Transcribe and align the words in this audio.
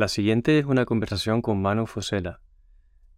La 0.00 0.08
siguiente 0.08 0.58
es 0.58 0.64
una 0.64 0.86
conversación 0.86 1.42
con 1.42 1.60
Manu 1.60 1.84
Fosela. 1.84 2.40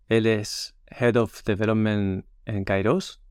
Él 0.09 0.27
es 0.27 0.75
Head 0.89 1.15
of 1.15 1.45
Development 1.45 2.27
en 2.45 2.65
Kairos. 2.65 3.23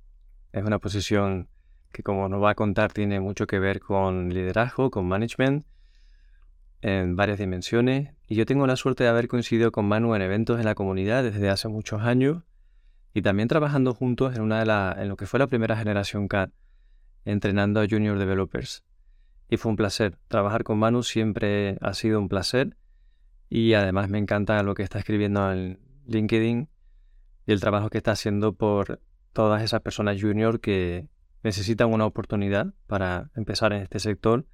Es 0.53 0.63
una 0.63 0.79
posición 0.79 1.49
que, 1.91 2.01
como 2.01 2.29
nos 2.29 2.41
va 2.41 2.51
a 2.51 2.55
contar, 2.55 2.93
tiene 2.93 3.19
mucho 3.19 3.47
que 3.47 3.59
ver 3.59 3.81
con 3.81 4.29
liderazgo, 4.29 4.89
con 4.89 5.05
management, 5.05 5.65
en 6.79 7.17
varias 7.17 7.39
dimensiones. 7.39 8.15
Y 8.25 8.35
yo 8.35 8.45
tengo 8.45 8.65
la 8.67 8.77
suerte 8.77 9.03
de 9.03 9.09
haber 9.09 9.27
coincidido 9.27 9.73
con 9.73 9.85
Manu 9.85 10.15
en 10.15 10.21
eventos 10.21 10.57
en 10.57 10.63
la 10.63 10.73
comunidad 10.73 11.21
desde 11.21 11.49
hace 11.49 11.67
muchos 11.67 12.03
años 12.03 12.43
y 13.13 13.21
también 13.21 13.49
trabajando 13.49 13.93
juntos 13.93 14.33
en, 14.33 14.43
una 14.43 14.59
de 14.59 14.65
la, 14.65 14.95
en 14.97 15.09
lo 15.09 15.17
que 15.17 15.25
fue 15.25 15.39
la 15.39 15.47
primera 15.47 15.75
generación 15.75 16.29
CAD, 16.29 16.51
entrenando 17.25 17.81
a 17.81 17.87
junior 17.89 18.17
developers. 18.17 18.85
Y 19.49 19.57
fue 19.57 19.71
un 19.71 19.75
placer. 19.75 20.17
Trabajar 20.29 20.63
con 20.63 20.79
Manu 20.79 21.03
siempre 21.03 21.77
ha 21.81 21.93
sido 21.93 22.17
un 22.17 22.29
placer. 22.29 22.77
Y 23.53 23.73
además 23.73 24.07
me 24.07 24.17
encanta 24.17 24.63
lo 24.63 24.75
que 24.75 24.83
está 24.83 24.97
escribiendo 24.97 25.51
en 25.51 25.77
LinkedIn 26.05 26.69
y 27.45 27.51
el 27.51 27.59
trabajo 27.59 27.89
que 27.89 27.97
está 27.97 28.11
haciendo 28.11 28.53
por 28.53 29.01
todas 29.33 29.61
esas 29.61 29.81
personas 29.81 30.21
junior 30.21 30.61
que 30.61 31.09
necesitan 31.43 31.91
una 31.91 32.05
oportunidad 32.05 32.73
para 32.87 33.29
empezar 33.35 33.73
en 33.73 33.81
este 33.81 33.99
sector 33.99 34.45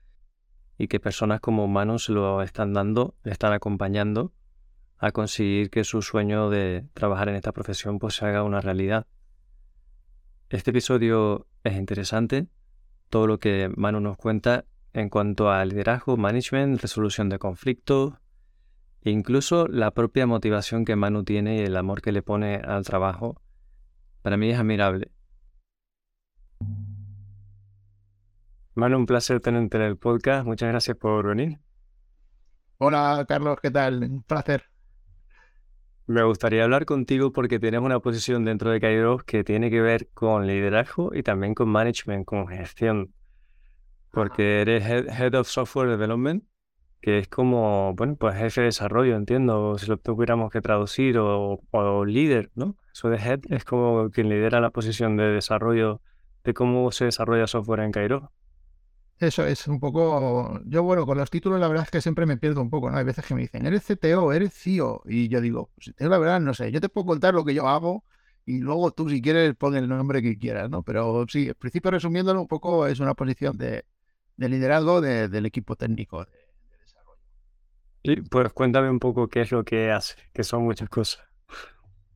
y 0.80 0.88
que 0.88 1.00
personas 1.00 1.40
como 1.42 1.68
Manu 1.68 2.00
se 2.00 2.12
lo 2.12 2.42
están 2.42 2.74
dando, 2.74 3.14
le 3.22 3.34
están 3.34 3.54
acompañando 3.54 4.34
a 4.98 5.12
conseguir 5.12 5.70
que 5.70 5.84
su 5.84 6.02
sueño 6.02 6.50
de 6.50 6.88
trabajar 6.96 7.30
en 7.30 7.36
esta 7.36 7.52
profesión 7.52 8.00
pues 8.00 8.16
se 8.16 8.26
haga 8.26 8.42
una 8.42 8.62
realidad. 8.62 9.06
Este 10.50 10.72
episodio 10.72 11.46
es 11.64 11.76
interesante, 11.76 12.48
todo 13.12 13.28
lo 13.28 13.38
que 13.38 13.70
Manu 13.78 14.00
nos 14.00 14.18
cuenta 14.18 14.66
en 14.94 15.10
cuanto 15.10 15.52
a 15.52 15.64
liderazgo, 15.66 16.18
management, 16.18 16.82
resolución 16.82 17.30
de 17.30 17.38
conflictos, 17.38 18.16
incluso 19.10 19.68
la 19.68 19.92
propia 19.92 20.26
motivación 20.26 20.86
que 20.86 20.96
Manu 20.96 21.24
tiene 21.24 21.58
y 21.58 21.60
el 21.60 21.78
amor 21.78 22.02
que 22.02 22.12
le 22.12 22.22
pone 22.22 22.56
al 22.56 22.84
trabajo, 22.84 23.42
para 24.22 24.38
mí 24.38 24.50
es 24.50 24.60
admirable. 24.60 25.12
Manu, 28.76 28.98
un 28.98 29.06
placer 29.06 29.40
tenerte 29.40 29.78
en 29.78 29.84
el 29.84 29.98
podcast. 29.98 30.46
Muchas 30.46 30.70
gracias 30.70 30.98
por 30.98 31.26
venir. 31.28 31.60
Hola, 32.78 33.26
Carlos, 33.28 33.58
¿qué 33.62 33.72
tal? 33.72 34.04
Un 34.04 34.22
placer. 34.22 34.66
Me 36.06 36.24
gustaría 36.24 36.64
hablar 36.64 36.86
contigo 36.86 37.34
porque 37.34 37.60
tienes 37.60 37.82
una 37.82 38.00
posición 38.00 38.46
dentro 38.46 38.70
de 38.70 38.80
Kairos 38.80 39.24
que 39.24 39.44
tiene 39.44 39.70
que 39.70 39.82
ver 39.82 40.10
con 40.14 40.48
liderazgo 40.48 41.14
y 41.14 41.24
también 41.24 41.54
con 41.54 41.70
management, 41.70 42.26
con 42.26 42.48
gestión. 42.48 43.14
Porque 44.12 44.62
eres 44.62 44.86
Head 44.86 45.34
of 45.36 45.48
Software 45.48 45.90
Development, 45.90 46.44
que 47.02 47.20
es 47.20 47.28
como, 47.28 47.94
bueno, 47.96 48.16
pues 48.16 48.36
jefe 48.36 48.62
de 48.62 48.66
desarrollo, 48.66 49.16
entiendo, 49.16 49.78
si 49.78 49.88
lo 49.88 49.98
tuviéramos 49.98 50.52
que 50.52 50.62
traducir, 50.62 51.18
o, 51.20 51.62
o 51.72 52.06
líder, 52.06 52.52
¿no? 52.56 52.76
Eso 52.94 53.10
de 53.10 53.18
Head 53.18 53.42
es 53.50 53.64
como 53.64 54.10
quien 54.10 54.30
lidera 54.30 54.60
la 54.60 54.72
posición 54.72 55.18
de 55.18 55.26
desarrollo 55.26 56.02
de 56.44 56.54
cómo 56.54 56.92
se 56.92 57.06
desarrolla 57.06 57.46
software 57.46 57.82
en 57.82 57.92
Kairos. 57.92 58.24
Eso 59.20 59.46
es 59.46 59.68
un 59.68 59.80
poco. 59.80 60.60
Yo, 60.66 60.84
bueno, 60.84 61.06
con 61.06 61.18
los 61.18 61.30
títulos, 61.30 61.60
la 61.60 61.68
verdad 61.68 61.86
es 61.86 61.92
que 61.92 62.02
siempre 62.02 62.26
me 62.26 62.38
pierdo 62.38 62.62
un 62.62 62.70
poco, 62.70 62.92
¿no? 62.92 62.98
Hay 62.98 63.04
veces 63.04 63.26
que 63.26 63.34
me 63.34 63.42
dicen, 63.42 63.66
eres 63.66 63.84
CTO, 63.84 64.32
eres 64.32 64.54
CIO. 64.54 65.02
Y 65.06 65.28
yo 65.28 65.42
digo, 65.42 65.72
pues, 65.76 65.94
la 65.98 66.18
verdad, 66.20 66.40
no 66.40 66.54
sé. 66.54 66.72
Yo 66.72 66.80
te 66.80 66.90
puedo 66.90 67.08
contar 67.08 67.34
lo 67.34 67.44
que 67.44 67.56
yo 67.56 67.68
hago 67.68 68.04
y 68.46 68.60
luego 68.60 68.92
tú, 68.92 69.10
si 69.10 69.22
quieres, 69.22 69.56
pon 69.56 69.76
el 69.76 69.90
nombre 69.90 70.22
que 70.22 70.38
quieras, 70.38 70.70
¿no? 70.70 70.84
Pero 70.84 71.26
sí, 71.28 71.48
en 71.50 71.56
principio, 71.56 71.92
resumiéndolo 71.92 72.42
un 72.42 72.48
poco, 72.48 72.88
es 72.88 73.00
una 73.00 73.16
posición 73.16 73.58
de, 73.58 73.86
liderazgo 74.38 75.02
del 75.02 75.46
equipo 75.46 75.76
técnico 75.76 76.26
de. 76.26 76.32
Sí, 78.08 78.16
pues 78.22 78.54
cuéntame 78.54 78.90
un 78.90 79.00
poco 79.00 79.28
qué 79.28 79.42
es 79.42 79.52
lo 79.52 79.66
que 79.66 79.92
hace, 79.92 80.16
que 80.32 80.46
son 80.46 80.64
muchas 80.64 80.88
cosas. 80.88 81.26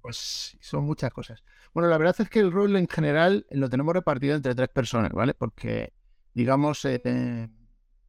Pues 0.02 0.58
son 0.62 0.86
muchas 0.86 1.12
cosas. 1.12 1.44
Bueno, 1.74 1.90
la 1.90 1.98
verdad 1.98 2.16
es 2.20 2.30
que 2.30 2.40
el 2.40 2.54
rol 2.54 2.78
en 2.78 2.88
general 2.88 3.46
lo 3.52 3.70
tenemos 3.70 3.94
repartido 3.94 4.38
entre 4.38 4.56
tres 4.56 4.70
personas, 4.70 5.12
¿vale? 5.12 5.34
Porque 5.34 5.92
digamos, 6.34 6.86
eh, 6.86 7.50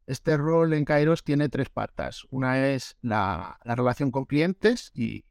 este 0.06 0.36
rol 0.36 0.74
en 0.74 0.84
Kairos 0.84 1.24
tiene 1.24 1.48
tres 1.48 1.70
patas. 1.70 2.24
Una 2.30 2.68
es 2.68 2.98
la, 3.02 3.58
relación 3.64 4.12
con 4.12 4.26
clientes 4.26 4.92
y 4.94 5.24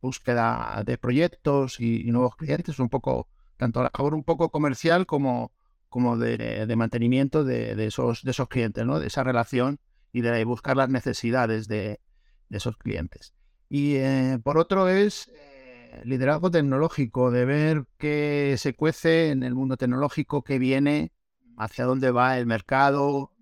búsqueda 0.00 0.82
de 0.84 0.98
proyectos 0.98 1.78
y, 1.78 2.02
nuevos 2.10 2.34
clientes, 2.34 2.80
un 2.80 2.88
poco, 2.88 3.28
tanto 3.58 3.84
la 3.84 3.92
labor 3.96 4.14
un 4.14 4.24
poco 4.24 4.50
comercial 4.50 5.06
como, 5.06 5.52
como 5.88 6.18
de, 6.18 6.66
mantenimiento 6.76 7.44
de, 7.44 7.86
esos, 7.86 8.24
de 8.24 8.32
esos 8.32 8.48
clientes, 8.48 8.84
¿no? 8.84 8.98
de 8.98 9.06
esa 9.06 9.22
relación 9.22 9.78
y 10.16 10.22
de 10.22 10.46
buscar 10.46 10.78
las 10.78 10.88
necesidades 10.88 11.68
de, 11.68 12.00
esos 12.48 12.78
clientes. 12.78 13.34
Y 13.68 13.96
eh, 13.96 14.38
por 14.42 14.56
otro 14.56 14.88
es 14.88 15.28
eh, 15.28 16.00
liderazgo 16.04 16.50
tecnológico, 16.50 17.30
de 17.30 17.44
ver 17.44 17.84
qué 17.98 18.54
se 18.56 18.74
cuece 18.74 19.28
en 19.28 19.42
el 19.42 19.54
mundo 19.54 19.76
tecnológico, 19.76 20.42
qué 20.42 20.58
viene, 20.58 21.12
hacia 21.58 21.84
dónde 21.84 22.12
va 22.12 22.38
el 22.38 22.46
mercado. 22.46 23.34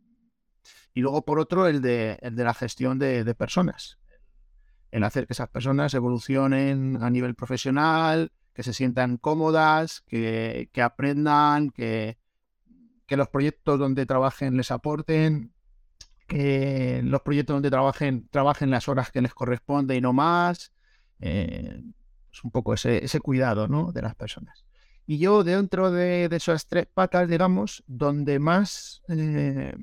Y 0.93 1.03
luego, 1.03 1.25
por 1.25 1.39
otro, 1.39 1.69
el 1.69 1.81
de, 1.81 2.19
el 2.23 2.35
de 2.35 2.43
la 2.43 2.55
gestión 2.55 2.99
de, 2.99 3.35
personas. 3.37 4.01
El 4.91 5.05
hacer 5.05 5.29
que 5.29 5.35
esas 5.35 5.51
personas 5.51 5.95
evolucionen 5.95 6.99
a 7.01 7.09
nivel 7.09 7.37
profesional, 7.37 8.33
que 8.53 8.65
se 8.65 8.73
sientan 8.73 9.17
cómodas, 9.17 10.01
que, 10.09 10.69
aprendan, 10.83 11.71
que, 11.71 12.19
que 13.07 13.17
los 13.17 13.29
proyectos 13.29 13.79
donde 13.79 14.07
trabajen 14.07 14.57
les 14.57 14.73
aporten, 14.73 15.54
que 16.35 17.01
los 17.05 17.23
proyectos 17.23 17.55
donde 17.55 17.71
trabajen, 17.71 18.27
trabajen 18.29 18.69
las 18.69 18.89
horas 18.89 19.13
que 19.13 19.23
les 19.23 19.33
corresponde 19.33 19.95
y 19.95 20.01
no 20.01 20.13
más. 20.13 20.73
Eh, 21.21 21.81
es 22.33 22.43
un 22.43 22.51
poco 22.51 22.75
ese, 22.75 23.05
ese 23.05 23.21
cuidado 23.21 23.69
¿no? 23.69 23.93
de 23.93 24.03
las 24.03 24.17
personas. 24.17 24.65
Y 25.07 25.19
yo 25.19 25.45
dentro 25.45 25.93
de, 25.93 26.25
esas 26.33 26.67
tres 26.67 26.89
patas, 26.93 27.29
digamos, 27.29 27.85
donde 27.87 28.41
más, 28.41 29.05
eh, 29.09 29.77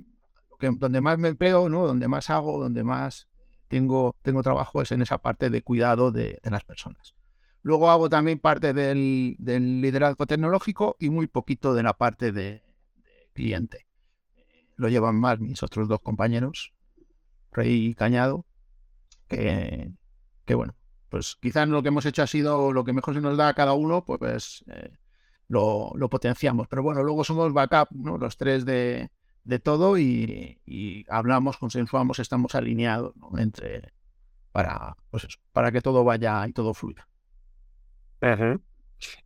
donde 0.60 1.00
más 1.00 1.18
me 1.18 1.30
empleo, 1.30 1.70
¿no? 1.70 1.88
donde 1.88 2.10
más 2.10 2.30
hago, 2.30 2.60
donde 2.60 2.84
más 2.84 3.30
tengo, 3.70 4.18
tengo 4.22 4.44
trabajo 4.44 4.82
es 4.82 4.92
en 4.92 5.02
esa 5.02 5.20
parte 5.20 5.50
de 5.50 5.62
cuidado 5.62 6.12
de, 6.12 6.42
las 6.44 6.66
personas. 6.66 7.16
Luego 7.62 7.90
hago 7.90 8.10
también 8.10 8.40
parte 8.40 8.74
del, 8.74 9.38
liderazgo 9.40 10.26
tecnológico 10.28 10.98
y 11.00 11.12
muy 11.12 11.28
poquito 11.28 11.74
de 11.74 11.84
la 11.84 11.94
parte 11.94 12.34
de, 12.34 12.62
cliente. 13.32 13.86
Lo 14.82 14.90
llevan 14.90 15.16
más 15.20 15.40
mis 15.40 15.62
otros 15.62 15.88
dos 15.88 16.02
compañeros, 16.02 16.74
Rey 17.52 17.86
y 17.86 17.94
Cañado, 17.94 18.48
que, 19.28 19.94
bueno, 20.56 20.74
pues 21.08 21.38
quizás 21.40 21.68
lo 21.68 21.84
que 21.84 21.90
hemos 21.90 22.04
hecho 22.08 22.24
ha 22.24 22.28
sido 22.28 22.74
lo 22.74 22.84
que 22.84 22.92
mejor 22.92 23.14
se 23.14 23.22
nos 23.22 23.38
da 23.38 23.50
a 23.50 23.54
cada 23.54 23.74
uno, 23.74 24.04
pues 24.04 24.66
eh, 24.70 24.98
lo, 25.48 25.94
potenciamos. 26.10 26.68
Pero 26.68 26.82
bueno, 26.82 27.04
luego 27.04 27.24
somos 27.24 27.54
backup, 27.54 27.92
¿no? 27.92 28.18
Los 28.18 28.38
tres 28.38 28.66
de, 28.66 29.12
todo 29.62 30.00
y, 30.00 31.06
hablamos, 31.08 31.58
consensuamos, 31.58 32.18
estamos 32.18 32.56
alineados 32.56 33.14
entre 33.38 33.94
para, 34.52 34.98
pues 35.12 35.28
para 35.52 35.72
que 35.72 35.82
todo 35.82 36.04
vaya 36.04 36.48
y 36.48 36.54
todo 36.54 36.74
fluya. 36.74 37.08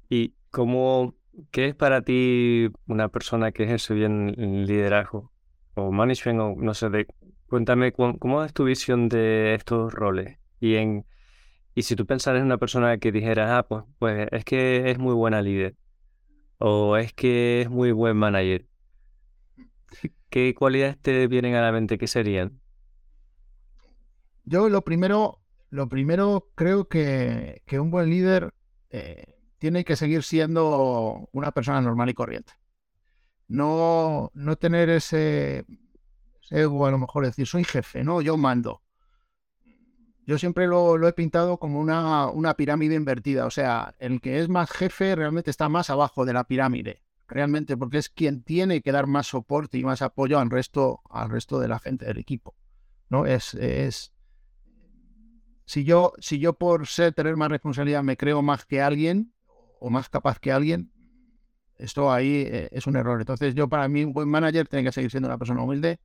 ¿Y 0.10 0.34
cómo, 0.52 1.16
qué 1.50 1.68
es 1.68 1.76
para 1.76 2.02
ti 2.02 2.70
una 2.88 3.08
persona 3.08 3.54
que 3.54 3.64
ejerce 3.64 3.94
bien 3.94 4.36
liderazgo 4.68 5.32
o 5.76 5.92
management 5.92 6.40
o 6.40 6.56
no 6.58 6.74
sé, 6.74 6.90
de, 6.90 7.08
cuéntame 7.48 7.92
cómo, 7.94 8.44
es 8.44 8.54
tu 8.54 8.66
visión 8.66 9.10
de 9.10 9.56
estos 9.56 9.94
roles 9.94 10.40
y 10.60 10.76
en 10.76 11.06
y 11.76 11.84
si 11.84 11.96
tú 11.96 12.06
pensaras 12.06 12.40
en 12.40 12.46
una 12.46 12.58
persona 12.58 12.98
que 13.00 13.12
dijera, 13.12 13.58
ah, 13.58 13.68
pues, 13.68 13.84
pues 14.00 14.30
es 14.32 14.46
que 14.46 14.90
es 14.92 14.98
muy 14.98 15.14
buena 15.14 15.42
líder, 15.42 15.76
¿O 16.58 16.96
es 16.98 17.14
que 17.14 17.62
es 17.62 17.70
muy 17.70 17.92
buen 17.92 18.16
manager? 18.16 18.66
¿Qué 20.30 20.56
cualidades 20.56 20.98
te 21.00 21.28
vienen 21.28 21.56
a 21.56 21.62
la 21.62 21.72
mente? 21.72 21.98
¿Qué 21.98 22.08
serían? 22.08 22.60
Yo 24.46 24.70
lo 24.70 24.84
primero, 24.84 25.42
lo 25.70 25.90
primero 25.90 26.50
creo 26.56 26.88
que, 26.88 27.62
un 27.74 27.92
buen 27.92 28.10
líder 28.10 28.54
eh, 28.90 29.36
tiene 29.58 29.84
que 29.84 29.96
seguir 29.96 30.24
siendo 30.24 31.28
una 31.32 31.52
persona 31.52 31.82
normal 31.82 32.10
y 32.10 32.14
corriente. 32.14 32.54
No, 33.48 34.32
no 34.34 34.56
tener 34.56 34.90
ese, 34.90 35.66
ego, 36.50 36.86
a 36.86 36.92
lo 36.92 36.98
mejor 36.98 37.26
decir, 37.26 37.48
soy 37.48 37.64
jefe, 37.64 38.04
no, 38.04 38.22
yo 38.22 38.38
mando. 38.38 38.82
Yo 40.26 40.40
siempre 40.40 40.66
lo, 40.66 41.08
he 41.08 41.14
pintado 41.14 41.60
como 41.60 41.80
una, 41.80 42.28
una, 42.28 42.56
pirámide 42.56 42.96
invertida, 42.96 43.46
o 43.46 43.52
sea, 43.52 43.94
el 44.00 44.22
que 44.22 44.40
es 44.40 44.50
más 44.50 44.72
jefe 44.72 45.16
realmente 45.16 45.52
está 45.52 45.70
más 45.70 45.92
abajo 45.92 46.26
de 46.26 46.34
la 46.34 46.46
pirámide, 46.46 47.04
realmente, 47.28 47.78
porque 47.78 48.00
es 48.00 48.10
quien 48.10 48.44
tiene 48.44 48.82
que 48.82 48.92
dar 48.92 49.06
más 49.06 49.28
soporte 49.28 49.78
y 49.78 49.84
más 49.84 50.02
apoyo 50.02 50.40
al 50.40 50.50
resto, 50.50 51.02
al 51.12 51.30
resto 51.30 51.60
de 51.60 51.68
la 51.68 51.78
gente 51.78 52.06
del 52.06 52.18
equipo. 52.18 52.56
¿no? 53.10 53.26
Es, 53.26 53.54
es... 53.54 54.14
Si, 55.66 55.84
yo, 55.84 56.14
si 56.20 56.40
yo 56.40 56.54
por 56.54 56.88
ser, 56.88 57.14
tener 57.14 57.36
más 57.36 57.50
responsabilidad 57.50 58.04
me 58.04 58.18
creo 58.18 58.42
más 58.42 58.66
que 58.66 58.82
alguien 58.82 59.34
o 59.80 59.90
más 59.90 60.10
capaz 60.10 60.40
que 60.40 60.52
alguien, 60.52 60.92
esto 61.78 62.12
ahí 62.12 62.44
eh, 62.48 62.70
es 62.72 62.88
un 62.88 62.96
error. 62.96 63.20
Entonces 63.20 63.56
yo 63.56 63.68
para 63.68 63.88
mí 63.88 64.04
un 64.04 64.14
buen 64.14 64.30
manager 64.30 64.68
tiene 64.68 64.84
que 64.84 64.92
seguir 64.92 65.12
siendo 65.12 65.28
una 65.28 65.38
persona 65.38 65.62
humilde 65.62 66.00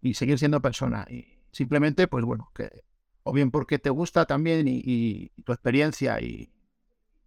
y 0.00 0.14
seguir 0.14 0.38
siendo 0.38 0.60
persona. 0.60 1.06
Y 1.08 1.38
simplemente, 1.52 2.06
pues 2.08 2.24
bueno, 2.24 2.50
que 2.54 2.84
o 3.28 3.32
bien 3.32 3.50
porque 3.50 3.78
te 3.78 3.90
gusta 3.90 4.24
también 4.24 4.66
y, 4.66 5.28
tu 5.44 5.52
experiencia 5.52 6.18
y 6.20 6.50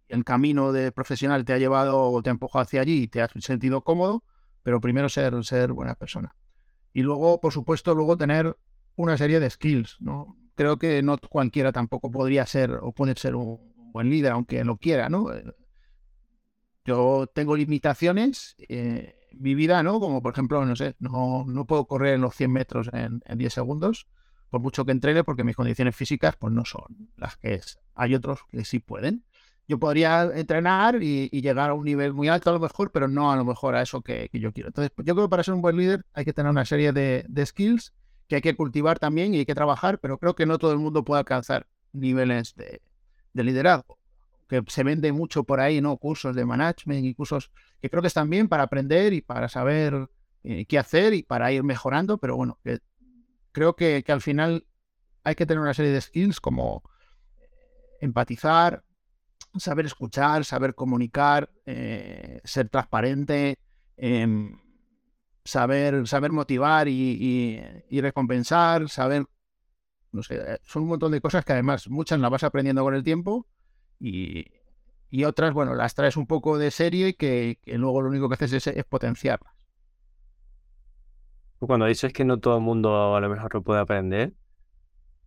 el 0.08 0.24
camino 0.24 0.72
de 0.72 0.90
profesional 0.90 1.44
te 1.44 1.52
ha 1.52 1.58
llevado 1.58 2.10
o 2.10 2.22
te 2.22 2.30
ha 2.30 2.32
empujado 2.32 2.64
hacia 2.64 2.80
allí 2.80 3.04
y 3.04 3.08
te 3.08 3.22
has 3.22 3.30
sentido 3.38 3.82
cómodo, 3.82 4.24
pero 4.64 4.80
primero 4.80 5.08
ser, 5.08 5.44
ser 5.44 5.72
buena 5.72 5.94
persona. 5.94 6.34
Y 6.92 7.02
luego, 7.02 7.40
por 7.40 7.52
supuesto, 7.52 7.94
luego 7.94 8.16
tener 8.16 8.56
una 8.96 9.16
serie 9.16 9.38
de 9.38 9.48
skills, 9.48 9.98
¿no? 10.00 10.36
Creo 10.56 10.76
que 10.76 11.02
no 11.02 11.18
cualquiera 11.18 11.70
tampoco 11.70 12.10
podría 12.10 12.46
ser 12.46 12.72
o 12.82 12.92
puede 12.92 13.14
ser 13.16 13.36
un 13.36 13.72
buen 13.92 14.10
líder, 14.10 14.32
aunque 14.32 14.64
lo 14.64 14.78
quiera, 14.78 15.08
¿no? 15.08 15.28
Eh, 16.84 16.88
yo 16.90 17.26
tengo 17.32 17.56
limitaciones 17.56 18.56
en 18.58 19.14
mi 19.32 19.54
vida, 19.54 19.82
¿no? 19.82 20.00
Como 20.00 20.22
por 20.22 20.32
ejemplo, 20.32 20.64
no 20.64 20.76
sé, 20.76 20.94
no, 20.98 21.44
no 21.46 21.64
puedo 21.66 21.86
correr 21.86 22.14
en 22.14 22.20
los 22.20 22.34
100 22.34 22.52
metros 22.52 22.90
en, 22.92 23.22
en 23.24 23.38
10 23.38 23.52
segundos, 23.52 24.06
por 24.50 24.60
mucho 24.60 24.84
que 24.84 24.92
entrene, 24.92 25.24
porque 25.24 25.44
mis 25.44 25.56
condiciones 25.56 25.96
físicas 25.96 26.36
pues 26.36 26.52
no 26.52 26.64
son 26.64 27.10
las 27.16 27.36
que 27.36 27.54
es. 27.54 27.78
Hay 27.94 28.14
otros 28.14 28.40
que 28.50 28.64
sí 28.64 28.78
pueden. 28.78 29.24
Yo 29.68 29.78
podría 29.78 30.24
entrenar 30.34 31.02
y, 31.02 31.28
llegar 31.30 31.70
a 31.70 31.74
un 31.74 31.84
nivel 31.84 32.12
muy 32.12 32.28
alto 32.28 32.50
a 32.50 32.52
lo 32.52 32.60
mejor, 32.60 32.90
pero 32.90 33.08
no 33.08 33.30
a 33.32 33.36
lo 33.36 33.44
mejor 33.44 33.76
a 33.76 33.82
eso 33.82 34.02
que, 34.02 34.28
yo 34.32 34.52
quiero. 34.52 34.68
Entonces, 34.68 34.90
pues, 34.94 35.06
yo 35.06 35.14
creo 35.14 35.26
que 35.28 35.30
para 35.30 35.44
ser 35.44 35.54
un 35.54 35.62
buen 35.62 35.76
líder 35.76 36.04
hay 36.12 36.24
que 36.24 36.32
tener 36.32 36.50
una 36.50 36.64
serie 36.64 36.92
de, 36.92 37.46
skills 37.46 37.94
que 38.28 38.36
hay 38.36 38.42
que 38.42 38.56
cultivar 38.56 38.98
también 38.98 39.34
y 39.34 39.38
hay 39.38 39.46
que 39.46 39.54
trabajar, 39.54 39.98
pero 39.98 40.18
creo 40.18 40.34
que 40.34 40.46
no 40.46 40.58
todo 40.58 40.72
el 40.72 40.78
mundo 40.78 41.04
puede 41.04 41.20
alcanzar 41.20 41.66
niveles 41.92 42.54
de 42.56 43.44
liderazgo 43.44 44.01
que 44.52 44.62
se 44.70 44.84
vende 44.84 45.12
mucho 45.12 45.44
por 45.44 45.60
ahí, 45.60 45.80
¿no? 45.80 45.96
Cursos 45.96 46.36
de 46.36 46.44
management 46.44 47.06
y 47.06 47.14
cursos 47.14 47.50
que 47.80 47.88
creo 47.88 48.02
que 48.02 48.08
están 48.08 48.28
bien 48.28 48.48
para 48.48 48.64
aprender 48.64 49.14
y 49.14 49.22
para 49.22 49.48
saber 49.48 50.10
eh, 50.44 50.66
qué 50.66 50.78
hacer 50.78 51.14
y 51.14 51.22
para 51.22 51.50
ir 51.52 51.62
mejorando, 51.62 52.18
pero 52.18 52.36
bueno, 52.36 52.58
creo 53.50 53.74
que, 53.74 54.04
al 54.06 54.20
final 54.20 54.66
hay 55.24 55.36
que 55.36 55.46
tener 55.46 55.62
una 55.62 55.72
serie 55.72 55.90
de 55.90 56.02
skills 56.02 56.38
como 56.38 56.82
empatizar, 58.02 58.84
saber 59.56 59.86
escuchar, 59.86 60.44
saber 60.44 60.74
comunicar, 60.74 61.48
eh, 61.64 62.42
ser 62.44 62.68
transparente, 62.68 63.56
em, 63.96 64.60
saber, 65.44 66.06
saber 66.06 66.30
motivar 66.30 66.88
y, 66.88 67.58
y, 67.88 68.00
recompensar, 68.02 68.90
saber, 68.90 69.24
no 70.10 70.22
sé, 70.22 70.60
son 70.62 70.82
un 70.82 70.90
montón 70.90 71.12
de 71.12 71.22
cosas 71.22 71.42
que 71.42 71.54
además 71.54 71.88
muchas 71.88 72.20
las 72.20 72.30
vas 72.30 72.44
aprendiendo 72.44 72.82
con 72.82 72.94
el 72.94 73.02
tiempo 73.02 73.46
y, 74.02 75.24
otras, 75.24 75.52
bueno, 75.52 75.74
las 75.74 75.94
traes 75.94 76.16
un 76.16 76.26
poco 76.26 76.58
de 76.58 76.70
serie 76.70 77.08
y 77.08 77.14
que, 77.14 77.58
luego 77.66 78.02
lo 78.02 78.08
único 78.08 78.28
que 78.28 78.34
haces 78.34 78.66
es, 78.66 78.84
potenciarlas. 78.84 79.52
Cuando 81.60 81.86
dices 81.86 82.12
que 82.12 82.24
no 82.24 82.40
todo 82.40 82.56
el 82.56 82.62
mundo 82.62 83.14
a 83.14 83.20
lo 83.20 83.28
mejor 83.28 83.54
lo 83.54 83.62
puede 83.62 83.80
aprender, 83.80 84.34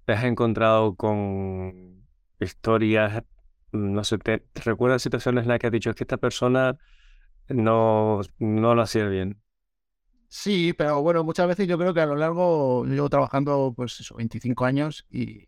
¿te 0.04 0.13
has 0.13 0.25
encontrado 0.25 0.95
con 0.95 2.06
historias, 2.42 3.24
no 3.72 4.04
sé, 4.04 4.18
te, 4.18 4.44
recuerdas 4.56 5.01
situaciones 5.01 5.44
en 5.44 5.50
las 5.50 5.60
que 5.60 5.68
has 5.68 5.71
dicho 5.71 5.94
que 5.94 6.04
esta 6.04 6.18
persona 6.18 6.78
no, 7.48 8.19
no 8.39 8.75
lo 8.75 8.81
hacía 8.81 9.07
bien? 9.07 9.39
Sí, 10.28 10.74
pero 10.74 11.01
bueno, 11.01 11.24
muchas 11.24 11.48
veces 11.48 11.66
yo 11.68 11.78
creo 11.78 11.94
que 11.94 12.01
a 12.01 12.06
lo 12.06 12.18
largo, 12.18 12.86
yo 12.86 12.94
llevo 12.94 13.10
trabajando 13.10 13.74
pues 13.74 14.01
eso, 14.01 14.16
25 14.16 14.66
años 14.66 15.06
y 15.10 15.48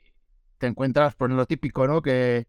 te 0.58 0.68
encuentras 0.68 1.16
por 1.16 1.30
lo 1.30 1.46
típico, 1.46 1.86
¿no? 1.86 2.02
Que 2.02 2.48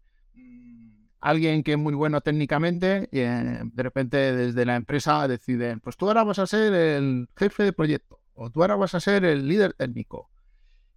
alguien 1.21 1.63
que 1.63 1.73
es 1.73 1.77
muy 1.77 1.93
bueno 1.93 2.21
técnicamente 2.21 3.09
y 3.11 3.19
eh, 3.19 3.59
de 3.63 3.83
repente 3.83 4.17
desde 4.35 4.65
la 4.65 4.75
empresa 4.75 5.27
deciden, 5.27 5.79
pues 5.79 5.97
tú 5.97 6.07
ahora 6.07 6.23
vas 6.23 6.39
a 6.39 6.47
ser 6.47 6.73
el 6.73 7.27
jefe 7.35 7.63
de 7.63 7.73
proyecto 7.73 8.21
o 8.33 8.49
tú 8.49 8.61
ahora 8.61 8.75
vas 8.75 8.95
a 8.95 8.99
ser 8.99 9.25
el 9.25 9.47
líder 9.47 9.73
técnico. 9.73 10.29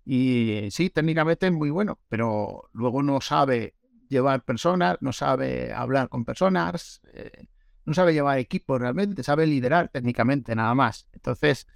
Y 0.04 0.68
sí, 0.70 0.90
técnicamente 0.90 1.46
es 1.46 1.52
muy 1.52 1.70
bueno, 1.70 1.98
pero 2.08 2.68
luego 2.72 3.02
no 3.02 3.20
sabe 3.20 3.74
llevar 4.08 4.44
personas, 4.44 4.96
no 5.00 5.12
sabe 5.12 5.72
hablar 5.72 6.08
con 6.08 6.24
personas, 6.24 7.00
eh, 7.12 7.46
no 7.84 7.94
sabe 7.94 8.12
llevar 8.12 8.38
equipos 8.38 8.80
realmente, 8.80 9.22
sabe 9.22 9.46
liderar 9.46 9.88
técnicamente 9.88 10.54
nada 10.54 10.74
más. 10.74 11.08
Entonces, 11.12 11.66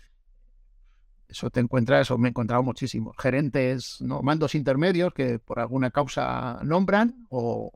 eso 1.28 1.50
te 1.50 1.60
encuentras, 1.60 2.02
eso 2.02 2.18
me 2.18 2.28
he 2.28 2.30
encontrado 2.30 2.62
muchísimo. 2.62 3.12
Gerentes, 3.18 4.00
¿no? 4.00 4.22
mandos 4.22 4.54
intermedios 4.54 5.12
que 5.14 5.38
por 5.38 5.58
alguna 5.58 5.90
causa 5.90 6.60
nombran 6.62 7.26
o, 7.28 7.72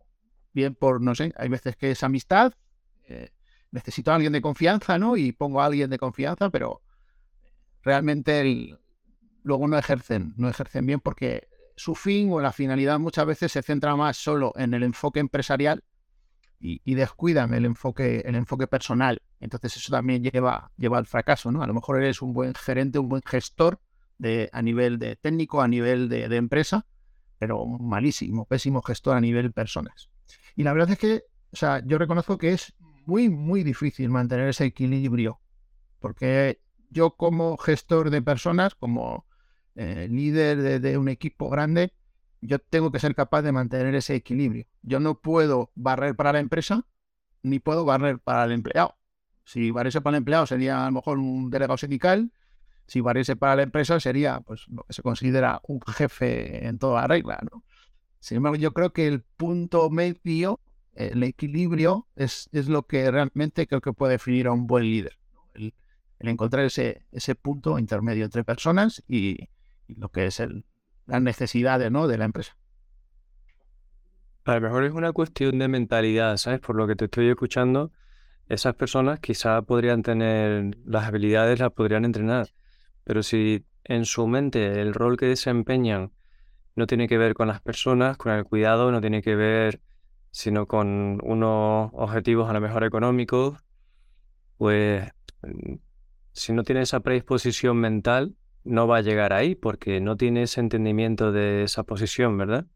bien 0.52 0.74
por, 0.74 1.00
no 1.00 1.14
sé, 1.14 1.32
hay 1.36 1.48
veces 1.48 1.76
que 1.76 1.90
es 1.90 2.02
amistad, 2.02 2.52
eh, 3.04 3.30
necesito 3.70 4.10
a 4.10 4.16
alguien 4.16 4.32
de 4.32 4.42
confianza, 4.42 4.98
¿no? 4.98 5.16
Y 5.16 5.32
pongo 5.32 5.60
a 5.60 5.66
alguien 5.66 5.90
de 5.90 5.98
confianza, 5.98 6.50
pero 6.50 6.82
realmente 7.82 8.78
luego 9.42 9.68
no 9.68 9.78
ejercen, 9.78 10.34
no 10.36 10.48
ejercen 10.48 10.86
bien 10.86 11.00
porque 11.00 11.48
su 11.76 11.94
fin 11.94 12.30
o 12.32 12.40
la 12.40 12.52
finalidad 12.52 12.98
muchas 12.98 13.26
veces 13.26 13.52
se 13.52 13.62
centra 13.62 13.96
más 13.96 14.16
solo 14.16 14.52
en 14.56 14.74
el 14.74 14.82
enfoque 14.82 15.20
empresarial 15.20 15.82
y, 16.62 16.94
descuidan 16.94 17.54
el 17.54 17.64
enfoque, 17.64 18.22
el 18.26 18.34
enfoque 18.34 18.66
personal. 18.66 19.22
Entonces 19.40 19.78
eso 19.78 19.90
también 19.90 20.22
lleva, 20.22 20.70
lleva 20.76 20.98
al 20.98 21.06
fracaso, 21.06 21.50
¿no? 21.50 21.62
A 21.62 21.66
lo 21.66 21.72
mejor 21.72 22.02
eres 22.02 22.20
un 22.20 22.34
buen 22.34 22.52
gerente, 22.52 22.98
un 22.98 23.08
buen 23.08 23.22
gestor 23.24 23.80
de, 24.18 24.50
a 24.52 24.60
nivel 24.60 24.98
de 24.98 25.16
técnico, 25.16 25.62
a 25.62 25.68
nivel 25.68 26.10
de, 26.10 26.28
de 26.28 26.36
empresa, 26.36 26.86
pero 27.38 27.64
malísimo, 27.64 28.44
pésimo 28.44 28.82
gestor 28.82 29.16
a 29.16 29.22
nivel 29.22 29.52
personas. 29.52 30.09
Y 30.56 30.62
la 30.62 30.72
verdad 30.72 30.90
es 30.90 30.98
que, 30.98 31.22
o 31.52 31.56
sea, 31.56 31.82
yo 31.84 31.98
reconozco 31.98 32.38
que 32.38 32.52
es 32.52 32.74
muy, 33.06 33.28
muy 33.28 33.62
difícil 33.62 34.08
mantener 34.10 34.48
ese 34.48 34.64
equilibrio, 34.64 35.40
porque 35.98 36.60
yo 36.90 37.16
como 37.16 37.56
gestor 37.56 38.10
de 38.10 38.22
personas, 38.22 38.74
como 38.74 39.26
eh, 39.74 40.08
líder 40.10 40.80
de, 40.80 40.98
un 40.98 41.08
equipo 41.08 41.48
grande, 41.48 41.92
yo 42.40 42.58
tengo 42.58 42.90
que 42.90 42.98
ser 42.98 43.14
capaz 43.14 43.42
de 43.42 43.52
mantener 43.52 43.94
ese 43.94 44.14
equilibrio. 44.14 44.66
Yo 44.82 45.00
no 45.00 45.20
puedo 45.20 45.70
barrer 45.74 46.16
para 46.16 46.32
la 46.32 46.40
empresa, 46.40 46.86
ni 47.42 47.58
puedo 47.58 47.84
barrer 47.84 48.18
para 48.18 48.44
el 48.44 48.52
empleado. 48.52 48.96
Si 49.44 49.70
barriese 49.70 50.00
para 50.00 50.16
el 50.16 50.20
empleado 50.20 50.46
sería 50.46 50.82
a 50.82 50.86
lo 50.86 50.92
mejor 50.92 51.18
un 51.18 51.50
delegado 51.50 51.76
sindical, 51.76 52.32
si 52.86 53.00
barriese 53.00 53.36
para 53.36 53.56
la 53.56 53.62
empresa 53.62 54.00
sería 54.00 54.40
pues 54.40 54.66
lo 54.68 54.82
que 54.84 54.92
se 54.92 55.02
considera 55.02 55.60
un 55.64 55.80
jefe 55.80 56.66
en 56.66 56.78
toda 56.78 57.06
regla, 57.06 57.40
¿no? 57.50 57.64
Sin 58.20 58.36
embargo, 58.36 58.56
yo 58.56 58.72
creo 58.72 58.92
que 58.92 59.06
el 59.06 59.22
punto 59.22 59.88
medio, 59.90 60.60
el 60.94 61.22
equilibrio, 61.22 62.06
es, 62.16 62.48
es 62.52 62.68
lo 62.68 62.86
que 62.86 63.10
realmente 63.10 63.66
creo 63.66 63.80
que 63.80 63.94
puede 63.94 64.12
definir 64.12 64.46
a 64.46 64.52
un 64.52 64.66
buen 64.66 64.84
líder. 64.84 65.18
El, 65.54 65.74
encontrar 66.18 66.66
ese, 66.66 67.06
ese 67.12 67.34
punto 67.34 67.78
intermedio 67.78 68.26
entre 68.26 68.44
personas 68.44 69.02
y, 69.08 69.48
lo 69.88 70.10
que 70.10 70.26
es 70.26 70.38
el, 70.38 70.66
las 71.06 71.22
necesidades 71.22 71.90
¿no? 71.90 72.06
de 72.06 72.18
la 72.18 72.26
empresa. 72.26 72.56
A 74.44 74.54
lo 74.54 74.60
mejor 74.60 74.84
es 74.84 74.92
una 74.92 75.12
cuestión 75.12 75.58
de 75.58 75.68
mentalidad, 75.68 76.36
¿sabes? 76.36 76.60
Por 76.60 76.76
lo 76.76 76.86
que 76.86 76.96
te 76.96 77.06
estoy 77.06 77.28
escuchando, 77.28 77.90
esas 78.48 78.74
personas 78.74 79.20
quizá 79.20 79.62
podrían 79.62 80.02
tener 80.02 80.76
las 80.84 81.04
habilidades, 81.04 81.58
las 81.58 81.72
podrían 81.72 82.04
entrenar, 82.04 82.48
pero 83.04 83.22
si 83.22 83.64
en 83.84 84.04
su 84.04 84.26
mente 84.26 84.80
el 84.80 84.92
rol 84.92 85.16
que 85.16 85.26
desempeñan 85.26 86.12
no 86.80 86.86
tiene 86.88 87.06
que 87.06 87.18
ver 87.18 87.34
con 87.34 87.46
las 87.46 87.60
personas, 87.60 88.16
con 88.16 88.32
el 88.32 88.44
cuidado, 88.44 88.90
no 88.90 89.00
tiene 89.00 89.22
que 89.22 89.36
ver 89.36 89.80
sino 90.30 90.66
con 90.66 91.20
unos 91.22 91.90
objetivos 91.92 92.48
a 92.48 92.52
lo 92.52 92.60
mejor 92.60 92.84
económicos, 92.84 93.58
pues 94.56 95.08
mm, 95.42 95.74
si 96.32 96.52
no 96.52 96.62
tiene 96.62 96.82
esa 96.82 97.00
predisposición 97.00 97.76
mental, 97.78 98.36
no 98.62 98.86
va 98.86 98.98
a 98.98 99.02
llegar 99.02 99.32
ahí 99.32 99.54
porque 99.54 100.00
no 100.00 100.16
tiene 100.16 100.42
ese 100.42 100.60
entendimiento 100.60 101.32
de 101.32 101.64
esa 101.64 101.82
posición, 101.82 102.38
¿verdad? 102.38 102.66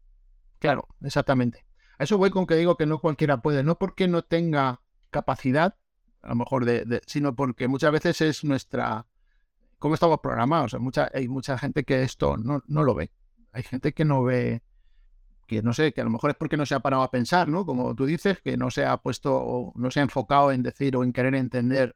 Claro, 0.59 0.87
exactamente. 1.01 1.65
A 1.97 2.03
eso 2.03 2.17
voy 2.17 2.29
con 2.29 2.45
que 2.45 2.55
digo 2.55 2.75
que 2.75 2.85
no 2.85 2.99
cualquiera 2.99 3.41
puede, 3.41 3.63
no 3.63 3.77
porque 3.77 4.07
no 4.07 4.23
tenga 4.23 4.81
capacidad, 5.11 5.77
a 6.21 6.29
lo 6.29 6.35
mejor 6.35 6.65
de, 6.65 7.01
sino 7.05 7.35
porque 7.35 7.67
muchas 7.67 7.91
veces 7.91 8.19
es 8.21 8.43
nuestra, 8.43 9.07
cómo 9.79 9.93
estamos 9.93 10.19
programados. 10.19 10.75
hay 11.13 11.27
mucha 11.29 11.57
gente 11.57 11.83
que 11.83 12.01
esto 12.01 12.35
no 12.37 12.61
lo 12.67 12.95
ve. 12.95 13.11
Hay 13.55 13.63
gente 13.63 13.93
que 13.93 14.03
no 14.03 14.21
ve, 14.21 14.61
que 15.47 15.61
no 15.61 15.71
sé, 15.71 15.93
que 15.93 16.01
a 16.01 16.03
lo 16.03 16.09
mejor 16.09 16.31
es 16.31 16.35
porque 16.35 16.57
no 16.57 16.65
se 16.65 16.75
ha 16.75 16.81
parado 16.81 17.03
a 17.03 17.09
pensar, 17.09 17.47
¿no? 17.47 17.65
Como 17.65 17.95
tú 17.95 18.05
dices, 18.05 18.41
que 18.41 18.57
no 18.57 18.69
se 18.69 18.85
ha 18.85 18.97
puesto 18.97 19.33
o 19.33 19.71
no 19.75 19.89
se 19.91 20.01
ha 20.01 20.03
enfocado 20.03 20.51
en 20.51 20.61
decir 20.61 20.97
o 20.97 21.05
en 21.05 21.13
querer 21.13 21.35
entender 21.35 21.95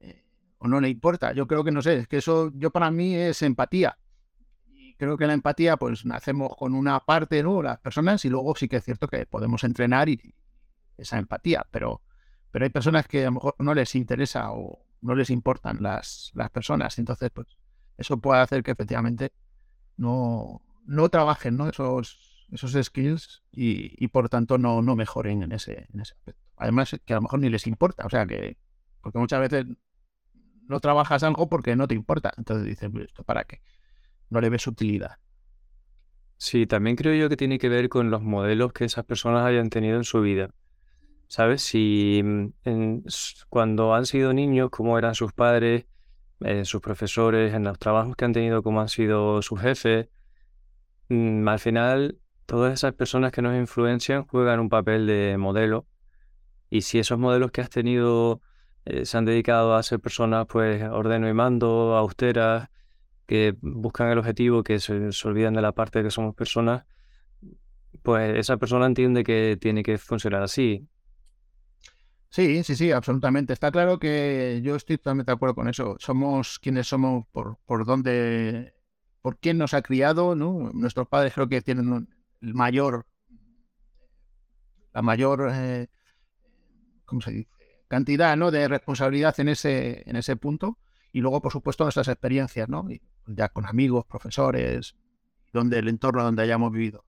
eh, 0.00 0.24
o 0.58 0.66
no 0.66 0.80
le 0.80 0.88
importa. 0.88 1.32
Yo 1.32 1.46
creo 1.46 1.62
que 1.62 1.70
no 1.70 1.80
sé, 1.80 1.98
es 1.98 2.08
que 2.08 2.16
eso 2.16 2.50
yo 2.56 2.72
para 2.72 2.90
mí 2.90 3.14
es 3.14 3.40
empatía. 3.42 3.96
Y 4.66 4.96
creo 4.96 5.16
que 5.16 5.28
la 5.28 5.34
empatía 5.34 5.76
pues 5.76 6.04
nacemos 6.04 6.56
con 6.56 6.74
una 6.74 6.98
parte, 6.98 7.40
¿no? 7.40 7.62
Las 7.62 7.78
personas 7.78 8.24
y 8.24 8.28
luego 8.28 8.56
sí 8.56 8.66
que 8.66 8.78
es 8.78 8.84
cierto 8.84 9.06
que 9.06 9.26
podemos 9.26 9.62
entrenar 9.62 10.08
y, 10.08 10.34
esa 10.98 11.18
empatía, 11.18 11.64
pero, 11.70 12.02
pero 12.50 12.64
hay 12.64 12.70
personas 12.70 13.06
que 13.06 13.22
a 13.22 13.26
lo 13.26 13.32
mejor 13.32 13.54
no 13.60 13.74
les 13.74 13.94
interesa 13.94 14.50
o 14.50 14.84
no 15.02 15.14
les 15.14 15.30
importan 15.30 15.78
las, 15.80 16.32
las 16.34 16.50
personas. 16.50 16.98
Entonces, 16.98 17.30
pues 17.30 17.46
eso 17.96 18.16
puede 18.18 18.40
hacer 18.40 18.64
que 18.64 18.72
efectivamente 18.72 19.30
no, 19.98 20.62
no 20.86 21.08
trabajen 21.08 21.56
¿no? 21.56 21.68
Esos, 21.68 22.46
esos 22.52 22.72
skills 22.84 23.42
y, 23.52 24.08
por 24.08 24.28
tanto 24.28 24.58
no, 24.58 24.82
no 24.82 24.96
mejoren 24.96 25.42
en 25.42 25.52
ese, 25.52 25.86
en 25.92 26.00
ese 26.00 26.14
aspecto. 26.14 26.42
Además, 26.56 26.96
que 27.04 27.12
a 27.12 27.16
lo 27.16 27.22
mejor 27.22 27.40
ni 27.40 27.50
les 27.50 27.66
importa, 27.66 28.06
o 28.06 28.10
sea 28.10 28.26
que, 28.26 28.56
porque 29.02 29.18
muchas 29.18 29.40
veces 29.40 29.66
no 30.68 30.80
trabajas 30.80 31.22
algo 31.22 31.48
porque 31.48 31.76
no 31.76 31.86
te 31.88 31.94
importa. 31.94 32.32
Entonces 32.36 32.66
dices, 32.66 32.90
¿esto 33.04 33.24
para 33.24 33.44
qué? 33.44 33.60
No 34.30 34.40
le 34.40 34.50
ves 34.50 34.66
utilidad. 34.66 35.18
Sí, 36.38 36.66
también 36.66 36.96
creo 36.96 37.14
yo 37.14 37.28
que 37.28 37.36
tiene 37.36 37.58
que 37.58 37.68
ver 37.68 37.88
con 37.88 38.10
los 38.10 38.22
modelos 38.22 38.72
que 38.72 38.84
esas 38.84 39.04
personas 39.04 39.44
hayan 39.46 39.70
tenido 39.70 39.96
en 39.96 40.04
su 40.04 40.20
vida. 40.20 40.50
¿Sabes? 41.28 41.62
Si 41.62 42.22
mm, 42.24 42.46
en- 42.64 43.04
cuando 43.48 43.94
han 43.94 44.06
sido 44.06 44.32
niños, 44.34 44.70
cómo 44.70 44.98
eran 44.98 45.14
sus 45.14 45.32
padres, 45.32 45.86
eh, 46.40 46.64
sus 46.64 46.80
profesores, 46.82 47.54
en 47.54 47.64
los 47.64 47.78
trabajos 47.78 48.16
que 48.16 48.24
han 48.26 48.32
tenido, 48.34 48.62
cómo 48.62 48.80
han 48.82 48.88
sido 48.88 49.42
sus 49.42 49.60
jefes, 49.60 50.08
mm, 51.08 51.48
al 51.48 51.58
final 51.58 52.18
todas 52.46 52.74
esas 52.74 52.94
personas 52.94 53.32
que 53.32 53.42
nos 53.42 53.56
influencian 53.56 54.24
juegan 54.26 54.60
un 54.60 54.68
papel 54.68 55.06
de 55.06 55.36
modelo. 55.38 55.86
Y 56.70 56.82
si 56.82 56.98
esos 56.98 57.18
modelos 57.18 57.50
que 57.50 57.60
has 57.60 57.70
tenido 57.70 58.40
eh, 58.86 59.04
se 59.04 59.18
han 59.18 59.24
dedicado 59.24 59.74
a 59.74 59.82
ser 59.82 60.00
personas, 60.00 60.46
pues, 60.46 60.82
ordeno 60.84 61.28
y 61.28 61.34
mando, 61.34 61.96
austeras, 61.96 62.68
que 63.26 63.56
buscan 63.60 64.10
el 64.10 64.18
objetivo, 64.18 64.62
que 64.62 64.78
se, 64.78 65.10
olvidan 65.24 65.54
de 65.54 65.62
la 65.62 65.72
parte 65.72 65.98
de 65.98 66.04
que 66.04 66.10
somos 66.12 66.36
personas, 66.36 66.84
pues 68.02 68.38
esa 68.38 68.56
persona 68.56 68.86
entiende 68.86 69.24
que 69.24 69.58
tiene 69.60 69.82
que 69.82 69.98
funcionar 69.98 70.42
así. 70.42 70.86
Sí, 72.30 72.62
sí, 72.62 72.76
sí, 72.76 72.92
absolutamente. 72.92 73.52
Está 73.52 73.72
claro 73.72 73.98
que 73.98 74.60
yo 74.62 74.76
estoy 74.76 74.98
totalmente 74.98 75.32
de 75.32 75.34
acuerdo 75.34 75.56
con 75.56 75.68
eso. 75.68 75.96
Somos 75.98 76.60
quienes 76.60 76.86
somos 76.86 77.26
por, 77.32 77.58
por 77.66 77.84
dónde, 77.86 78.74
por 79.26 79.38
quién 79.38 79.58
nos 79.58 79.74
ha 79.74 79.82
criado, 79.82 80.36
¿no? 80.36 80.70
Nuestros 80.72 81.08
padres 81.08 81.34
creo 81.34 81.48
que 81.48 81.60
tienen 81.60 81.92
un- 81.92 82.14
el 82.40 82.54
mayor, 82.54 83.06
la 84.94 85.02
mayor, 85.02 85.50
eh, 85.52 85.88
¿cómo 87.04 87.20
se 87.20 87.32
dice? 87.32 87.50
Cantidad. 87.88 88.38
De 88.52 88.68
responsabilidad 88.68 89.34
en 89.40 89.48
ese, 89.48 90.08
en 90.08 90.14
ese 90.14 90.36
punto. 90.36 90.78
Y 91.10 91.22
luego, 91.22 91.42
por 91.42 91.50
supuesto, 91.50 91.82
nuestras 91.82 92.06
experiencias, 92.06 92.68
¿no? 92.68 92.86
Ya 93.26 93.48
con 93.48 93.66
amigos, 93.66 94.06
profesores, 94.06 94.94
donde 95.52 95.80
el 95.80 95.88
entorno 95.88 96.22
donde 96.22 96.44
hayamos 96.44 96.70
vivido. 96.70 97.04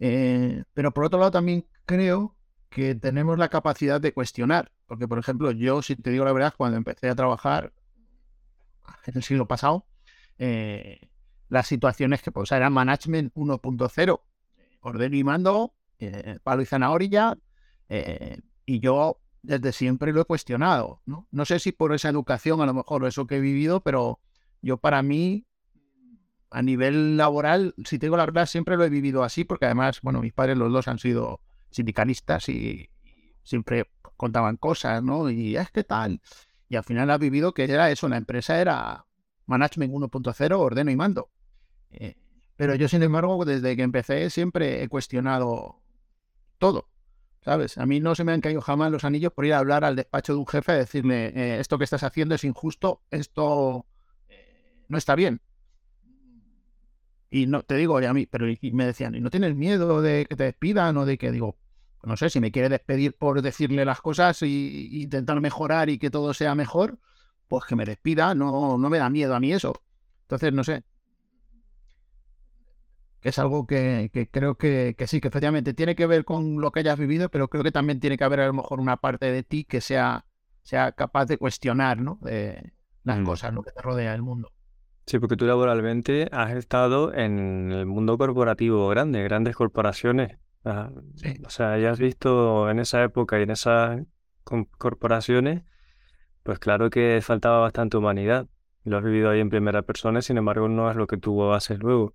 Eh, 0.00 0.64
pero 0.74 0.92
por 0.92 1.04
otro 1.04 1.20
lado, 1.20 1.30
también 1.30 1.64
creo 1.86 2.34
que 2.68 2.96
tenemos 2.96 3.38
la 3.38 3.48
capacidad 3.48 4.00
de 4.00 4.12
cuestionar. 4.12 4.72
Porque, 4.86 5.06
por 5.06 5.20
ejemplo, 5.20 5.52
yo, 5.52 5.82
si 5.82 5.94
te 5.94 6.10
digo 6.10 6.24
la 6.24 6.32
verdad, 6.32 6.54
cuando 6.56 6.76
empecé 6.78 7.08
a 7.08 7.14
trabajar 7.14 7.72
en 9.06 9.16
el 9.16 9.22
siglo 9.22 9.46
pasado, 9.46 9.86
eh, 10.40 10.98
las 11.48 11.66
situaciones 11.66 12.22
que 12.22 12.32
pues, 12.32 12.52
eran 12.52 12.72
management 12.72 13.32
1.0, 13.34 14.20
ordeno 14.80 15.16
y 15.16 15.24
mando, 15.24 15.74
eh, 15.98 16.38
palo 16.42 16.62
y 16.62 16.66
zanahoria, 16.66 17.38
eh, 17.88 18.40
y 18.66 18.80
yo 18.80 19.20
desde 19.42 19.72
siempre 19.72 20.12
lo 20.12 20.22
he 20.22 20.24
cuestionado. 20.24 21.02
¿no? 21.06 21.26
no 21.30 21.44
sé 21.44 21.58
si 21.58 21.72
por 21.72 21.94
esa 21.94 22.08
educación, 22.08 22.60
a 22.60 22.66
lo 22.66 22.74
mejor, 22.74 23.06
eso 23.06 23.26
que 23.26 23.36
he 23.36 23.40
vivido, 23.40 23.82
pero 23.82 24.20
yo 24.60 24.78
para 24.78 25.02
mí 25.02 25.46
a 26.50 26.62
nivel 26.62 27.16
laboral, 27.16 27.74
si 27.84 27.98
te 27.98 28.06
digo 28.06 28.16
la 28.16 28.26
verdad, 28.26 28.46
siempre 28.46 28.76
lo 28.76 28.84
he 28.84 28.88
vivido 28.88 29.22
así, 29.22 29.44
porque 29.44 29.66
además, 29.66 30.00
bueno, 30.02 30.20
mis 30.20 30.32
padres 30.32 30.56
los 30.56 30.72
dos 30.72 30.88
han 30.88 30.98
sido 30.98 31.40
sindicalistas 31.70 32.48
y 32.48 32.88
siempre 33.42 33.90
contaban 34.16 34.56
cosas, 34.56 35.02
¿no? 35.02 35.30
Y 35.30 35.56
es 35.56 35.70
que 35.70 35.84
tal. 35.84 36.20
Y 36.68 36.76
al 36.76 36.84
final 36.84 37.10
has 37.10 37.18
vivido 37.18 37.52
que 37.52 37.64
era 37.64 37.90
eso, 37.90 38.08
la 38.08 38.16
empresa 38.16 38.60
era 38.60 39.06
Management 39.46 39.92
1.0, 39.92 40.58
ordeno 40.58 40.90
y 40.90 40.96
mando. 40.96 41.30
Eh, 41.90 42.16
pero 42.56 42.74
yo, 42.74 42.88
sin 42.88 43.02
embargo, 43.02 43.44
desde 43.44 43.76
que 43.76 43.82
empecé 43.82 44.30
siempre 44.30 44.82
he 44.82 44.88
cuestionado 44.88 45.80
todo, 46.58 46.88
¿sabes? 47.44 47.78
A 47.78 47.86
mí 47.86 48.00
no 48.00 48.14
se 48.14 48.24
me 48.24 48.32
han 48.32 48.40
caído 48.40 48.60
jamás 48.60 48.90
los 48.90 49.04
anillos 49.04 49.32
por 49.32 49.46
ir 49.46 49.54
a 49.54 49.58
hablar 49.58 49.84
al 49.84 49.96
despacho 49.96 50.32
de 50.32 50.40
un 50.40 50.46
jefe 50.46 50.74
y 50.74 50.78
decirle, 50.78 51.26
eh, 51.28 51.60
esto 51.60 51.78
que 51.78 51.84
estás 51.84 52.02
haciendo 52.02 52.34
es 52.34 52.44
injusto, 52.44 53.02
esto 53.10 53.86
eh, 54.28 54.84
no 54.88 54.98
está 54.98 55.14
bien. 55.14 55.40
Y 57.30 57.46
no, 57.46 57.62
te 57.62 57.76
digo, 57.76 58.00
y 58.00 58.06
a 58.06 58.14
mí, 58.14 58.26
pero 58.26 58.46
me 58.72 58.86
decían, 58.86 59.14
¿y 59.14 59.20
no 59.20 59.30
tienes 59.30 59.54
miedo 59.54 60.00
de 60.00 60.26
que 60.26 60.34
te 60.34 60.44
despidan 60.44 60.96
o 60.96 61.04
de 61.04 61.18
que 61.18 61.30
digo, 61.30 61.58
no 62.02 62.16
sé, 62.16 62.30
si 62.30 62.40
me 62.40 62.50
quiere 62.50 62.70
despedir 62.70 63.14
por 63.16 63.42
decirle 63.42 63.84
las 63.84 64.00
cosas 64.00 64.40
y 64.42 65.02
intentar 65.02 65.40
mejorar 65.40 65.90
y 65.90 65.98
que 65.98 66.10
todo 66.10 66.32
sea 66.32 66.54
mejor, 66.54 66.98
pues 67.48 67.64
que 67.64 67.76
me 67.76 67.84
despida, 67.84 68.34
no, 68.34 68.78
no 68.78 68.90
me 68.90 68.98
da 68.98 69.10
miedo 69.10 69.34
a 69.34 69.40
mí 69.40 69.52
eso. 69.52 69.82
Entonces, 70.22 70.52
no 70.52 70.64
sé, 70.64 70.84
que 73.20 73.30
es 73.30 73.38
algo 73.38 73.66
que, 73.66 74.10
que 74.12 74.28
creo 74.28 74.56
que, 74.56 74.94
que, 74.96 75.06
sí, 75.06 75.20
que 75.20 75.28
efectivamente 75.28 75.74
tiene 75.74 75.96
que 75.96 76.06
ver 76.06 76.24
con 76.24 76.60
lo 76.60 76.70
que 76.70 76.80
hayas 76.80 76.98
vivido, 76.98 77.28
pero 77.28 77.48
creo 77.48 77.64
que 77.64 77.72
también 77.72 78.00
tiene 78.00 78.16
que 78.16 78.24
haber 78.24 78.40
a 78.40 78.46
lo 78.46 78.52
mejor 78.52 78.80
una 78.80 78.96
parte 78.96 79.30
de 79.32 79.42
ti 79.42 79.64
que 79.64 79.80
sea, 79.80 80.24
sea 80.62 80.92
capaz 80.92 81.26
de 81.26 81.38
cuestionar, 81.38 82.00
¿no? 82.00 82.18
De 82.22 82.72
las 83.04 83.20
mm. 83.20 83.24
cosas, 83.24 83.54
lo 83.54 83.62
que 83.62 83.72
te 83.72 83.82
rodea 83.82 84.14
el 84.14 84.22
mundo. 84.22 84.52
Sí, 85.06 85.18
porque 85.18 85.36
tú 85.36 85.46
laboralmente 85.46 86.28
has 86.32 86.52
estado 86.52 87.14
en 87.14 87.72
el 87.72 87.86
mundo 87.86 88.18
corporativo 88.18 88.88
grande, 88.88 89.22
grandes 89.22 89.56
corporaciones. 89.56 90.36
Sí. 91.14 91.40
O 91.46 91.50
sea, 91.50 91.78
ya 91.78 91.92
has 91.92 91.98
visto 91.98 92.68
en 92.68 92.78
esa 92.78 93.02
época 93.02 93.38
y 93.38 93.44
en 93.44 93.50
esas 93.50 94.02
corporaciones, 94.76 95.62
pues 96.42 96.58
claro 96.58 96.90
que 96.90 97.20
faltaba 97.22 97.60
bastante 97.60 97.96
humanidad. 97.96 98.48
Lo 98.84 98.98
has 98.98 99.04
vivido 99.04 99.30
ahí 99.30 99.40
en 99.40 99.48
primera 99.48 99.80
persona, 99.80 100.20
sin 100.20 100.36
embargo, 100.36 100.68
no 100.68 100.90
es 100.90 100.96
lo 100.96 101.06
que 101.06 101.16
tú 101.16 101.52
haces 101.52 101.78
luego. 101.78 102.14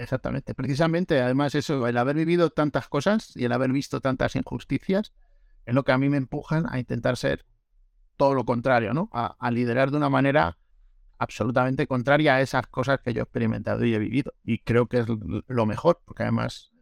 Exactamente. 0.00 0.54
Precisamente, 0.54 1.20
además, 1.20 1.54
eso, 1.54 1.86
el 1.86 1.98
haber 1.98 2.16
vivido 2.16 2.50
tantas 2.50 2.88
cosas 2.88 3.36
y 3.36 3.44
el 3.44 3.52
haber 3.52 3.70
visto 3.70 4.00
tantas 4.00 4.34
injusticias, 4.34 5.12
es 5.66 5.74
lo 5.74 5.84
que 5.84 5.92
a 5.92 5.98
mí 5.98 6.08
me 6.08 6.16
empujan 6.16 6.66
a 6.70 6.78
intentar 6.78 7.16
ser 7.18 7.44
todo 8.16 8.34
lo 8.34 8.44
contrario, 8.44 8.94
¿no? 8.94 9.10
A, 9.12 9.50
liderar 9.50 9.90
de 9.90 9.98
una 9.98 10.08
manera 10.08 10.58
absolutamente 11.18 11.86
contraria 11.86 12.36
a 12.36 12.40
esas 12.40 12.66
cosas 12.66 13.00
que 13.00 13.12
yo 13.12 13.20
he 13.20 13.22
experimentado 13.24 13.84
y 13.84 13.94
he 13.94 13.98
vivido. 13.98 14.32
Y 14.42 14.60
creo 14.60 14.86
que 14.86 15.00
es 15.00 15.06
lo 15.46 15.66
mejor, 15.66 16.00
porque 16.06 16.22
además 16.22 16.72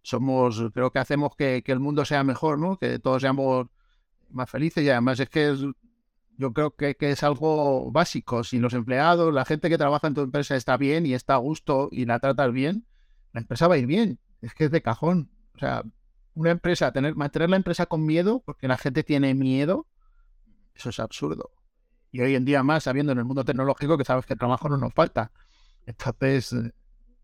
somos, 0.00 0.62
creo 0.72 0.90
que 0.90 0.98
hacemos 0.98 1.36
que, 1.36 1.62
que 1.62 1.72
el 1.72 1.80
mundo 1.80 2.06
sea 2.06 2.24
mejor, 2.24 2.58
¿no? 2.58 2.78
Que 2.78 2.98
todos 2.98 3.20
seamos 3.20 3.66
más 4.30 4.50
felices 4.50 4.82
y 4.82 4.88
además 4.88 5.20
es 5.20 5.28
que 5.28 5.50
es, 5.50 5.60
yo 6.38 6.52
creo 6.52 6.74
que, 6.74 6.96
que, 6.96 7.10
es 7.10 7.22
algo 7.22 7.90
básico. 7.90 8.44
Si 8.44 8.58
los 8.58 8.74
empleados, 8.74 9.32
la 9.32 9.44
gente 9.44 9.68
que 9.68 9.78
trabaja 9.78 10.06
en 10.06 10.14
tu 10.14 10.22
empresa 10.22 10.56
está 10.56 10.76
bien 10.76 11.06
y 11.06 11.14
está 11.14 11.34
a 11.34 11.38
gusto 11.38 11.88
y 11.90 12.04
la 12.04 12.18
tratas 12.18 12.52
bien, 12.52 12.86
la 13.32 13.40
empresa 13.40 13.68
va 13.68 13.74
a 13.74 13.78
ir 13.78 13.86
bien. 13.86 14.18
Es 14.42 14.54
que 14.54 14.64
es 14.64 14.70
de 14.70 14.82
cajón. 14.82 15.30
O 15.54 15.58
sea, 15.58 15.82
una 16.34 16.50
empresa, 16.50 16.92
tener, 16.92 17.16
mantener 17.16 17.50
la 17.50 17.56
empresa 17.56 17.86
con 17.86 18.04
miedo, 18.04 18.42
porque 18.44 18.68
la 18.68 18.76
gente 18.76 19.02
tiene 19.02 19.34
miedo, 19.34 19.86
eso 20.74 20.90
es 20.90 21.00
absurdo. 21.00 21.50
Y 22.12 22.20
hoy 22.20 22.34
en 22.34 22.44
día 22.44 22.62
más, 22.62 22.84
sabiendo 22.84 23.12
en 23.12 23.18
el 23.18 23.24
mundo 23.24 23.44
tecnológico 23.44 23.98
que 23.98 24.04
sabes 24.04 24.26
que 24.26 24.34
el 24.34 24.38
trabajo 24.38 24.68
no 24.68 24.76
nos 24.76 24.92
falta. 24.92 25.32
Entonces, 25.86 26.54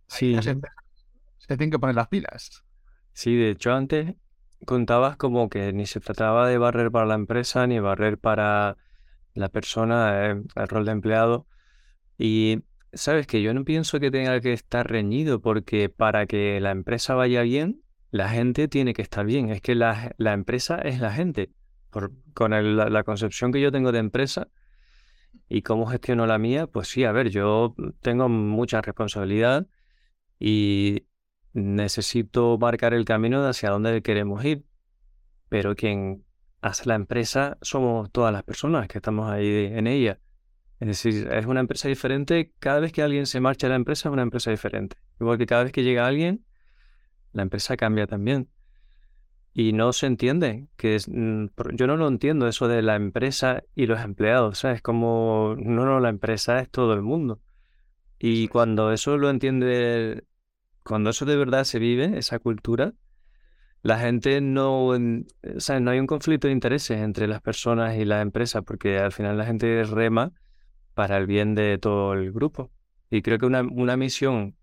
sí. 0.07 0.35
se, 0.43 0.59
se 1.39 1.57
tienen 1.57 1.71
que 1.71 1.79
poner 1.79 1.95
las 1.97 2.09
pilas. 2.09 2.65
Sí, 3.13 3.37
de 3.37 3.51
hecho 3.51 3.73
antes 3.73 4.15
contabas 4.65 5.17
como 5.17 5.49
que 5.51 5.73
ni 5.73 5.87
se 5.87 6.01
trataba 6.01 6.49
de 6.49 6.57
barrer 6.57 6.91
para 6.91 7.07
la 7.07 7.15
empresa 7.15 7.67
ni 7.67 7.81
barrer 7.81 8.19
para 8.19 8.77
la 9.35 9.49
persona, 9.49 10.31
eh, 10.31 10.43
el 10.55 10.69
rol 10.69 10.85
de 10.85 10.93
empleado. 10.93 11.47
Y 12.19 12.61
sabes 12.93 13.27
que 13.27 13.43
yo 13.43 13.55
no 13.55 13.65
pienso 13.65 14.01
que 14.01 14.11
tenga 14.11 14.41
que 14.41 14.53
estar 14.53 14.89
reñido 14.91 15.41
porque 15.41 15.89
para 15.89 16.27
que 16.27 16.61
la 16.61 16.71
empresa 16.71 17.15
vaya 17.15 17.43
bien, 17.43 17.83
la 18.11 18.29
gente 18.29 18.69
tiene 18.69 18.95
que 18.95 19.03
estar 19.03 19.25
bien. 19.25 19.51
Es 19.51 19.61
que 19.61 19.75
la, 19.75 20.15
la 20.19 20.33
empresa 20.33 20.77
es 20.77 21.01
la 21.01 21.13
gente. 21.13 21.51
Por, 21.91 22.13
con 22.35 22.53
el, 22.53 22.77
la, 22.77 23.05
concepción 23.05 23.53
que 23.53 23.61
yo 23.61 23.71
tengo 23.71 23.93
de 23.93 23.99
empresa, 23.99 24.49
¿Y 25.49 25.63
cómo 25.63 25.87
gestiono 25.87 26.27
la 26.27 26.39
mía? 26.39 26.67
Pues 26.67 26.89
sí, 26.89 27.05
a 27.05 27.13
ver, 27.13 27.31
yo 27.31 27.75
tengo 28.01 28.29
mucha 28.29 28.81
responsabilidad 28.81 29.67
y 30.39 31.07
necesito 31.53 32.59
marcar 32.59 32.95
el 32.95 33.05
camino 33.05 33.45
hacia 33.47 33.71
dónde 33.71 34.03
queremos 34.03 34.45
ir. 34.45 34.65
Pero 35.49 35.75
quien 35.77 36.25
hace 36.63 36.89
la 36.89 36.95
empresa 36.95 37.59
somos 37.61 38.11
todas 38.11 38.33
las 38.33 38.45
personas 38.45 38.89
que 38.89 38.99
estamos 38.99 39.31
ahí 39.31 39.67
en 39.73 39.87
ella. 39.87 40.21
Es 40.79 40.89
decir, 40.89 41.29
es 41.31 41.47
una 41.47 41.61
empresa 41.61 41.89
diferente. 41.89 42.53
Cada 42.59 42.81
vez 42.81 42.93
que 42.93 43.03
alguien 43.03 43.27
se 43.27 43.41
marcha 43.41 43.67
de 43.67 43.71
la 43.71 43.77
empresa 43.77 44.09
es 44.09 44.13
una 44.13 44.23
empresa 44.23 44.51
diferente. 44.51 44.97
Igual 45.21 45.39
que 45.39 45.47
cada 45.47 45.65
vez 45.65 45.73
que 45.73 45.83
llega 45.83 46.07
alguien, 46.07 46.45
la 47.33 47.43
empresa 47.43 47.77
cambia 47.77 48.07
también. 48.07 48.49
Y 49.55 49.73
no 49.75 49.93
se 49.93 50.07
entiende, 50.07 50.69
que 50.77 50.95
es, 50.95 51.07
yo 51.09 51.87
no 51.87 51.97
lo 51.97 52.09
entiendo 52.09 52.49
eso 52.49 52.69
de 52.69 52.81
la 52.81 52.97
empresa 52.97 53.65
y 53.75 53.87
los 53.87 54.01
empleados, 54.01 54.59
¿sabes? 54.59 54.81
Como, 54.81 55.55
no, 55.59 55.85
no, 55.85 56.01
la 56.01 56.09
empresa 56.09 56.61
es 56.61 56.71
todo 56.71 56.95
el 56.95 57.03
mundo. 57.03 57.41
Y 58.19 58.49
cuando 58.49 58.93
eso 58.93 59.19
lo 59.19 59.29
entiende, 59.29 60.25
cuando 60.85 61.11
eso 61.11 61.27
de 61.27 61.37
verdad 61.37 61.65
se 61.65 61.79
vive, 61.81 62.19
esa 62.19 62.39
cultura, 62.39 62.95
la 63.83 63.99
gente 63.99 64.41
no, 64.41 64.87
o 64.87 64.99
sea, 65.59 65.81
no 65.81 65.91
hay 65.91 65.99
un 65.99 66.07
conflicto 66.07 66.47
de 66.47 66.53
intereses 66.53 67.01
entre 67.01 67.27
las 67.27 67.43
personas 67.43 67.97
y 67.97 68.05
la 68.05 68.21
empresa, 68.21 68.63
porque 68.63 68.99
al 68.99 69.13
final 69.13 69.37
la 69.37 69.45
gente 69.45 69.83
rema 69.85 70.33
para 70.95 71.17
el 71.17 71.27
bien 71.27 71.55
de 71.55 71.79
todo 71.79 72.15
el 72.15 72.33
grupo. 72.33 72.71
Y 73.11 73.23
creo 73.23 73.39
que 73.39 73.47
una, 73.47 73.63
una 73.63 73.97
misión 73.97 74.57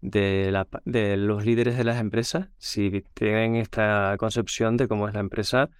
de, 0.00 0.50
la, 0.50 0.68
de 0.84 1.16
los 1.16 1.44
líderes 1.44 1.76
de 1.76 1.84
las 1.84 2.00
empresas, 2.00 2.48
si 2.58 3.04
tienen 3.14 3.56
esta 3.56 4.16
concepción 4.18 4.76
de 4.76 4.88
cómo 4.88 5.06
es 5.08 5.14
la 5.14 5.20
empresa, 5.20 5.70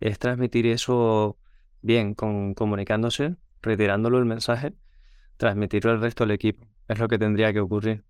es 0.00 0.18
transmitir 0.18 0.66
eso 0.66 1.38
bien, 1.80 2.14
con, 2.14 2.54
comunicándose, 2.54 3.36
retirándolo 3.62 4.18
el 4.18 4.24
mensaje, 4.24 4.74
transmitirlo 5.36 5.92
al 5.92 6.00
resto 6.00 6.24
del 6.24 6.32
equipo. 6.32 6.66
Es 6.88 6.98
lo 6.98 7.08
que 7.08 7.18
tendría 7.18 7.52
que 7.52 7.60
ocurrir. 7.60 8.04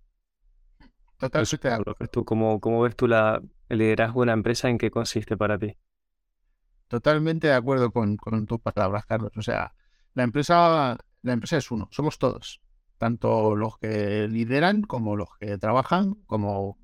Totalmente 1.17 2.07
¿Tú, 2.11 2.25
cómo, 2.25 2.59
¿Cómo 2.59 2.81
ves 2.81 2.95
tú 2.95 3.07
la, 3.07 3.41
el 3.69 3.77
liderazgo 3.79 4.21
de 4.21 4.23
una 4.23 4.33
empresa? 4.33 4.69
¿En 4.69 4.77
qué 4.77 4.91
consiste 4.91 5.35
para 5.35 5.57
ti? 5.57 5.75
Totalmente 6.87 7.47
de 7.47 7.53
acuerdo 7.53 7.91
con, 7.91 8.17
con 8.17 8.45
tus 8.45 8.59
palabras, 8.59 9.05
Carlos. 9.05 9.31
O 9.35 9.41
sea, 9.41 9.73
la 10.13 10.23
empresa, 10.23 10.97
la 11.23 11.33
empresa 11.33 11.57
es 11.57 11.71
uno, 11.71 11.89
somos 11.91 12.19
todos. 12.19 12.61
Tanto 12.97 13.55
los 13.55 13.77
que 13.77 14.27
lideran 14.27 14.83
como 14.83 15.15
los 15.15 15.29
que 15.39 15.57
trabajan, 15.57 16.15
como 16.25 16.77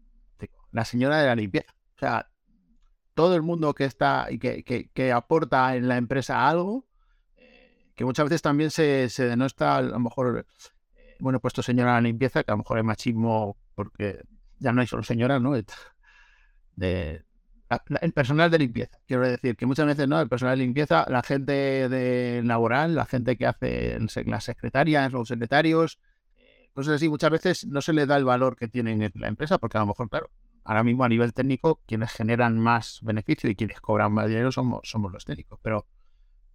la 0.71 0.85
señora 0.85 1.19
de 1.19 1.27
la 1.27 1.35
limpieza. 1.35 1.73
O 1.95 1.99
sea, 1.99 2.29
todo 3.13 3.35
el 3.35 3.43
mundo 3.43 3.73
que 3.73 3.85
está 3.85 4.27
y 4.29 4.39
que, 4.39 4.63
que, 4.63 5.11
aporta 5.11 5.75
en 5.75 5.87
la 5.87 5.97
empresa 5.97 6.47
algo, 6.47 6.87
eh, 7.37 7.91
que 7.95 8.05
muchas 8.05 8.25
veces 8.25 8.41
también 8.41 8.71
se, 8.71 9.09
se 9.09 9.27
denosta 9.27 9.77
a 9.77 9.81
lo 9.81 9.99
mejor, 9.99 10.45
eh, 10.95 11.15
bueno, 11.19 11.39
puesto 11.39 11.61
señora 11.61 11.91
de 11.91 11.97
la 11.97 12.01
limpieza, 12.01 12.43
que 12.43 12.51
a 12.51 12.55
lo 12.55 12.59
mejor 12.59 12.79
es 12.79 12.83
machismo 12.83 13.57
porque 13.73 14.21
ya 14.59 14.71
no 14.71 14.81
hay 14.81 14.87
solo 14.87 15.03
señoras, 15.03 15.41
¿no? 15.41 15.55
El 15.55 15.65
personal 18.13 18.51
de 18.51 18.59
limpieza. 18.59 18.99
Quiero 19.07 19.27
decir 19.27 19.55
que 19.55 19.65
muchas 19.65 19.85
veces, 19.85 20.07
¿no? 20.07 20.19
El 20.21 20.29
personal 20.29 20.57
de 20.57 20.63
limpieza, 20.65 21.05
la 21.09 21.23
gente 21.23 21.89
de 21.89 22.41
laboral, 22.43 22.95
la 22.95 23.05
gente 23.05 23.37
que 23.37 23.45
hace 23.45 23.97
las 24.25 24.43
secretarias, 24.43 25.11
los 25.11 25.27
secretarios, 25.27 25.99
eh, 26.35 26.69
cosas 26.73 26.95
así, 26.95 27.09
muchas 27.09 27.31
veces 27.31 27.65
no 27.65 27.81
se 27.81 27.93
le 27.93 28.05
da 28.05 28.17
el 28.17 28.25
valor 28.25 28.55
que 28.55 28.67
tienen 28.67 29.01
en 29.01 29.11
la 29.15 29.27
empresa, 29.27 29.57
porque 29.57 29.77
a 29.77 29.81
lo 29.81 29.87
mejor, 29.87 30.09
claro, 30.09 30.29
ahora 30.63 30.83
mismo 30.83 31.03
a 31.03 31.09
nivel 31.09 31.33
técnico, 31.33 31.81
quienes 31.85 32.11
generan 32.11 32.59
más 32.59 32.99
beneficio 33.01 33.49
y 33.49 33.55
quienes 33.55 33.81
cobran 33.81 34.13
más 34.13 34.27
dinero 34.27 34.51
somos, 34.51 34.81
somos 34.83 35.11
los 35.11 35.25
técnicos. 35.25 35.59
Pero 35.61 35.87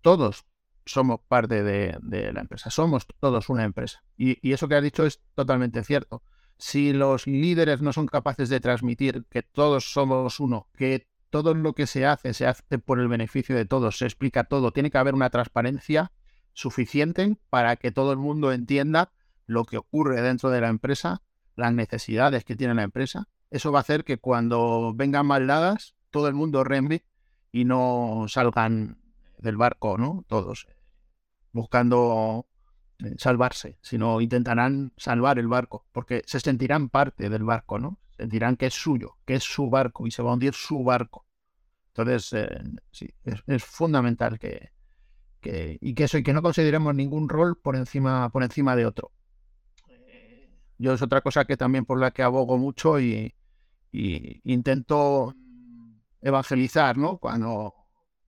todos 0.00 0.46
somos 0.86 1.20
parte 1.28 1.62
de, 1.62 2.32
la 2.32 2.40
empresa, 2.40 2.70
somos 2.70 3.06
todos 3.20 3.48
una 3.48 3.64
empresa. 3.64 4.02
Y, 4.16 4.38
y, 4.46 4.52
eso 4.52 4.68
que 4.68 4.76
has 4.76 4.82
dicho 4.82 5.04
es 5.04 5.20
totalmente 5.34 5.84
cierto. 5.84 6.22
Si 6.58 6.92
los 6.92 7.26
líderes 7.26 7.80
no 7.80 7.92
son 7.92 8.06
capaces 8.06 8.48
de 8.48 8.60
transmitir 8.60 9.24
que 9.30 9.42
todos 9.42 9.92
somos 9.92 10.40
uno, 10.40 10.68
que 10.76 11.08
todo 11.30 11.54
lo 11.54 11.72
que 11.74 11.86
se 11.86 12.04
hace 12.04 12.34
se 12.34 12.46
hace 12.46 12.78
por 12.78 13.00
el 13.00 13.08
beneficio 13.08 13.54
de 13.54 13.64
todos, 13.64 13.98
se 13.98 14.06
explica 14.06 14.44
todo, 14.44 14.72
tiene 14.72 14.90
que 14.90 14.98
haber 14.98 15.14
una 15.14 15.30
transparencia 15.30 16.12
suficiente 16.52 17.36
para 17.50 17.76
que 17.76 17.92
todo 17.92 18.12
el 18.12 18.18
mundo 18.18 18.52
entienda 18.52 19.12
lo 19.46 19.64
que 19.64 19.76
ocurre 19.76 20.20
dentro 20.20 20.50
de 20.50 20.60
la 20.60 20.68
empresa, 20.68 21.22
las 21.54 21.72
necesidades 21.72 22.44
que 22.44 22.56
tiene 22.56 22.74
la 22.74 22.82
empresa 22.82 23.28
eso 23.50 23.72
va 23.72 23.78
a 23.78 23.82
hacer 23.82 24.04
que 24.04 24.18
cuando 24.18 24.92
vengan 24.94 25.26
maldadas, 25.26 25.94
todo 26.10 26.28
el 26.28 26.34
mundo 26.34 26.64
rembe 26.64 27.04
y 27.50 27.64
no 27.64 28.26
salgan 28.28 28.98
del 29.38 29.56
barco, 29.56 29.96
¿no? 29.96 30.24
Todos 30.28 30.66
buscando 31.52 32.46
salvarse, 33.16 33.78
sino 33.80 34.20
intentarán 34.20 34.92
salvar 34.96 35.38
el 35.38 35.48
barco, 35.48 35.86
porque 35.92 36.22
se 36.26 36.40
sentirán 36.40 36.88
parte 36.88 37.28
del 37.30 37.44
barco, 37.44 37.78
¿no? 37.78 37.98
Sentirán 38.16 38.56
que 38.56 38.66
es 38.66 38.74
suyo, 38.74 39.18
que 39.24 39.34
es 39.34 39.44
su 39.44 39.70
barco 39.70 40.06
y 40.06 40.10
se 40.10 40.22
va 40.22 40.30
a 40.30 40.34
hundir 40.34 40.54
su 40.54 40.82
barco. 40.82 41.24
Entonces, 41.88 42.32
eh, 42.32 42.62
sí, 42.90 43.12
es, 43.46 43.64
fundamental 43.64 44.38
que, 44.38 44.70
que, 45.40 45.78
y 45.80 45.94
que 45.94 46.04
eso 46.04 46.18
y 46.18 46.22
que 46.22 46.32
no 46.32 46.42
consideremos 46.42 46.94
ningún 46.94 47.28
rol 47.28 47.56
por 47.56 47.76
encima, 47.76 48.28
por 48.30 48.42
encima 48.42 48.76
de 48.76 48.86
otro. 48.86 49.12
Yo 50.78 50.92
es 50.92 51.02
otra 51.02 51.20
cosa 51.20 51.44
que 51.44 51.56
también 51.56 51.84
por 51.84 51.98
la 51.98 52.12
que 52.12 52.22
abogo 52.22 52.56
mucho 52.56 53.00
y, 53.00 53.34
intento 53.90 55.34
evangelizar, 56.20 56.96
¿no? 56.96 57.18
Cuando 57.18 57.74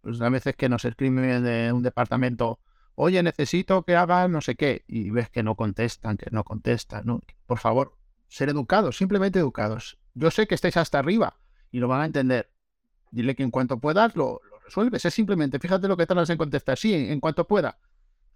pues, 0.01 0.21
a 0.21 0.29
veces 0.31 0.57
que 0.57 0.69
nos 0.69 0.85
escriben 0.85 1.45
de 1.45 1.73
un 1.73 1.83
departamento, 1.83 2.59
oye, 3.03 3.23
necesito 3.23 3.83
que 3.83 3.97
hagan 3.97 4.31
no 4.31 4.43
sé 4.43 4.57
qué, 4.57 4.85
y 4.87 5.11
ves 5.11 5.31
que 5.31 5.43
no 5.43 5.55
contestan, 5.55 6.19
que 6.19 6.29
no 6.31 6.45
contestan, 6.45 7.07
¿no? 7.07 7.23
Por 7.47 7.59
favor, 7.59 7.97
ser 8.29 8.51
educados, 8.51 8.99
simplemente 8.99 9.39
educados. 9.39 9.99
Yo 10.13 10.31
sé 10.31 10.47
que 10.47 10.55
estáis 10.55 10.77
hasta 10.77 10.99
arriba 10.99 11.39
y 11.71 11.79
lo 11.79 11.89
van 11.89 12.03
a 12.03 12.05
entender. 12.05 12.53
Dile 13.11 13.35
que 13.35 13.43
en 13.43 13.51
cuanto 13.51 13.81
puedas 13.81 14.15
lo, 14.17 14.43
resuelves. 14.63 15.05
Es 15.05 15.15
simplemente, 15.15 15.59
fíjate 15.59 15.89
lo 15.89 15.97
que 15.97 16.07
tardas 16.07 16.29
en 16.29 16.37
contestar. 16.37 16.77
Sí, 16.77 16.95
en, 16.95 17.21
cuanto 17.21 17.49
pueda. 17.49 17.79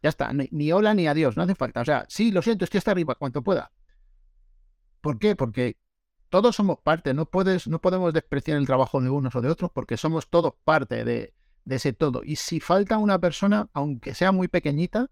Ya 0.02 0.08
está. 0.08 0.32
Ni, 0.32 0.48
ni, 0.50 0.72
hola 0.72 0.94
ni 0.94 1.06
adiós, 1.06 1.36
no 1.36 1.42
hace 1.42 1.54
falta. 1.54 1.82
O 1.82 1.84
sea, 1.84 2.06
sí, 2.08 2.32
lo 2.32 2.40
siento, 2.40 2.64
estoy 2.64 2.78
hasta 2.78 2.90
arriba, 2.90 3.16
cuanto 3.16 3.42
pueda. 3.42 3.70
¿Por 5.02 5.18
qué? 5.18 5.36
Porque 5.36 5.76
todos 6.30 6.56
somos 6.56 6.78
parte, 6.78 7.12
no, 7.12 7.26
puedes, 7.26 7.68
no 7.68 7.82
podemos 7.82 8.14
despreciar 8.14 8.56
el 8.56 8.66
trabajo 8.66 9.02
de 9.02 9.10
unos 9.10 9.36
o 9.36 9.42
de 9.42 9.50
otros 9.50 9.70
porque 9.72 9.98
somos 9.98 10.30
todos 10.30 10.54
parte 10.64 11.04
de, 11.04 11.34
ese 11.68 11.92
todo. 11.92 12.22
Y 12.24 12.37
si 12.37 12.61
falta 12.61 12.98
una 12.98 13.18
persona, 13.18 13.68
aunque 13.72 14.14
sea 14.14 14.33
muy 14.33 14.48
pequeñita, 14.48 15.11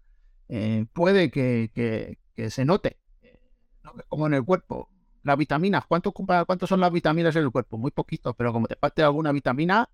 eh, 0.49 0.85
puede 0.93 1.31
que, 1.31 2.17
se 2.49 2.65
note, 2.65 2.97
como 4.09 4.27
en 4.27 4.35
el 4.35 4.43
cuerpo. 4.43 4.89
Las 5.23 5.37
vitaminas, 5.37 5.85
¿cuánto, 5.85 6.11
¿cuántos 6.11 6.67
son 6.67 6.81
las 6.81 6.91
vitaminas 6.91 7.35
en 7.35 7.43
el 7.43 7.51
cuerpo? 7.51 7.77
Muy 7.77 7.91
poquito, 7.91 8.33
pero 8.33 8.51
como 8.51 8.67
te 8.67 8.75
falte 8.75 9.03
alguna 9.03 9.31
vitamina, 9.31 9.89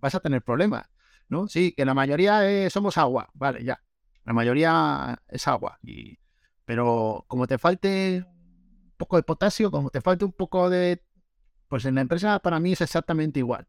vas 0.00 0.14
a 0.14 0.20
tener 0.20 0.42
problemas. 0.42 0.86
¿no? 1.28 1.48
Sí, 1.48 1.72
que 1.72 1.84
la 1.84 1.94
mayoría 1.94 2.68
somos 2.70 2.98
agua, 2.98 3.30
vale, 3.34 3.64
ya. 3.64 3.82
La 4.24 4.32
mayoría 4.32 5.22
es 5.28 5.46
agua. 5.48 5.78
Y, 5.82 6.18
pero 6.64 7.24
como 7.28 7.46
te 7.46 7.58
falte 7.58 8.26
poco 8.96 9.16
de 9.16 9.22
potasio, 9.22 9.70
como 9.70 9.90
te 9.90 10.00
falta 10.00 10.24
un 10.24 10.32
poco 10.32 10.70
de... 10.70 11.02
Pues 11.68 11.84
en 11.84 11.96
la 11.96 12.00
empresa 12.00 12.38
para 12.38 12.60
mí 12.60 12.72
es 12.72 12.80
exactamente 12.80 13.40
igual. 13.40 13.66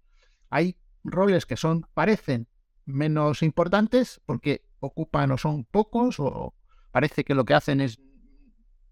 Hay 0.50 0.78
roles 1.04 1.46
que 1.46 1.58
son, 1.58 1.86
parecen 1.94 2.48
menos 2.86 3.44
importantes 3.44 4.22
porque 4.26 4.64
ocupan 4.80 5.32
o 5.32 5.38
son 5.38 5.66
pocos 5.66 6.20
o 6.20 6.54
parece 6.92 7.24
que 7.24 7.36
lo 7.36 7.46
que 7.46 7.54
hacen 7.54 7.82
es 7.82 8.00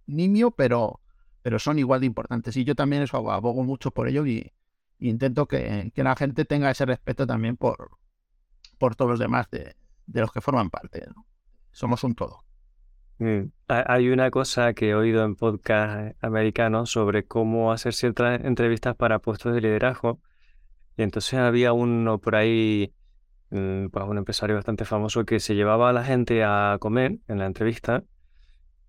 nimio, 0.05 0.51
pero, 0.51 1.01
pero 1.41 1.59
son 1.59 1.79
igual 1.79 2.01
de 2.01 2.07
importantes. 2.07 2.57
Y 2.57 2.63
yo 2.63 2.75
también 2.75 3.03
eso 3.03 3.31
abogo 3.31 3.63
mucho 3.63 3.91
por 3.91 4.07
ello 4.07 4.25
y, 4.25 4.53
intento 4.99 5.47
que, 5.47 5.91
la 5.95 6.15
gente 6.15 6.45
tenga 6.45 6.71
ese 6.71 6.85
respeto 6.85 7.25
también 7.27 7.57
por, 7.57 7.91
por 8.77 8.95
todos 8.95 9.11
los 9.11 9.19
demás 9.19 9.49
de, 9.49 9.75
los 10.07 10.31
que 10.31 10.41
forman 10.41 10.69
parte. 10.69 11.07
Somos 11.71 12.03
un 12.03 12.15
todo. 12.15 12.43
Mm, 13.17 13.45
hay 13.67 14.09
una 14.09 14.29
cosa 14.29 14.73
que 14.73 14.89
he 14.89 14.95
oído 14.95 15.23
en 15.23 15.35
podcast 15.35 16.21
americanos 16.21 16.91
sobre 16.91 17.25
cómo 17.25 17.71
hacer 17.71 17.93
ciertas 17.93 18.43
entrevistas 18.43 18.95
para 18.95 19.19
puestos 19.19 19.53
de 19.53 19.61
liderazgo. 19.61 20.19
Y 20.97 21.03
entonces 21.03 21.35
había 21.35 21.73
uno 21.73 22.19
por 22.19 22.35
ahí, 22.35 22.93
mm, 23.49 23.87
pues 23.87 24.05
un 24.05 24.17
empresario 24.17 24.55
bastante 24.55 24.85
famoso 24.85 25.25
que 25.25 25.39
se 25.39 25.55
llevaba 25.55 25.89
a 25.89 25.93
la 25.93 26.03
gente 26.03 26.43
a 26.43 26.77
comer 26.79 27.19
en 27.27 27.39
la 27.39 27.45
entrevista 27.45 28.03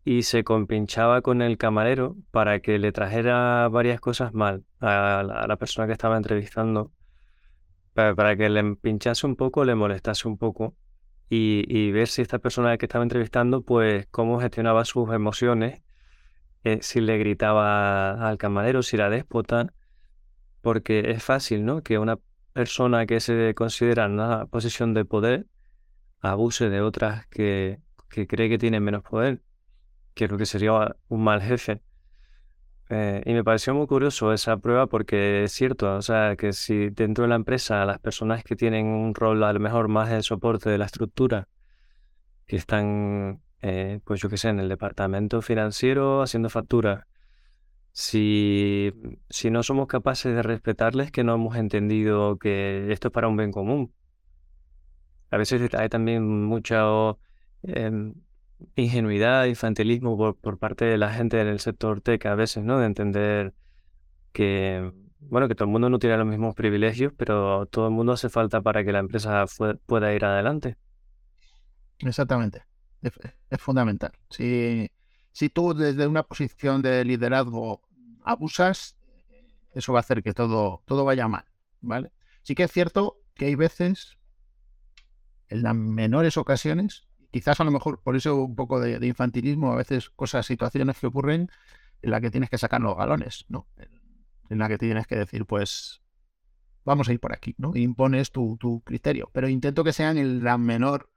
y 0.04 0.22
se 0.22 0.44
compinchaba 0.44 1.20
con 1.20 1.42
el 1.42 1.58
camarero 1.58 2.16
para 2.30 2.60
que 2.60 2.78
le 2.78 2.92
trajera 2.92 3.68
varias 3.68 4.00
cosas 4.00 4.32
mal 4.32 4.64
a 4.80 5.24
la, 5.48 5.56
persona 5.56 5.88
que 5.88 5.94
estaba 5.94 6.16
entrevistando, 6.16 6.92
para, 7.92 8.36
que 8.36 8.48
le 8.48 8.76
pinchase 8.76 9.26
un 9.26 9.34
poco, 9.34 9.64
le 9.64 9.74
molestase 9.74 10.28
un 10.28 10.38
poco 10.38 10.76
y, 11.28 11.90
ver 11.90 12.06
si 12.06 12.22
esta 12.22 12.38
persona 12.38 12.78
que 12.78 12.86
estaba 12.86 13.02
entrevistando, 13.02 13.62
pues 13.62 14.06
cómo 14.12 14.38
gestionaba 14.38 14.84
sus 14.84 15.12
emociones, 15.12 15.82
eh, 16.62 16.78
si 16.82 17.00
le 17.00 17.18
gritaba 17.18 18.28
al 18.28 18.38
camarero, 18.38 18.84
si 18.84 18.94
era 18.94 19.10
déspota, 19.10 19.72
porque 20.66 21.12
es 21.12 21.22
fácil, 21.22 21.64
¿no? 21.64 21.84
Que 21.84 21.96
una 21.96 22.18
persona 22.52 23.06
que 23.06 23.20
se 23.20 23.54
considera 23.54 24.06
en 24.06 24.14
una 24.14 24.46
posición 24.46 24.94
de 24.94 25.04
poder 25.04 25.46
abuse 26.18 26.68
de 26.68 26.80
otras 26.80 27.24
que, 27.28 27.78
que 28.10 28.26
cree 28.26 28.48
que 28.48 28.58
tienen 28.58 28.82
menos 28.82 29.04
poder, 29.04 29.42
que 30.14 30.24
es 30.24 30.30
lo 30.32 30.36
que 30.36 30.44
sería 30.44 30.96
un 31.06 31.22
mal 31.22 31.40
jefe. 31.40 31.82
Eh, 32.88 33.22
y 33.24 33.32
me 33.32 33.44
pareció 33.44 33.76
muy 33.76 33.86
curioso 33.86 34.32
esa 34.32 34.56
prueba 34.56 34.88
porque 34.88 35.44
es 35.44 35.52
cierto, 35.52 35.94
o 35.94 36.02
sea, 36.02 36.34
que 36.34 36.52
si 36.52 36.90
dentro 36.90 37.22
de 37.22 37.28
la 37.28 37.36
empresa 37.36 37.84
las 37.84 38.00
personas 38.00 38.42
que 38.42 38.56
tienen 38.56 38.86
un 38.86 39.14
rol 39.14 39.44
a 39.44 39.52
lo 39.52 39.60
mejor 39.60 39.86
más 39.86 40.10
de 40.10 40.20
soporte 40.24 40.68
de 40.68 40.78
la 40.78 40.86
estructura, 40.86 41.46
que 42.44 42.56
están, 42.56 43.40
eh, 43.62 44.00
pues 44.02 44.20
yo 44.20 44.28
qué 44.28 44.36
sé, 44.36 44.48
en 44.48 44.58
el 44.58 44.68
departamento 44.68 45.42
financiero 45.42 46.22
haciendo 46.22 46.48
facturas, 46.50 47.06
si, 47.98 48.92
si 49.30 49.50
no 49.50 49.62
somos 49.62 49.86
capaces 49.86 50.34
de 50.34 50.42
respetarles, 50.42 51.10
que 51.10 51.24
no 51.24 51.34
hemos 51.34 51.56
entendido 51.56 52.36
que 52.38 52.92
esto 52.92 53.08
es 53.08 53.12
para 53.12 53.26
un 53.26 53.38
bien 53.38 53.52
común. 53.52 53.90
A 55.30 55.38
veces 55.38 55.72
hay 55.74 55.88
también 55.88 56.44
mucho... 56.44 57.18
Em, 57.62 58.12
ingenuidad, 58.74 59.46
infantilismo 59.46 60.16
por, 60.16 60.36
por 60.36 60.58
parte 60.58 60.84
de 60.84 60.98
la 60.98 61.12
gente 61.12 61.42
del 61.42 61.60
sector 61.60 62.00
tech 62.02 62.24
a 62.26 62.34
veces, 62.34 62.64
¿no? 62.64 62.78
De 62.78 62.86
entender 62.86 63.54
que, 64.32 64.92
bueno, 65.20 65.48
que 65.48 65.54
todo 65.54 65.64
el 65.64 65.72
mundo 65.72 65.88
no 65.90 65.98
tiene 65.98 66.18
los 66.18 66.26
mismos 66.26 66.54
privilegios, 66.54 67.12
pero 67.16 67.66
todo 67.66 67.88
el 67.88 67.94
mundo 67.94 68.12
hace 68.12 68.28
falta 68.28 68.60
para 68.60 68.84
que 68.84 68.92
la 68.92 68.98
empresa 68.98 69.44
pueda 69.86 70.14
ir 70.14 70.24
adelante. 70.24 70.76
Exactamente. 71.98 72.62
Es, 73.02 73.60
fundamental. 73.60 74.12
Si, 74.30 74.90
si 75.32 75.48
tú 75.48 75.74
desde 75.74 76.06
una 76.06 76.22
posición 76.22 76.82
de 76.82 77.04
liderazgo 77.04 77.85
abusas, 78.26 78.96
eso 79.72 79.92
va 79.92 80.00
a 80.00 80.00
hacer 80.00 80.22
que 80.22 80.34
todo, 80.34 80.82
todo 80.84 81.04
vaya 81.04 81.28
mal, 81.28 81.44
¿vale? 81.80 82.12
Sí 82.42 82.54
que 82.54 82.64
es 82.64 82.72
cierto 82.72 83.22
que 83.34 83.46
hay 83.46 83.54
veces, 83.54 84.18
en 85.48 85.62
las 85.62 85.74
menores 85.74 86.36
ocasiones, 86.36 87.06
quizás 87.30 87.60
a 87.60 87.64
lo 87.64 87.70
mejor 87.70 88.02
por 88.02 88.16
eso 88.16 88.36
un 88.36 88.56
poco 88.56 88.80
de, 88.80 89.04
infantilismo, 89.06 89.72
a 89.72 89.76
veces 89.76 90.10
cosas, 90.10 90.44
situaciones 90.46 90.98
que 90.98 91.06
ocurren 91.06 91.50
en 92.02 92.10
las 92.10 92.20
que 92.20 92.30
tienes 92.30 92.50
que 92.50 92.58
sacar 92.58 92.80
los 92.80 92.96
galones, 92.96 93.46
¿no? 93.48 93.66
en 94.48 94.58
la 94.58 94.68
que 94.68 94.78
tienes 94.78 95.06
que 95.06 95.16
decir, 95.16 95.44
pues, 95.44 96.02
vamos 96.84 97.08
a 97.08 97.12
ir 97.12 97.20
por 97.20 97.32
aquí, 97.32 97.54
¿no? 97.58 97.74
Impones 97.74 98.30
tu, 98.30 98.56
tu 98.58 98.80
criterio, 98.82 99.28
pero 99.32 99.48
intento 99.48 99.82
que 99.82 99.92
sean 99.92 100.18
el, 100.18 100.42
la 100.44 100.56
menor, 100.56 101.10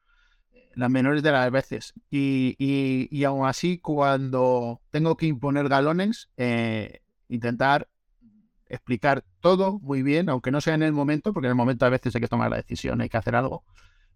las 0.75 0.89
menores 0.89 1.23
de 1.23 1.31
las 1.31 1.51
veces. 1.51 1.93
Y, 2.09 2.55
y, 2.59 3.23
aún 3.23 3.45
así, 3.45 3.79
cuando 3.79 4.81
tengo 4.91 5.17
que 5.17 5.27
imponer 5.27 5.67
galones, 5.69 6.29
eh, 6.37 7.01
intentar 7.27 7.89
explicar 8.67 9.25
todo 9.39 9.79
muy 9.79 10.03
bien, 10.03 10.29
aunque 10.29 10.51
no 10.51 10.61
sea 10.61 10.75
en 10.75 10.83
el 10.83 10.93
momento, 10.93 11.33
porque 11.33 11.47
en 11.47 11.51
el 11.51 11.55
momento 11.55 11.85
a 11.85 11.89
veces 11.89 12.15
hay 12.15 12.21
que 12.21 12.27
tomar 12.27 12.51
la 12.51 12.57
decisión, 12.57 13.01
hay 13.01 13.09
que 13.09 13.17
hacer 13.17 13.35
algo, 13.35 13.63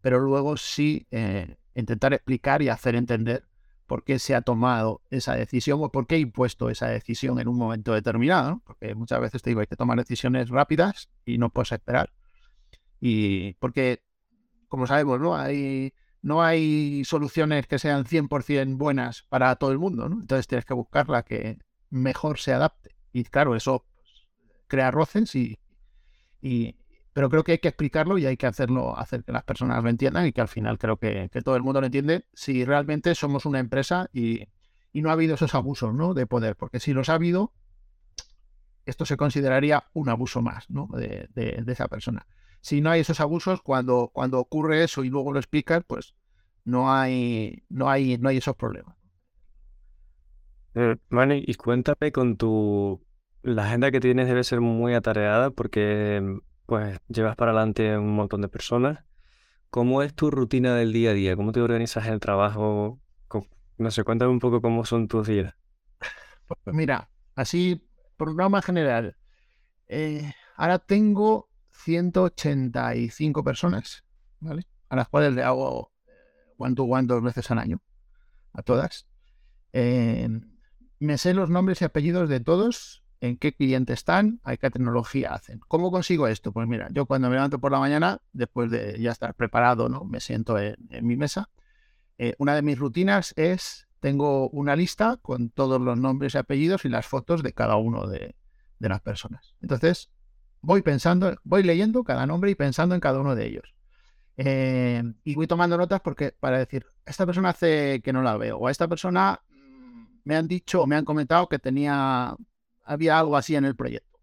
pero 0.02 0.20
luego 0.20 0.58
sí 0.58 1.08
eh, 1.12 1.58
intentar 1.76 2.14
explicar 2.14 2.62
y 2.62 2.70
hacer 2.70 2.96
entender 2.96 3.46
por 3.88 4.04
qué 4.04 4.20
se 4.20 4.36
ha 4.36 4.42
tomado 4.42 5.02
esa 5.10 5.36
decisión 5.36 5.80
o 5.84 5.92
por 5.92 6.08
qué 6.08 6.16
he 6.16 6.20
impuesto 6.20 6.70
esa 6.70 6.88
decisión 6.88 7.40
en 7.40 7.48
un 7.48 7.58
momento 7.58 7.94
determinado, 7.94 8.62
porque 8.66 8.96
muchas 8.96 9.20
veces 9.20 9.42
te 9.42 9.50
digo, 9.50 9.60
hay 9.60 9.68
que 9.68 9.76
tomar 9.76 9.98
decisiones 9.98 10.50
rápidas 10.50 11.10
y 11.26 11.38
no 11.38 11.50
puedes 11.50 11.72
esperar. 11.72 12.12
Y 13.00 13.54
porque, 13.56 14.02
como 14.70 14.88
sabemos, 14.88 15.20
¿no? 15.20 15.36
Hay, 15.36 15.94
no 16.24 16.42
hay 16.42 17.04
soluciones 17.06 17.68
que 17.68 17.78
sean 17.78 18.06
100% 18.06 18.78
buenas 18.78 19.24
para 19.30 19.56
todo 19.58 19.72
el 19.72 19.78
mundo, 19.78 20.10
¿no? 20.10 20.22
Entonces 20.22 20.48
tienes 20.48 20.66
que 20.66 20.74
buscar 20.74 21.10
la 21.10 21.24
que 21.24 21.60
mejor 21.90 22.40
se 22.40 22.54
adapte. 22.54 22.96
Y 23.12 23.26
claro, 23.26 23.56
eso 23.56 23.86
pues, 23.94 24.28
crea 24.68 24.90
roces 24.90 25.36
y, 25.36 25.60
y, 26.42 26.78
pero 27.12 27.30
creo 27.30 27.44
que 27.44 27.52
hay 27.52 27.58
que 27.60 27.68
explicarlo 27.68 28.18
y 28.18 28.26
hay 28.26 28.38
que 28.38 28.48
hacerlo, 28.48 28.98
hacer 28.98 29.26
que 29.26 29.34
las 29.34 29.44
personas 29.44 29.84
lo 29.84 29.90
entiendan 29.90 30.26
y 30.26 30.32
que 30.32 30.42
al 30.42 30.48
final 30.48 30.80
creo 30.80 30.98
que, 30.98 31.30
todo 31.44 31.58
el 31.58 31.62
mundo 31.62 31.82
lo 31.82 31.86
entiende 31.86 32.26
si 32.34 32.66
realmente 32.66 33.14
somos 33.16 33.46
una 33.46 33.60
empresa 33.60 34.10
y, 34.14 34.48
no 34.94 35.10
ha 35.10 35.14
habido 35.14 35.36
esos 35.36 35.56
abusos 35.56 35.94
¿no? 35.94 36.14
de 36.14 36.26
poder, 36.26 36.56
porque 36.56 36.80
si 36.80 36.94
los 36.94 37.10
ha 37.10 37.16
habido, 37.16 37.54
esto 38.86 39.06
se 39.06 39.18
consideraría 39.18 39.86
un 39.94 40.08
abuso 40.08 40.42
más 40.42 40.70
¿no? 40.70 40.88
de, 40.94 41.64
esa 41.68 41.88
persona. 41.88 42.28
Si 42.64 42.80
no 42.80 42.92
hay 42.92 43.02
esos 43.02 43.20
abusos, 43.20 43.62
cuando, 43.62 44.10
cuando 44.14 44.40
ocurre 44.40 44.86
eso 44.86 45.04
y 45.04 45.10
luego 45.10 45.34
lo 45.34 45.40
explicas, 45.40 45.84
pues 45.86 46.16
no 46.64 46.94
hay, 46.94 47.66
no 47.68 47.90
hay, 47.90 48.18
no 48.18 48.30
hay 48.30 48.38
esos 48.38 48.56
problemas. 48.56 48.96
Eh, 50.74 50.96
y 51.46 51.54
cuéntame 51.56 52.14
con 52.14 52.38
tu... 52.38 53.06
La 53.42 53.66
agenda 53.66 53.92
que 53.92 54.00
tienes 54.00 54.30
debe 54.30 54.46
ser 54.46 54.62
muy 54.62 54.94
atareada 54.94 55.50
porque 55.50 56.40
pues 56.66 56.98
llevas 57.10 57.36
para 57.36 57.52
adelante 57.52 57.98
un 57.98 58.16
montón 58.16 58.40
de 58.40 58.48
personas. 58.48 59.04
¿Cómo 59.70 60.02
es 60.02 60.14
tu 60.14 60.32
rutina 60.32 60.74
del 60.74 60.94
día 60.94 61.10
a 61.10 61.14
día? 61.14 61.36
¿Cómo 61.36 61.52
te 61.52 61.60
organizas 61.60 62.08
el 62.08 62.22
trabajo? 62.22 63.02
No 63.78 63.92
sé, 63.92 64.06
cuéntame 64.06 64.32
un 64.32 64.40
poco 64.40 64.62
cómo 64.62 64.86
son 64.86 65.10
tus 65.10 65.28
días. 65.28 65.54
Pues 66.64 66.74
mira, 66.74 67.10
así, 67.36 67.86
programa 68.16 68.62
general. 68.62 69.18
Eh, 69.90 70.32
ahora 70.56 70.80
tengo 70.80 71.50
185 71.74 73.44
personas, 73.44 74.04
¿vale? 74.40 74.68
A 74.90 74.96
las 74.96 75.10
cuales 75.10 75.34
le 75.34 75.44
hago 75.44 75.92
one 76.58 76.76
to 76.76 76.84
one 76.84 77.08
dos 77.08 77.22
veces 77.22 77.50
al 77.52 77.60
año. 77.60 77.82
A 78.54 78.62
todas. 78.62 79.08
Eh, 79.74 80.30
me 81.00 81.18
sé 81.18 81.34
los 81.34 81.50
nombres 81.50 81.82
y 81.82 81.86
apellidos 81.86 82.30
de 82.30 82.40
todos 82.40 83.04
en 83.24 83.38
qué 83.38 83.54
cliente 83.54 83.94
están, 83.94 84.42
a 84.44 84.58
qué 84.58 84.70
tecnología 84.70 85.34
hacen. 85.34 85.62
¿Cómo 85.70 85.92
consigo 85.92 86.28
esto? 86.28 86.52
Pues 86.52 86.68
mira, 86.68 86.90
yo 86.92 87.06
cuando 87.06 87.30
me 87.30 87.36
levanto 87.36 87.58
por 87.58 87.72
la 87.72 87.80
mañana, 87.80 88.22
después 88.34 88.70
de 88.70 89.00
ya 89.00 89.12
estar 89.12 89.34
preparado, 89.34 89.88
¿no? 89.88 90.04
Me 90.04 90.20
siento 90.20 90.60
en, 90.60 90.76
mi 91.02 91.16
mesa. 91.16 91.50
Eh, 92.18 92.36
una 92.38 92.54
de 92.54 92.62
mis 92.62 92.78
rutinas 92.78 93.34
es, 93.38 93.88
tengo 94.02 94.50
una 94.50 94.76
lista 94.76 95.20
con 95.22 95.50
todos 95.50 95.80
los 95.80 95.98
nombres 95.98 96.36
y 96.36 96.38
apellidos 96.38 96.84
y 96.84 96.90
las 96.90 97.06
fotos 97.06 97.44
de 97.44 97.54
cada 97.54 97.78
uno 97.78 98.08
de, 98.08 98.36
las 98.80 99.00
personas. 99.00 99.56
Entonces, 99.62 100.12
voy 100.64 100.82
pensando, 100.82 101.36
voy 101.44 101.62
leyendo 101.62 102.04
cada 102.04 102.26
nombre 102.26 102.50
y 102.50 102.56
pensando 102.56 102.96
en 102.96 103.02
cada 103.02 103.20
uno 103.20 103.36
de 103.36 103.46
ellos. 103.46 103.76
Eh, 104.38 105.04
y 105.24 105.36
voy 105.36 105.46
tomando 105.46 105.78
notas 105.78 106.02
porque 106.02 106.32
para 106.40 106.58
decir, 106.58 106.88
esta 107.06 107.26
persona 107.28 107.50
hace 107.50 108.02
que 108.02 108.12
no 108.12 108.24
la 108.24 108.36
veo, 108.38 108.58
o 108.58 108.68
a 108.68 108.72
esta 108.72 108.88
persona 108.88 109.42
mm, 109.50 110.06
me 110.24 110.36
han 110.36 110.48
dicho 110.48 110.82
o 110.82 110.88
me 110.88 110.96
han 110.96 111.06
comentado 111.06 111.48
que 111.48 111.60
tenía 111.60 112.36
había 112.86 113.20
algo 113.20 113.38
así 113.38 113.56
en 113.56 113.66
el 113.66 113.76
proyecto. 113.76 114.20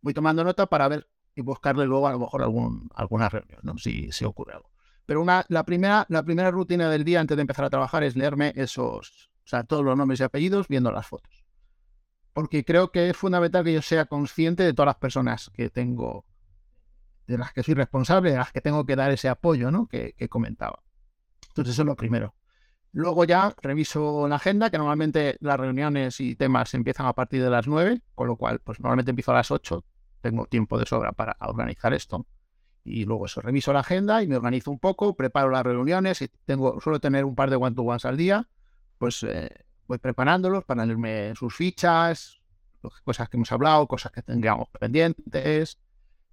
Voy 0.00 0.14
tomando 0.14 0.42
nota 0.42 0.66
para 0.66 0.88
ver 0.88 1.08
y 1.34 1.42
buscarle 1.42 1.84
luego 1.84 2.08
a 2.08 2.12
lo 2.12 2.20
mejor 2.20 2.42
algún, 2.42 2.88
alguna 2.94 3.28
reunión, 3.28 3.60
¿no? 3.62 3.76
si, 3.76 4.10
si 4.12 4.24
ocurre 4.24 4.54
algo. 4.54 4.70
Pero 5.04 5.20
una, 5.20 5.44
la, 5.48 5.64
primera, 5.64 6.06
la 6.08 6.22
primera 6.22 6.50
rutina 6.50 6.88
del 6.88 7.04
día 7.04 7.20
antes 7.20 7.36
de 7.36 7.42
empezar 7.42 7.64
a 7.64 7.70
trabajar 7.70 8.02
es 8.02 8.16
leerme 8.16 8.52
esos, 8.56 9.30
o 9.44 9.48
sea, 9.48 9.64
todos 9.64 9.84
los 9.84 9.96
nombres 9.96 10.20
y 10.20 10.22
apellidos 10.22 10.66
viendo 10.68 10.90
las 10.90 11.06
fotos. 11.06 11.45
Porque 12.36 12.66
creo 12.66 12.92
que 12.92 13.08
es 13.08 13.16
fundamental 13.16 13.64
que 13.64 13.72
yo 13.72 13.80
sea 13.80 14.04
consciente 14.04 14.62
de 14.62 14.74
todas 14.74 14.88
las 14.88 14.96
personas 14.96 15.50
que 15.54 15.70
tengo, 15.70 16.26
de 17.26 17.38
las 17.38 17.54
que 17.54 17.62
soy 17.62 17.72
responsable, 17.72 18.32
de 18.32 18.36
las 18.36 18.52
que 18.52 18.60
tengo 18.60 18.84
que 18.84 18.94
dar 18.94 19.10
ese 19.10 19.30
apoyo 19.30 19.70
¿no? 19.70 19.86
que, 19.86 20.12
que 20.18 20.28
comentaba. 20.28 20.82
Entonces 21.48 21.72
eso 21.72 21.80
es 21.80 21.86
lo 21.86 21.96
primero. 21.96 22.34
Luego 22.92 23.24
ya 23.24 23.54
reviso 23.62 24.28
la 24.28 24.36
agenda, 24.36 24.68
que 24.68 24.76
normalmente 24.76 25.38
las 25.40 25.58
reuniones 25.58 26.20
y 26.20 26.36
temas 26.36 26.74
empiezan 26.74 27.06
a 27.06 27.14
partir 27.14 27.42
de 27.42 27.48
las 27.48 27.66
9, 27.66 28.02
con 28.14 28.26
lo 28.26 28.36
cual, 28.36 28.60
pues 28.60 28.80
normalmente 28.80 29.12
empiezo 29.12 29.32
a 29.32 29.36
las 29.36 29.50
8, 29.50 29.82
tengo 30.20 30.44
tiempo 30.44 30.78
de 30.78 30.84
sobra 30.84 31.12
para 31.12 31.38
organizar 31.40 31.94
esto. 31.94 32.26
Y 32.84 33.06
luego 33.06 33.24
eso, 33.24 33.40
reviso 33.40 33.72
la 33.72 33.80
agenda 33.80 34.22
y 34.22 34.28
me 34.28 34.36
organizo 34.36 34.70
un 34.70 34.78
poco, 34.78 35.16
preparo 35.16 35.48
las 35.48 35.64
reuniones 35.64 36.20
y 36.20 36.28
tengo, 36.44 36.82
suelo 36.82 37.00
tener 37.00 37.24
un 37.24 37.34
par 37.34 37.48
de 37.48 37.56
one-to-ones 37.56 38.04
al 38.04 38.18
día, 38.18 38.46
pues 38.98 39.22
eh, 39.22 39.65
voy 39.86 39.98
preparándolos 39.98 40.64
para 40.64 40.84
leerme 40.84 41.34
sus 41.34 41.54
fichas, 41.54 42.40
cosas 43.04 43.28
que 43.28 43.36
hemos 43.36 43.50
hablado, 43.52 43.86
cosas 43.86 44.12
que 44.12 44.22
tengamos 44.22 44.68
pendientes. 44.70 45.78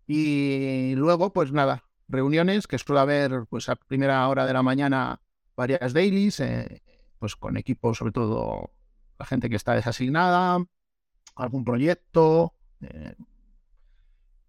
Y 0.05 0.93
luego, 0.95 1.31
pues 1.31 1.51
nada, 1.51 1.83
reuniones 2.07 2.67
que 2.67 2.77
suele 2.77 3.01
haber 3.01 3.45
pues 3.49 3.69
a 3.69 3.75
primera 3.75 4.27
hora 4.27 4.45
de 4.45 4.53
la 4.53 4.63
mañana 4.63 5.21
varias 5.55 5.93
dailies, 5.93 6.39
eh, 6.39 6.81
pues 7.19 7.35
con 7.35 7.57
equipos, 7.57 7.97
sobre 7.97 8.11
todo 8.11 8.71
la 9.19 9.25
gente 9.25 9.49
que 9.49 9.55
está 9.55 9.73
desasignada, 9.73 10.63
algún 11.35 11.63
proyecto. 11.63 12.53
Eh, 12.81 13.15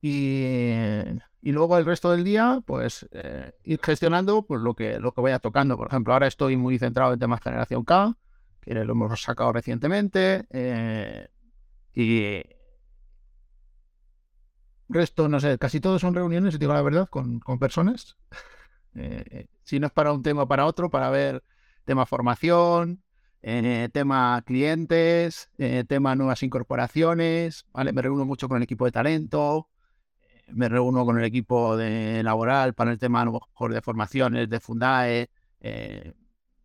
y, 0.01 1.51
luego 1.53 1.79
el 1.79 1.85
resto 1.85 2.11
del 2.11 2.25
día, 2.25 2.61
pues 2.67 3.07
eh, 3.12 3.53
ir 3.64 3.81
gestionando 3.83 4.43
pues, 4.43 4.61
lo, 4.61 4.75
que, 4.75 4.99
lo 4.99 5.12
que 5.12 5.21
vaya 5.21 5.38
tocando. 5.38 5.77
Por 5.77 5.88
ejemplo, 5.88 6.12
ahora 6.12 6.27
estoy 6.27 6.57
muy 6.57 6.79
centrado 6.79 7.12
en 7.12 7.19
temas 7.19 7.40
generación 7.43 7.85
K, 7.85 8.17
que 8.64 8.74
lo 8.74 8.92
hemos 8.92 9.20
sacado 9.22 9.53
recientemente. 9.53 10.46
y 11.94 12.42
resto, 14.88 15.29
no 15.29 15.40
sé, 15.40 15.59
casi 15.59 15.81
todos 15.81 16.00
son 16.00 16.14
reuniones, 16.14 16.59
digo 16.59 16.72
la 16.72 16.83
verdad, 16.83 17.09
con, 17.09 17.40
con 17.40 17.59
personas. 17.59 18.16
Eh, 18.96 19.48
si 19.64 19.81
no 19.81 19.88
es 19.88 19.92
para 19.92 20.12
un 20.12 20.22
tema 20.22 20.46
para 20.46 20.66
otro, 20.66 20.88
para 20.88 21.11
ver 21.11 21.42
tema 21.85 22.07
formación, 22.07 23.03
eh, 23.42 23.88
tema 23.92 24.40
clientes, 24.46 25.50
eh, 25.59 25.83
tema 25.83 26.14
nuevas 26.14 26.44
incorporaciones, 26.44 27.66
¿vale? 27.72 27.92
Me 27.92 28.03
reúno 28.03 28.24
mucho 28.24 28.46
con 28.48 28.59
el 28.59 28.62
equipo 28.62 28.85
de 28.85 28.92
talento, 28.92 29.68
me 30.46 30.68
reúno 30.68 31.05
con 31.05 31.18
el 31.18 31.24
equipo 31.24 31.77
de 31.77 32.22
laboral 32.22 32.74
para 32.74 32.92
el 32.92 33.00
tema 33.00 33.22
a 33.22 33.24
lo 33.24 33.33
mejor 33.33 33.74
de 33.74 33.83
formaciones, 33.83 34.48
de 34.48 34.61
Fundae, 34.61 35.29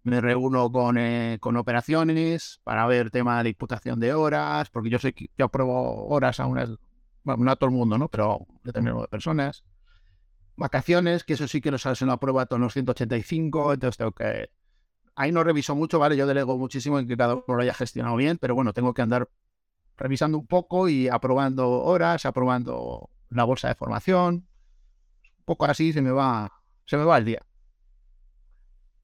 me 0.10 0.22
reúno 0.22 0.72
con, 0.72 0.98
con, 1.40 1.58
operaciones 1.58 2.60
para 2.64 2.86
ver 2.88 3.12
tema 3.12 3.44
de 3.44 3.50
imputación 3.50 4.00
de 4.00 4.14
horas, 4.14 4.70
porque 4.70 4.90
yo 4.90 5.00
sé 5.00 5.14
que 5.14 5.30
yo 5.38 5.46
apruebo 5.46 6.08
horas 6.08 6.40
a 6.40 6.46
unas, 6.46 6.70
no 7.24 7.52
a 7.52 7.56
todo 7.56 7.70
el 7.70 7.76
mundo, 7.76 7.98
¿no? 7.98 8.08
Pero 8.10 8.34
a 8.34 8.60
determinado 8.64 9.02
de 9.02 9.08
personas 9.08 9.64
vacaciones, 10.60 11.24
que 11.24 11.34
eso 11.34 11.48
sí 11.48 11.62
que 11.62 11.72
lo 11.72 11.78
sabes 11.78 12.02
en 12.02 12.10
la 12.10 12.18
prueba 12.18 12.46
todos 12.46 12.60
los 12.62 12.74
185, 12.74 13.74
entonces 13.74 13.98
tengo 13.98 14.12
que... 14.12 14.50
Ahí 15.16 15.32
no 15.32 15.44
reviso 15.44 15.76
mucho, 15.76 16.00
¿vale? 16.00 16.16
Yo 16.16 16.28
delego 16.28 16.58
muchísimo 16.58 17.00
en 17.00 17.08
que 17.08 17.18
cada 17.18 17.36
uno 17.36 17.44
lo 17.48 17.62
haya 17.62 17.74
gestionado 17.74 18.16
bien, 18.16 18.38
pero 18.38 18.56
bueno, 18.56 18.74
tengo 18.74 18.94
que 18.94 19.02
andar 19.02 19.30
revisando 19.98 20.38
un 20.38 20.48
poco 20.48 20.88
y 20.88 21.10
aprobando 21.10 21.70
horas, 21.70 22.26
aprobando 22.26 23.10
la 23.30 23.44
bolsa 23.44 23.68
de 23.68 23.76
formación. 23.76 24.48
Un 25.40 25.46
poco 25.46 25.66
así 25.66 25.92
se 25.92 26.02
me 26.02 26.12
va, 26.12 26.52
se 26.86 26.98
me 26.98 27.04
va 27.04 27.18
el 27.18 27.26
día. 27.26 27.46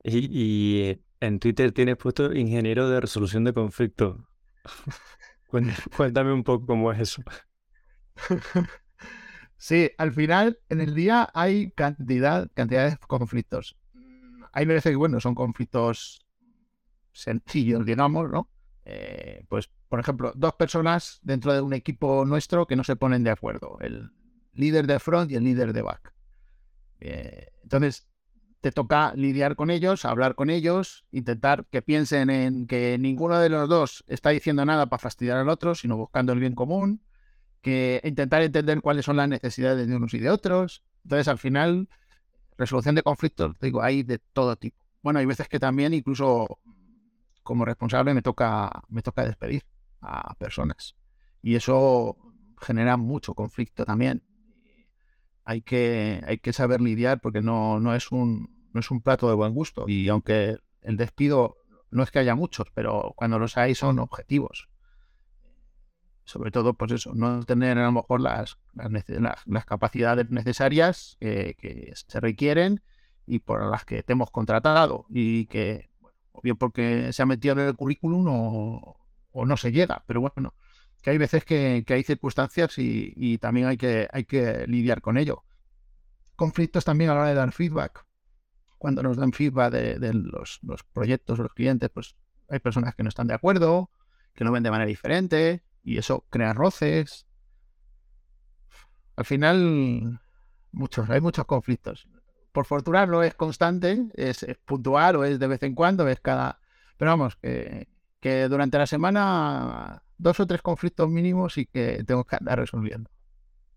Y, 0.07 0.99
en 1.19 1.39
Twitter 1.39 1.71
tienes 1.71 1.97
puesto 1.97 2.31
ingeniero 2.33 2.87
de 2.89 3.01
resolución 3.01 3.43
de 3.43 3.53
conflictos. 3.53 4.19
Cuéntame 5.97 6.33
un 6.33 6.43
poco 6.43 6.67
cómo 6.67 6.91
es 6.91 6.99
eso. 6.99 7.21
Sí, 9.57 9.89
al 9.97 10.11
final, 10.11 10.59
en 10.69 10.81
el 10.81 10.93
día 10.93 11.29
hay 11.33 11.71
cantidad, 11.71 12.51
cantidad 12.53 12.91
de 12.91 12.97
conflictos. 12.97 13.77
Hay 14.51 14.65
veces 14.65 14.91
que, 14.91 14.95
bueno, 14.95 15.19
son 15.19 15.33
conflictos 15.33 16.25
sencillos, 17.13 17.85
digamos, 17.85 18.29
¿no? 18.29 18.49
Eh, 18.83 19.45
pues, 19.49 19.69
por 19.89 19.99
ejemplo, 19.99 20.33
dos 20.35 20.53
personas 20.53 21.19
dentro 21.23 21.53
de 21.53 21.61
un 21.61 21.73
equipo 21.73 22.25
nuestro 22.25 22.67
que 22.67 22.75
no 22.75 22.83
se 22.83 22.95
ponen 22.95 23.23
de 23.23 23.31
acuerdo, 23.31 23.77
el 23.81 24.11
líder 24.53 24.85
de 24.87 24.99
front 24.99 25.31
y 25.31 25.35
el 25.35 25.43
líder 25.43 25.73
de 25.73 25.81
back. 25.81 26.13
Eh, 26.99 27.47
entonces, 27.63 28.07
te 28.65 28.71
toca 28.71 29.13
lidiar 29.13 29.55
con 29.55 29.69
ellos, 29.69 30.05
hablar 30.05 30.33
con 30.33 30.49
ellos, 30.49 31.05
intentar 31.11 31.67
que 31.67 31.83
piensen 31.83 32.31
en 32.31 32.65
que 32.65 32.97
ninguno 32.97 33.37
de 33.37 33.49
los 33.49 33.69
dos 33.69 34.03
está 34.07 34.31
diciendo 34.31 34.65
nada 34.65 34.87
para 34.87 34.99
fastidiar 34.99 35.37
al 35.37 35.49
otro, 35.49 35.75
sino 35.75 35.97
buscando 35.97 36.33
el 36.33 36.39
bien 36.39 36.55
común 36.55 37.03
que 37.61 38.01
intentar 38.03 38.41
entender 38.41 38.81
cuáles 38.81 39.05
son 39.05 39.17
las 39.17 39.29
necesidades 39.29 39.87
de 39.87 39.95
unos 39.95 40.15
y 40.15 40.19
de 40.19 40.31
otros. 40.31 40.81
Entonces, 41.03 41.27
al 41.27 41.37
final, 41.37 41.87
resolución 42.57 42.95
de 42.95 43.03
conflictos, 43.03 43.55
digo, 43.61 43.83
hay 43.83 44.01
de 44.01 44.17
todo 44.17 44.55
tipo. 44.55 44.83
Bueno, 45.03 45.19
hay 45.19 45.27
veces 45.27 45.47
que 45.47 45.59
también 45.59 45.93
incluso 45.93 46.57
como 47.43 47.65
responsable 47.65 48.15
me 48.15 48.23
toca, 48.23 48.81
me 48.89 49.03
toca 49.03 49.25
despedir 49.25 49.61
a 50.01 50.33
personas. 50.39 50.95
Y 51.43 51.53
eso 51.53 52.17
genera 52.59 52.97
mucho 52.97 53.35
conflicto 53.35 53.85
también. 53.85 54.23
Hay 55.43 55.61
que, 55.61 56.23
hay 56.25 56.39
que 56.39 56.51
saber 56.51 56.81
lidiar 56.81 57.21
porque 57.21 57.43
no, 57.43 57.79
no, 57.79 57.93
es 57.93 58.11
un, 58.11 58.54
no 58.75 58.81
es 58.81 58.91
un 58.91 59.01
plato 59.01 59.29
de 59.29 59.35
buen 59.35 59.53
gusto. 59.53 59.85
Y 59.87 60.09
aunque 60.09 60.57
el 60.81 60.97
despido 60.97 61.57
no 61.91 62.03
es 62.03 62.11
que 62.11 62.19
haya 62.19 62.35
muchos, 62.35 62.67
pero 62.73 63.13
cuando 63.15 63.39
los 63.39 63.57
hay 63.57 63.73
son 63.73 63.99
objetivos. 63.99 64.67
Sobre 66.25 66.51
todo, 66.51 66.73
pues 66.73 66.91
eso, 66.91 67.13
no 67.15 67.41
tener 67.43 67.77
a 67.77 67.85
lo 67.85 67.93
mejor 67.93 68.19
las, 68.19 68.57
las, 68.73 69.65
capacidades 69.65 70.29
necesarias 70.29 71.15
que 71.21 71.93
se 71.95 72.19
requieren 72.19 72.81
y 73.25 73.39
por 73.39 73.65
las 73.71 73.85
que 73.85 74.03
te 74.03 74.11
hemos 74.11 74.29
contratado 74.29 75.05
y 75.09 75.45
que, 75.45 75.89
o 76.33 76.41
bien 76.41 76.57
porque 76.57 77.13
se 77.13 77.21
ha 77.21 77.25
metido 77.25 77.53
en 77.53 77.61
el 77.61 77.75
currículum 77.75 78.25
o, 78.27 78.97
no 79.45 79.57
se 79.57 79.71
llega, 79.71 80.03
pero 80.05 80.19
bueno, 80.19 80.53
que 81.01 81.11
hay 81.11 81.17
veces 81.17 81.45
que, 81.45 81.85
hay 81.87 82.03
circunstancias 82.03 82.73
y, 82.77 83.37
también 83.37 83.67
hay 83.67 83.77
que, 83.77 84.09
hay 84.11 84.25
que 84.25 84.65
lidiar 84.67 85.01
con 85.01 85.17
ello. 85.17 85.43
Conflictos 86.35 86.83
también 86.83 87.11
a 87.11 87.13
la 87.13 87.21
hora 87.21 87.29
de 87.29 87.35
dar 87.35 87.51
feedback. 87.53 88.04
Cuando 88.77 89.01
nos 89.03 89.17
dan 89.17 89.31
feedback 89.31 89.71
de, 89.71 90.13
los, 90.13 90.59
los, 90.63 90.83
proyectos, 90.83 91.39
los 91.39 91.53
clientes, 91.53 91.89
pues 91.89 92.15
hay 92.49 92.59
personas 92.59 92.95
que 92.95 93.03
no 93.03 93.09
están 93.09 93.27
de 93.27 93.33
acuerdo, 93.33 93.89
que 94.33 94.43
lo 94.43 94.51
ven 94.51 94.63
de 94.63 94.71
manera 94.71 94.87
diferente 94.87 95.63
y 95.83 95.97
eso 95.97 96.25
crea 96.29 96.53
roces. 96.53 97.25
Al 99.15 99.25
final, 99.25 100.19
muchos, 100.71 101.09
hay 101.09 101.21
muchos 101.21 101.45
conflictos 101.45 102.07
por 102.55 102.65
fortuna 102.65 103.05
no 103.05 103.21
es 103.21 103.35
constante, 103.35 104.07
es, 104.13 104.45
puntual 104.63 105.17
o 105.17 105.25
es 105.25 105.37
de 105.37 105.47
vez 105.47 105.61
en 105.61 105.75
cuando, 105.75 106.07
es 106.07 106.21
cada... 106.21 106.61
Pero 106.97 107.11
vamos, 107.11 107.35
que, 107.35 107.89
que 108.21 108.47
durante 108.47 108.77
la 108.77 108.87
semana 108.87 110.01
dos 110.17 110.39
o 110.39 110.47
tres 110.47 110.61
conflictos 110.61 111.09
mínimos 111.09 111.57
y 111.57 111.65
que 111.65 112.05
tengo 112.07 112.23
que 112.23 112.37
andar 112.37 112.57
resolviendo. 112.57 113.11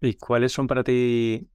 ¿Y 0.01 0.15
cuáles 0.15 0.53
son 0.53 0.69
para 0.69 0.85
ti 0.85 1.51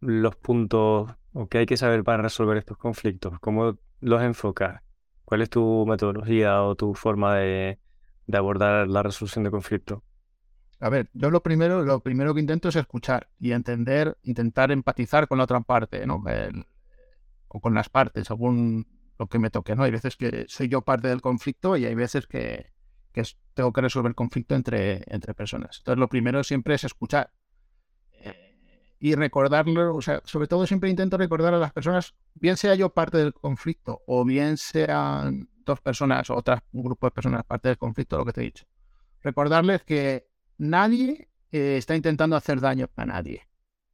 los 0.00 0.34
puntos 0.34 1.12
o 1.34 1.48
qué 1.48 1.58
hay 1.58 1.66
que 1.66 1.76
saber 1.76 2.04
para 2.04 2.22
resolver 2.22 2.56
estos 2.56 2.78
conflictos? 2.78 3.38
¿Cómo 3.40 3.76
los 4.00 4.22
enfocas? 4.22 4.82
¿Cuál 5.24 5.42
es 5.42 5.50
tu 5.50 5.84
metodología 5.86 6.62
o 6.62 6.76
tu 6.76 6.94
forma 6.94 7.36
de, 7.36 7.78
abordar 8.32 8.88
la 8.88 9.02
resolución 9.02 9.44
de 9.44 9.50
conflictos? 9.50 10.00
A 10.80 10.88
ver, 10.88 11.10
yo 11.12 11.30
lo 11.30 11.42
primero, 11.42 11.82
lo 11.82 12.00
primero 12.00 12.34
que 12.34 12.40
intento 12.40 12.68
es 12.68 12.76
escuchar 12.76 13.28
y 13.38 13.52
entender, 13.52 14.16
intentar 14.22 14.70
empatizar 14.70 15.28
con 15.28 15.38
la 15.38 15.44
otra 15.44 15.60
parte, 15.60 16.06
¿no? 16.06 16.22
o 17.48 17.60
con 17.60 17.74
las 17.74 17.88
partes, 17.88 18.26
según 18.26 18.86
lo 19.18 19.28
que 19.28 19.38
me 19.38 19.50
toque, 19.50 19.76
¿no? 19.76 19.84
Hay 19.84 19.92
veces 19.92 20.16
que 20.16 20.44
soy 20.48 20.68
yo 20.68 20.82
parte 20.82 21.08
del 21.08 21.20
conflicto 21.20 21.76
y 21.76 21.84
hay 21.84 21.94
veces 21.94 22.26
que, 22.26 22.72
tengo 23.54 23.72
que 23.72 23.80
resolver 23.80 24.14
conflicto 24.14 24.54
entre, 24.54 25.02
entre 25.06 25.34
personas. 25.34 25.78
Entonces, 25.78 26.00
lo 26.00 26.08
primero 26.08 26.42
siempre 26.42 26.74
es 26.74 26.84
escuchar. 26.84 27.30
Y 28.98 29.14
recordarlo, 29.14 29.94
o 29.94 30.00
sea, 30.00 30.22
sobre 30.24 30.46
todo 30.46 30.66
siempre 30.66 30.88
intento 30.88 31.18
recordar 31.18 31.52
a 31.54 31.58
las 31.58 31.72
personas, 31.72 32.14
bien 32.34 32.56
sea 32.56 32.74
yo 32.74 32.90
parte 32.90 33.18
del 33.18 33.34
conflicto 33.34 34.02
o 34.06 34.24
bien 34.24 34.56
sean 34.56 35.48
dos 35.64 35.80
personas 35.80 36.30
o 36.30 36.36
otras, 36.36 36.62
un 36.72 36.84
grupo 36.84 37.06
de 37.06 37.10
personas 37.10 37.44
parte 37.44 37.68
del 37.68 37.78
conflicto, 37.78 38.16
lo 38.16 38.24
que 38.24 38.32
te 38.32 38.40
he 38.40 38.44
dicho. 38.44 38.64
Recordarles 39.22 39.82
que 39.82 40.28
nadie 40.58 41.28
eh, 41.52 41.76
está 41.76 41.94
intentando 41.96 42.36
hacer 42.36 42.60
daño 42.60 42.88
a 42.96 43.06
nadie. 43.06 43.42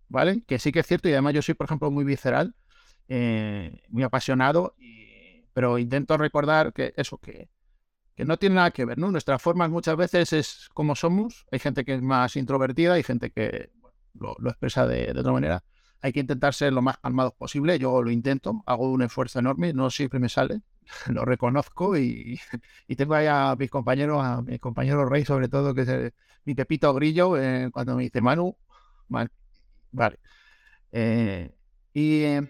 ¿Vale? 0.08 0.42
Que 0.46 0.58
sí 0.58 0.72
que 0.72 0.80
es 0.80 0.86
cierto, 0.86 1.08
y 1.08 1.12
además 1.12 1.34
yo 1.34 1.42
soy, 1.42 1.54
por 1.54 1.66
ejemplo, 1.66 1.88
muy 1.90 2.04
visceral, 2.04 2.54
eh, 3.06 3.82
muy 3.88 4.02
apasionado, 4.02 4.74
pero 5.52 5.78
intento 5.78 6.16
recordar 6.16 6.72
que 6.72 6.94
eso, 6.96 7.18
que, 7.18 7.48
que 8.16 8.24
no 8.24 8.36
tiene 8.36 8.56
nada 8.56 8.70
que 8.70 8.84
ver, 8.84 8.98
¿no? 8.98 9.10
Nuestras 9.10 9.40
formas 9.40 9.70
muchas 9.70 9.96
veces 9.96 10.32
es 10.32 10.68
como 10.74 10.94
somos, 10.94 11.46
hay 11.52 11.58
gente 11.58 11.84
que 11.84 11.94
es 11.94 12.02
más 12.02 12.36
introvertida, 12.36 12.94
hay 12.94 13.02
gente 13.02 13.30
que 13.30 13.70
lo, 14.14 14.36
expresa 14.48 14.86
de, 14.86 15.12
otra 15.16 15.32
manera. 15.32 15.64
Hay 16.02 16.12
que 16.12 16.20
intentar 16.20 16.54
ser 16.54 16.72
lo 16.72 16.82
más 16.82 16.98
calmados 16.98 17.34
posible, 17.34 17.78
yo 17.78 18.02
lo 18.02 18.10
intento, 18.10 18.62
hago 18.66 18.90
un 18.90 19.02
esfuerzo 19.02 19.38
enorme, 19.38 19.72
no 19.72 19.90
siempre 19.90 20.18
me 20.18 20.28
sale, 20.28 20.62
lo 21.08 21.24
reconozco 21.24 21.96
y, 21.96 22.40
tengo 22.96 23.14
ahí 23.14 23.26
a 23.26 23.54
mis 23.58 23.70
compañeros, 23.70 24.24
a 24.24 24.42
mi 24.42 24.58
compañero 24.58 25.06
Rey 25.06 25.24
sobre 25.24 25.48
todo, 25.48 25.74
que 25.74 25.82
es 25.82 26.12
mi 26.44 26.54
Pepito 26.54 26.92
Grillo, 26.94 27.36
eh, 27.36 27.70
cuando 27.72 27.96
me 27.96 28.04
dice 28.04 28.20
Manu, 28.20 28.56
vale. 29.08 29.30
vale. 29.92 30.18
Eh, 30.92 31.54
y 31.92 32.22
em, 32.24 32.48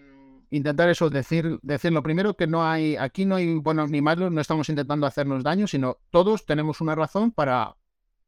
intentar 0.51 0.89
eso, 0.89 1.09
decir, 1.09 1.59
decir 1.61 1.91
lo 1.91 2.03
primero 2.03 2.35
que 2.35 2.47
no 2.47 2.65
hay, 2.65 2.95
aquí 2.95 3.25
no 3.25 3.35
hay 3.35 3.55
buenos 3.55 3.89
ni 3.89 4.01
malos, 4.01 4.31
no 4.31 4.41
estamos 4.41 4.69
intentando 4.69 5.07
hacernos 5.07 5.43
daño, 5.43 5.67
sino 5.67 5.97
todos 6.09 6.45
tenemos 6.45 6.81
una 6.81 6.95
razón 6.95 7.31
para, 7.31 7.75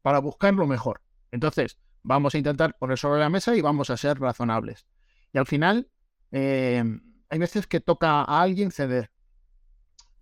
para 0.02 0.20
buscar 0.20 0.54
lo 0.54 0.68
mejor. 0.68 1.02
Entonces, 1.32 1.78
vamos 2.04 2.36
a 2.36 2.38
intentar 2.38 2.78
poner 2.78 2.98
sobre 2.98 3.20
la 3.20 3.30
mesa 3.30 3.56
y 3.56 3.62
vamos 3.62 3.90
a 3.90 3.98
ser 3.98 4.20
razonables. 4.20 4.86
Y 5.34 5.38
al 5.38 5.46
final, 5.46 5.90
em, 6.32 7.02
hay 7.30 7.40
veces 7.40 7.66
que 7.68 7.80
toca 7.80 8.22
a 8.22 8.42
alguien 8.42 8.72
ceder 8.72 9.14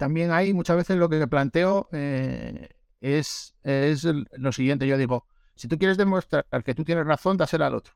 también 0.02 0.32
hay 0.32 0.52
muchas 0.52 0.78
veces 0.78 0.98
lo 0.98 1.10
que 1.10 1.28
planteo 1.28 1.88
eh, 1.92 2.70
es, 3.02 3.54
es 3.62 4.04
lo 4.04 4.52
siguiente. 4.52 4.88
Yo 4.88 4.98
digo, 4.98 5.28
si 5.54 5.68
tú 5.68 5.78
quieres 5.78 5.96
demostrar 5.96 6.44
que 6.66 6.74
tú 6.74 6.84
tienes 6.84 7.06
razón, 7.06 7.38
dásela 7.38 7.68
al 7.68 7.76
otro. 7.76 7.94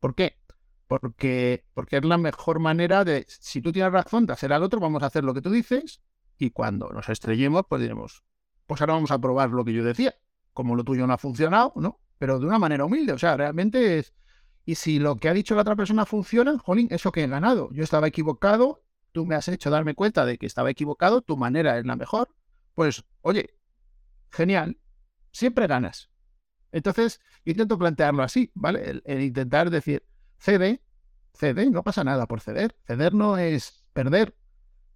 ¿Por 0.00 0.16
qué? 0.16 0.36
Porque, 0.88 1.64
porque 1.74 1.98
es 1.98 2.04
la 2.04 2.18
mejor 2.18 2.58
manera 2.58 3.04
de, 3.04 3.24
si 3.28 3.62
tú 3.62 3.70
tienes 3.70 3.92
razón, 3.92 4.26
dásela 4.26 4.56
al 4.56 4.64
otro, 4.64 4.80
vamos 4.80 5.04
a 5.04 5.06
hacer 5.06 5.22
lo 5.22 5.32
que 5.32 5.42
tú 5.42 5.50
dices 5.50 6.02
y 6.38 6.50
cuando 6.50 6.88
nos 6.88 7.08
estrellemos, 7.08 7.62
pues 7.68 7.80
diremos, 7.80 8.24
pues 8.66 8.80
ahora 8.80 8.94
vamos 8.94 9.12
a 9.12 9.20
probar 9.20 9.50
lo 9.50 9.64
que 9.64 9.74
yo 9.74 9.84
decía. 9.84 10.12
Como 10.52 10.74
lo 10.74 10.82
tuyo 10.82 11.06
no 11.06 11.12
ha 11.12 11.18
funcionado, 11.18 11.72
¿no? 11.76 12.00
Pero 12.18 12.38
de 12.38 12.46
una 12.46 12.58
manera 12.58 12.84
humilde, 12.84 13.12
o 13.12 13.18
sea, 13.18 13.36
realmente 13.36 13.98
es... 13.98 14.14
Y 14.66 14.76
si 14.76 14.98
lo 14.98 15.16
que 15.16 15.28
ha 15.28 15.34
dicho 15.34 15.54
la 15.54 15.60
otra 15.60 15.76
persona 15.76 16.06
funciona, 16.06 16.58
jolín, 16.58 16.88
eso 16.90 17.12
que 17.12 17.24
he 17.24 17.26
ganado. 17.28 17.68
Yo 17.72 17.84
estaba 17.84 18.06
equivocado 18.08 18.84
tú 19.14 19.24
me 19.24 19.36
has 19.36 19.48
hecho 19.48 19.70
darme 19.70 19.94
cuenta 19.94 20.26
de 20.26 20.36
que 20.36 20.44
estaba 20.44 20.70
equivocado, 20.70 21.22
tu 21.22 21.36
manera 21.36 21.78
es 21.78 21.86
la 21.86 21.94
mejor, 21.94 22.34
pues 22.74 23.04
oye, 23.22 23.54
genial, 24.30 24.76
siempre 25.30 25.68
ganas. 25.68 26.10
Entonces, 26.72 27.20
intento 27.44 27.78
plantearlo 27.78 28.24
así, 28.24 28.50
¿vale? 28.54 29.00
El, 29.04 29.22
intentar 29.22 29.70
decir, 29.70 30.04
cede, 30.38 30.82
cede, 31.32 31.70
no 31.70 31.84
pasa 31.84 32.02
nada 32.02 32.26
por 32.26 32.40
ceder. 32.40 32.76
Ceder 32.84 33.14
no 33.14 33.38
es 33.38 33.86
perder, 33.92 34.36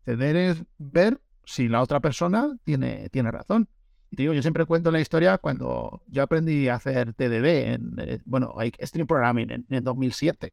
ceder 0.04 0.34
es 0.34 0.64
ver 0.78 1.22
si 1.44 1.68
la 1.68 1.80
otra 1.80 2.00
persona 2.00 2.56
tiene, 2.64 3.08
tiene 3.10 3.30
razón. 3.30 3.68
Yo 4.10 4.40
siempre 4.42 4.64
cuento 4.64 4.90
la 4.90 5.00
historia 5.00 5.38
cuando 5.38 6.02
yo 6.06 6.22
aprendí 6.22 6.68
a 6.68 6.76
hacer 6.76 7.12
TDD, 7.14 7.72
en, 7.74 7.94
eh, 7.98 8.20
bueno, 8.24 8.54
Stream 8.80 9.06
Programming 9.06 9.50
en, 9.50 9.66
en 9.68 9.84
2007 9.84 10.52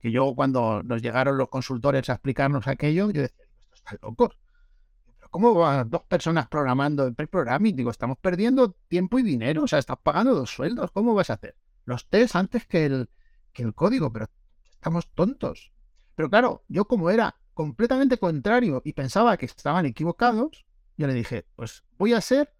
que 0.00 0.10
yo 0.10 0.34
cuando 0.34 0.82
nos 0.82 1.02
llegaron 1.02 1.38
los 1.38 1.48
consultores 1.48 2.08
a 2.08 2.14
explicarnos 2.14 2.66
aquello, 2.66 3.10
yo 3.10 3.22
decía, 3.22 3.44
esto 3.60 3.74
está 3.74 3.98
loco. 4.02 4.32
¿Pero 5.18 5.28
¿Cómo 5.30 5.54
van 5.54 5.90
dos 5.90 6.02
personas 6.02 6.48
programando 6.48 7.06
en 7.06 7.14
pre-programming? 7.14 7.74
Digo, 7.74 7.90
estamos 7.90 8.18
perdiendo 8.18 8.72
tiempo 8.88 9.18
y 9.18 9.22
dinero, 9.22 9.64
o 9.64 9.66
sea, 9.66 9.78
estás 9.78 9.98
pagando 10.02 10.34
dos 10.34 10.50
sueldos, 10.50 10.90
¿cómo 10.92 11.14
vas 11.14 11.30
a 11.30 11.34
hacer? 11.34 11.56
Los 11.84 12.08
test 12.08 12.36
antes 12.36 12.66
que 12.66 12.86
el, 12.86 13.10
que 13.52 13.62
el 13.62 13.74
código, 13.74 14.12
pero 14.12 14.28
estamos 14.70 15.08
tontos. 15.14 15.72
Pero 16.14 16.30
claro, 16.30 16.64
yo 16.68 16.86
como 16.86 17.10
era 17.10 17.36
completamente 17.54 18.18
contrario 18.18 18.82
y 18.84 18.92
pensaba 18.92 19.36
que 19.36 19.46
estaban 19.46 19.86
equivocados, 19.86 20.66
yo 20.96 21.06
le 21.06 21.14
dije, 21.14 21.46
pues 21.56 21.84
voy 21.98 22.12
a 22.12 22.20
ser 22.20 22.52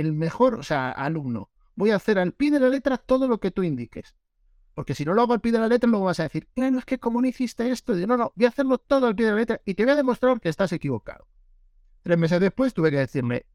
el 0.00 0.12
mejor, 0.12 0.54
o 0.54 0.62
sea, 0.62 0.90
alumno. 0.90 1.50
Voy 1.74 1.90
a 1.90 1.96
hacer 1.96 2.18
al 2.18 2.32
pie 2.32 2.50
de 2.50 2.60
la 2.60 2.68
letra 2.68 2.98
todo 2.98 3.28
lo 3.28 3.38
que 3.38 3.50
tú 3.50 3.62
indiques. 3.62 4.14
Porque 4.74 4.94
si 4.94 5.04
no 5.04 5.12
lo 5.12 5.22
hago 5.22 5.32
al 5.32 5.40
pie 5.40 5.52
de 5.52 5.58
la 5.58 5.68
letra, 5.68 5.88
luego 5.90 6.06
vas 6.06 6.20
a 6.20 6.24
decir, 6.24 6.48
claro, 6.54 6.78
es 6.78 6.84
que 6.84 6.98
como 6.98 7.20
no 7.20 7.26
hiciste 7.26 7.70
esto, 7.70 7.94
no, 7.94 8.16
no, 8.16 8.32
voy 8.36 8.46
a 8.46 8.48
hacerlo 8.48 8.78
todo 8.78 9.06
al 9.06 9.16
pie 9.16 9.26
de 9.26 9.32
la 9.32 9.38
letra 9.38 9.60
y 9.64 9.74
te 9.74 9.84
voy 9.84 9.92
a 9.92 9.96
demostrar 9.96 10.40
que 10.40 10.48
estás 10.48 10.72
equivocado. 10.72 11.26
Tres 12.02 12.16
meses 12.16 12.40
después 12.40 12.74
tuve 12.74 12.90
que 12.90 12.98
decirme, 12.98 13.46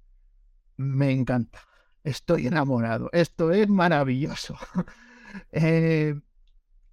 me 0.75 1.11
encanta, 1.11 1.59
estoy 2.03 2.47
enamorado, 2.47 3.09
esto 3.13 3.51
es 3.51 3.67
maravilloso. 3.69 4.57
Eh, 5.51 6.13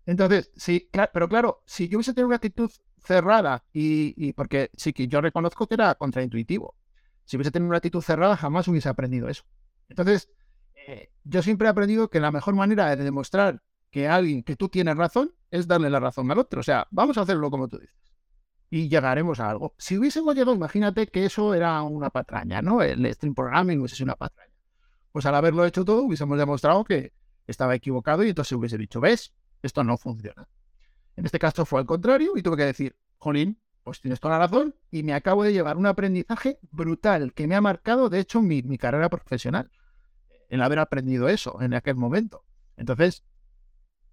entonces, 0.06 0.50
sí, 0.56 0.88
pero 1.12 1.28
claro, 1.28 1.62
si 1.66 1.88
yo 1.88 1.98
hubiese 1.98 2.14
tenido 2.14 2.28
una 2.28 2.36
actitud 2.36 2.70
cerrada 3.04 3.64
y, 3.72 4.32
porque 4.32 4.70
sí 4.74 4.92
que 4.92 5.08
yo 5.08 5.20
reconozco 5.20 5.66
que 5.66 5.74
era 5.74 5.94
contraintuitivo, 5.94 6.74
si 7.30 7.36
hubiese 7.36 7.52
tenido 7.52 7.68
una 7.68 7.76
actitud 7.76 8.02
cerrada 8.02 8.36
jamás 8.36 8.66
hubiese 8.66 8.88
aprendido 8.88 9.28
eso. 9.28 9.44
Entonces, 9.88 10.28
eh, 10.88 11.12
yo 11.22 11.42
siempre 11.42 11.68
he 11.68 11.70
aprendido 11.70 12.10
que 12.10 12.18
la 12.18 12.32
mejor 12.32 12.56
manera 12.56 12.96
de 12.96 13.04
demostrar 13.04 13.62
que 13.88 14.08
alguien 14.08 14.42
que 14.42 14.56
tú 14.56 14.68
tienes 14.68 14.96
razón 14.96 15.32
es 15.52 15.68
darle 15.68 15.90
la 15.90 16.00
razón 16.00 16.28
al 16.32 16.40
otro. 16.40 16.58
O 16.58 16.64
sea, 16.64 16.88
vamos 16.90 17.18
a 17.18 17.20
hacerlo 17.20 17.48
como 17.48 17.68
tú 17.68 17.78
dices. 17.78 17.94
Y 18.68 18.88
llegaremos 18.88 19.38
a 19.38 19.48
algo. 19.48 19.76
Si 19.78 19.96
hubiésemos 19.96 20.34
llegado, 20.34 20.56
imagínate 20.56 21.06
que 21.06 21.24
eso 21.24 21.54
era 21.54 21.80
una 21.82 22.10
patraña, 22.10 22.62
¿no? 22.62 22.82
El 22.82 23.14
stream 23.14 23.36
programming 23.36 23.78
hubiese 23.78 23.94
sido 23.94 24.06
una 24.06 24.16
patraña. 24.16 24.52
Pues 25.12 25.24
al 25.24 25.36
haberlo 25.36 25.64
hecho 25.64 25.84
todo, 25.84 26.02
hubiésemos 26.02 26.36
demostrado 26.36 26.82
que, 26.82 27.12
estaba 27.46 27.76
equivocado 27.76 28.24
y 28.24 28.30
entonces 28.30 28.58
hubiese 28.58 28.76
dicho, 28.76 29.00
ves, 29.00 29.32
esto 29.62 29.84
no 29.84 29.96
funciona. 29.96 30.48
En 31.14 31.26
este 31.26 31.38
caso 31.38 31.64
fue 31.64 31.78
al 31.78 31.86
contrario 31.86 32.32
y 32.36 32.42
tuve 32.42 32.56
que 32.56 32.64
decir, 32.64 32.96
Jolín, 33.18 33.56
pues 33.82 34.00
tienes 34.00 34.20
toda 34.20 34.38
la 34.38 34.46
razón 34.46 34.74
y 34.90 35.02
me 35.02 35.14
acabo 35.14 35.42
de 35.42 35.52
llevar 35.52 35.76
un 35.76 35.86
aprendizaje 35.86 36.58
brutal 36.70 37.32
que 37.32 37.46
me 37.46 37.54
ha 37.54 37.60
marcado, 37.60 38.08
de 38.08 38.20
hecho, 38.20 38.42
mi, 38.42 38.62
carrera 38.78 39.08
profesional, 39.08 39.70
en 40.48 40.60
haber 40.60 40.78
aprendido 40.78 41.28
eso 41.28 41.60
en 41.60 41.74
aquel 41.74 41.96
momento. 41.96 42.44
Entonces, 42.76 43.24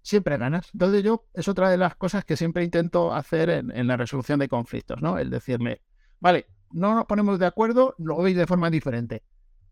siempre 0.02 0.36
ganas. 0.36 0.70
Entonces 0.72 1.02
yo, 1.02 1.26
es 1.34 1.48
otra 1.48 1.70
de 1.70 1.76
las 1.76 1.96
cosas 1.96 2.24
que 2.24 2.36
siempre 2.36 2.64
intento 2.64 3.12
hacer 3.12 3.50
en, 3.50 3.86
la 3.86 3.96
resolución 3.96 4.38
de 4.38 4.48
conflictos, 4.48 5.02
¿no? 5.02 5.18
El 5.18 5.30
decirle, 5.30 5.82
vale, 6.20 6.46
no 6.70 6.94
nos 6.94 7.06
ponemos 7.06 7.38
de 7.38 7.46
acuerdo, 7.46 7.94
lo 7.98 8.16
veis 8.18 8.36
de 8.36 8.46
forma 8.46 8.70
diferente. 8.70 9.22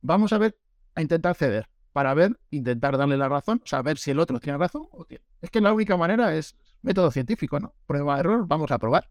Vamos 0.03 0.33
a 0.33 0.39
ver, 0.39 0.59
a 0.95 1.03
intentar 1.03 1.35
ceder, 1.35 1.69
para 1.93 2.13
ver, 2.15 2.39
intentar 2.51 2.99
darle 2.99 3.17
la 3.17 3.29
razón, 3.29 3.63
ver 3.85 3.99
si 3.99 4.11
el 4.11 4.21
otro 4.21 4.39
tiene 4.41 4.59
razón 4.59 4.87
o 4.91 5.05
tiene. 5.05 5.25
Es 5.41 5.51
que 5.51 5.61
la 5.61 5.73
única 5.73 5.97
manera 5.97 6.35
es 6.35 6.57
método 6.83 7.11
científico, 7.11 7.59
¿no? 7.59 7.75
Prueba, 7.87 8.19
error, 8.19 8.47
vamos 8.47 8.71
a 8.71 8.79
probar. 8.79 9.09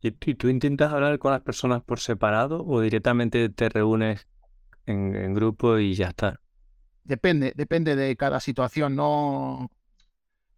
¿Y, 0.00 0.10
tú 0.12 0.48
intentas 0.48 0.92
hablar 0.92 1.18
con 1.18 1.32
las 1.32 1.42
personas 1.42 1.82
por 1.82 2.00
separado 2.00 2.64
o 2.64 2.80
directamente 2.80 3.48
te 3.48 3.68
reúnes 3.68 4.26
en, 4.86 5.34
grupo 5.34 5.78
y 5.78 5.94
ya 5.94 6.08
está? 6.08 6.40
Depende, 7.04 7.52
depende 7.54 7.96
de 7.96 8.16
cada 8.16 8.40
situación, 8.40 8.96
no, 8.96 9.70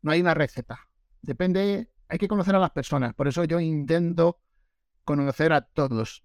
no 0.03 0.11
hay 0.11 0.21
una 0.21 0.35
receta. 0.35 0.89
Depende, 1.23 1.89
hay 2.09 2.19
que 2.19 2.29
conocer 2.29 2.55
a 2.55 2.59
las 2.59 2.71
personas. 2.71 3.15
Por 3.15 3.29
eso 3.29 3.45
yo 3.45 3.59
intento 3.59 4.39
conocer 5.05 5.53
a 5.53 5.63
todos, 5.63 6.25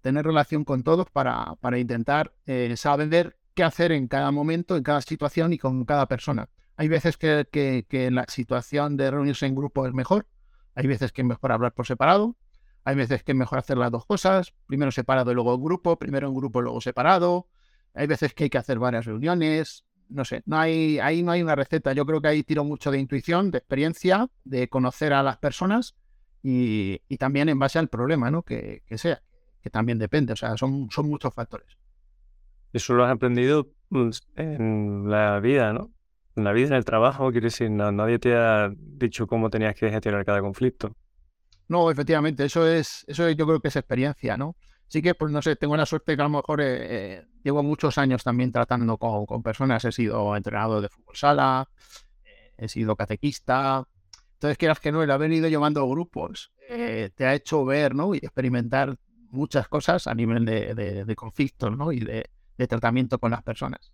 tener 0.00 0.24
relación 0.24 0.64
con 0.64 0.82
todos 0.82 1.10
para, 1.10 1.56
para 1.60 1.78
intentar 1.78 2.32
eh, 2.46 2.76
saber 2.76 3.36
qué 3.54 3.64
hacer 3.64 3.92
en 3.92 4.06
cada 4.06 4.30
momento, 4.30 4.76
en 4.76 4.82
cada 4.82 5.00
situación 5.00 5.52
y 5.52 5.58
con 5.58 5.84
cada 5.84 6.06
persona. 6.06 6.48
Hay 6.76 6.88
veces 6.88 7.16
que, 7.16 7.46
que 7.50 8.10
la 8.10 8.24
situación 8.28 8.96
de 8.96 9.10
reunirse 9.10 9.46
en 9.46 9.54
grupo 9.54 9.86
es 9.86 9.94
mejor, 9.94 10.26
hay 10.76 10.86
veces 10.86 11.10
que 11.10 11.22
es 11.22 11.26
mejor 11.26 11.50
hablar 11.52 11.72
por 11.72 11.86
separado, 11.86 12.36
hay 12.84 12.94
veces 12.94 13.24
que 13.24 13.32
es 13.32 13.36
mejor 13.36 13.58
hacer 13.58 13.78
las 13.78 13.90
dos 13.90 14.06
cosas, 14.06 14.54
primero 14.66 14.92
separado 14.92 15.32
y 15.32 15.34
luego 15.34 15.54
en 15.54 15.64
grupo, 15.64 15.98
primero 15.98 16.28
en 16.28 16.34
grupo 16.34 16.60
y 16.60 16.62
luego 16.62 16.80
separado. 16.80 17.48
Hay 17.94 18.06
veces 18.06 18.32
que 18.34 18.44
hay 18.44 18.50
que 18.50 18.58
hacer 18.58 18.78
varias 18.78 19.06
reuniones, 19.06 19.84
no 20.08 20.24
sé, 20.24 20.42
no 20.46 20.58
hay, 20.58 21.00
ahí 21.00 21.22
no 21.22 21.32
hay 21.32 21.42
una 21.42 21.56
receta. 21.56 21.92
Yo 21.94 22.06
creo 22.06 22.20
que 22.20 22.28
ahí 22.28 22.42
tiro 22.44 22.62
mucho 22.62 22.90
de 22.90 23.00
intuición, 23.00 23.50
de 23.50 23.58
experiencia, 23.58 24.28
de 24.44 24.68
conocer 24.68 25.14
a 25.14 25.22
las 25.22 25.38
personas 25.38 25.96
y, 26.42 27.00
también 27.18 27.48
en 27.48 27.58
base 27.58 27.78
al 27.78 27.88
problema, 27.88 28.30
¿no? 28.30 28.42
Que, 28.42 28.82
sea, 28.96 29.20
que 29.62 29.70
también 29.70 29.98
depende, 29.98 30.34
o 30.34 30.36
sea, 30.36 30.56
son, 30.56 30.88
son 30.90 31.08
muchos 31.08 31.34
factores. 31.34 31.76
Eso 32.72 32.94
lo 32.94 33.04
has 33.04 33.10
aprendido 33.10 33.68
pues, 33.88 34.20
en 34.36 35.10
la 35.10 35.40
vida, 35.40 35.72
¿no? 35.72 35.90
En 36.36 36.44
la 36.44 36.52
vida, 36.52 36.68
en 36.68 36.74
el 36.74 36.84
trabajo, 36.84 37.30
quiero 37.32 37.46
decir, 37.46 37.70
nadie 37.70 38.18
te 38.18 38.36
ha 38.36 38.70
dicho 38.76 39.26
cómo 39.26 39.48
tenías 39.50 39.74
que 39.74 39.90
gestionar 39.90 40.24
cada 40.24 40.40
conflicto. 40.40 40.94
No, 41.68 41.90
efectivamente, 41.90 42.44
eso 42.44 42.66
es, 42.68 43.04
eso 43.08 43.28
yo 43.30 43.46
creo 43.46 43.60
que 43.60 43.68
es 43.68 43.76
experiencia, 43.76 44.36
¿no? 44.36 44.54
Sí 44.86 45.02
que, 45.02 45.14
pues 45.14 45.32
no 45.32 45.42
sé, 45.42 45.56
tengo 45.56 45.76
la 45.76 45.86
suerte 45.86 46.14
que 46.14 46.22
a 46.22 46.24
lo 46.24 46.30
mejor 46.30 46.60
eh, 46.60 46.76
eh, 47.16 47.26
llevo 47.42 47.62
muchos 47.62 47.98
años 47.98 48.22
también 48.22 48.52
tratando 48.52 48.98
con, 48.98 49.42
personas, 49.42 49.84
he 49.84 49.90
sido 49.90 50.36
entrenador 50.36 50.82
de 50.82 50.88
fútbol 50.88 51.16
sala, 51.16 51.68
eh, 52.24 52.52
he 52.58 52.68
sido 52.68 52.94
catequista, 52.94 53.84
entonces 54.34 54.58
quieras 54.58 54.78
que 54.78 54.92
no, 54.92 55.02
el 55.02 55.10
haber 55.10 55.32
ido 55.32 55.48
llevando 55.48 55.88
grupos 55.88 56.52
te 56.68 57.24
ha 57.24 57.32
hecho 57.32 57.64
ver, 57.64 57.94
¿no? 57.94 58.12
Y 58.14 58.18
experimentar 58.18 58.96
muchas 59.30 59.68
cosas 59.68 60.08
a 60.08 60.14
nivel 60.14 60.44
de, 60.44 61.14
conflictos, 61.16 61.76
¿no? 61.76 61.92
Y 61.92 62.00
de 62.00 62.66
tratamiento 62.66 63.18
con 63.18 63.30
las 63.30 63.42
personas 63.42 63.92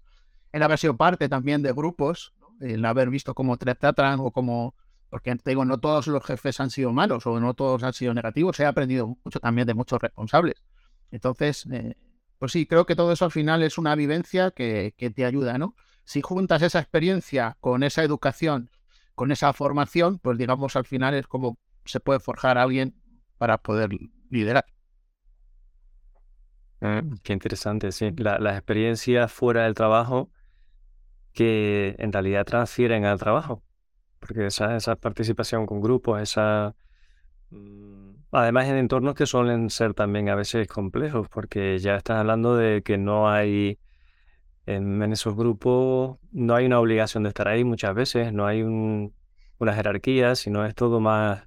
el 0.52 0.62
haber 0.62 0.78
sido 0.78 0.96
parte 0.96 1.28
también 1.28 1.62
de 1.62 1.72
grupos, 1.72 2.34
el 2.60 2.84
haber 2.84 3.10
visto 3.10 3.34
cómo 3.34 3.56
te 3.56 3.74
tratan 3.74 4.20
o 4.20 4.30
cómo, 4.30 4.74
porque 5.08 5.34
te 5.36 5.50
digo, 5.50 5.64
no 5.64 5.78
todos 5.78 6.06
los 6.06 6.24
jefes 6.24 6.60
han 6.60 6.70
sido 6.70 6.92
malos 6.92 7.26
o 7.26 7.40
no 7.40 7.54
todos 7.54 7.82
han 7.82 7.92
sido 7.92 8.14
negativos, 8.14 8.60
he 8.60 8.66
aprendido 8.66 9.18
mucho 9.24 9.40
también 9.40 9.66
de 9.66 9.74
muchos 9.74 10.00
responsables. 10.00 10.62
Entonces, 11.10 11.66
eh, 11.72 11.96
pues 12.38 12.52
sí, 12.52 12.66
creo 12.66 12.86
que 12.86 12.96
todo 12.96 13.12
eso 13.12 13.24
al 13.24 13.30
final 13.30 13.62
es 13.62 13.78
una 13.78 13.94
vivencia 13.94 14.50
que, 14.50 14.94
te 15.14 15.24
ayuda, 15.24 15.58
¿no? 15.58 15.74
Si 16.04 16.22
juntas 16.22 16.62
esa 16.62 16.80
experiencia 16.80 17.56
con 17.60 17.82
esa 17.82 18.02
educación, 18.02 18.70
con 19.14 19.30
esa 19.30 19.52
formación, 19.52 20.18
pues 20.18 20.38
digamos 20.38 20.76
al 20.76 20.84
final 20.84 21.14
es 21.14 21.26
como 21.26 21.58
se 21.84 22.00
puede 22.00 22.20
forjar 22.20 22.58
a 22.58 22.62
alguien 22.62 22.94
para 23.38 23.58
poder 23.58 23.90
liderar. 24.30 24.64
Ah, 26.80 27.02
qué 27.22 27.32
interesante, 27.32 27.92
sí. 27.92 28.10
La, 28.16 28.38
las 28.38 28.56
experiencias 28.56 29.32
fuera 29.32 29.64
del 29.64 29.74
trabajo 29.74 30.30
que 31.32 31.96
en 31.98 32.12
realidad 32.12 32.44
transfieren 32.44 33.04
al 33.04 33.18
trabajo. 33.18 33.62
Porque 34.20 34.46
esa, 34.46 34.76
esa 34.76 34.96
participación 34.96 35.66
con 35.66 35.80
grupos, 35.80 36.20
esa... 36.20 36.74
Mm, 37.50 38.12
además 38.32 38.66
en 38.68 38.76
entornos 38.76 39.14
que 39.14 39.26
suelen 39.26 39.70
ser 39.70 39.94
también 39.94 40.28
a 40.28 40.34
veces 40.34 40.66
complejos, 40.68 41.28
porque 41.28 41.78
ya 41.78 41.96
estás 41.96 42.18
hablando 42.18 42.56
de 42.56 42.82
que 42.82 42.98
no 42.98 43.30
hay, 43.30 43.78
en, 44.66 45.02
esos 45.12 45.36
grupos, 45.36 46.18
no 46.32 46.54
hay 46.54 46.66
una 46.66 46.80
obligación 46.80 47.24
de 47.24 47.30
estar 47.30 47.48
ahí 47.48 47.64
muchas 47.64 47.94
veces, 47.94 48.32
no 48.32 48.46
hay 48.46 48.62
una 48.62 49.74
jerarquía, 49.74 50.34
sino 50.34 50.64
es 50.64 50.74
todo 50.74 51.00
más 51.00 51.46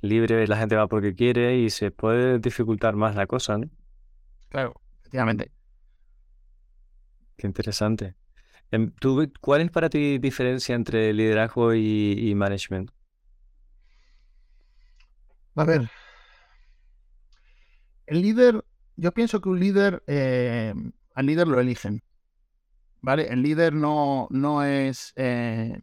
libre, 0.00 0.46
la 0.46 0.56
gente 0.56 0.76
va 0.76 0.86
porque 0.86 1.14
quiere 1.14 1.58
y 1.58 1.70
se 1.70 1.90
puede 1.90 2.38
dificultar 2.38 2.96
más 2.96 3.14
la 3.14 3.26
cosa, 3.26 3.58
¿no? 3.58 3.68
Claro, 4.48 4.80
efectivamente. 5.00 5.50
Qué 7.36 7.46
interesante. 7.46 8.14
Em, 8.70 8.92
¿Cuál 9.40 9.60
es 9.60 9.70
para 9.70 9.88
ti 9.88 10.18
diferencia 10.18 10.74
entre 10.74 11.12
liderazgo 11.12 11.74
y, 11.74 12.34
management? 12.34 12.90
A 15.54 15.64
ver, 15.64 15.88
el 18.06 18.22
líder, 18.22 18.64
yo 18.96 19.12
pienso 19.12 19.40
que 19.40 19.48
un 19.48 19.58
líder, 19.58 20.02
eh, 20.06 20.74
al 21.14 21.26
líder 21.26 21.48
lo 21.48 21.60
eligen, 21.60 22.02
¿vale? 23.00 23.28
El 23.28 23.42
líder 23.42 23.72
no, 23.72 24.26
no 24.30 24.62
es, 24.64 25.12
eh, 25.16 25.80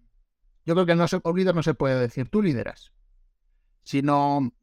yo 0.66 0.76
creo 0.76 0.86
que 0.86 0.96
no 0.96 1.08
se, 1.08 1.20
un 1.24 1.38
líder 1.38 1.56
no 1.56 1.64
se 1.64 1.74
puede 1.74 2.00
decir, 2.00 2.30
tú 2.30 2.44
lideras, 2.44 2.92
sino 3.84 4.54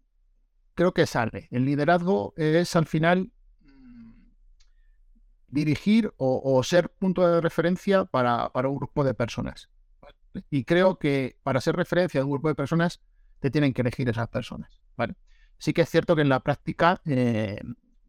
creo 0.74 0.94
que 0.94 1.06
sale. 1.06 1.48
El 1.50 1.64
liderazgo 1.64 2.35
es 2.37 2.76
al 2.76 2.87
final 2.87 3.33
dirigir 5.50 6.12
o, 6.16 6.62
ser 6.62 6.90
punto 6.90 7.26
de 7.26 7.40
referencia 7.40 8.04
para, 8.04 8.50
un 8.54 8.76
grupo 8.76 9.04
de 9.04 9.14
personas. 9.14 9.68
Y 10.50 10.64
creo 10.64 10.98
que 10.98 11.36
para 11.42 11.60
ser 11.60 11.76
referencia 11.76 12.20
de 12.20 12.24
un 12.24 12.30
grupo 12.30 12.48
de 12.48 12.54
personas, 12.54 13.00
te 13.40 13.50
tienen 13.50 13.72
que 13.72 13.82
elegir 13.82 14.08
esas 14.08 14.28
personas. 14.28 14.80
Sí 15.58 15.72
que 15.72 15.82
es 15.82 15.90
cierto 15.90 16.16
que 16.16 16.22
en 16.22 16.28
la 16.28 16.40
práctica 16.40 17.02
eh, 17.04 17.60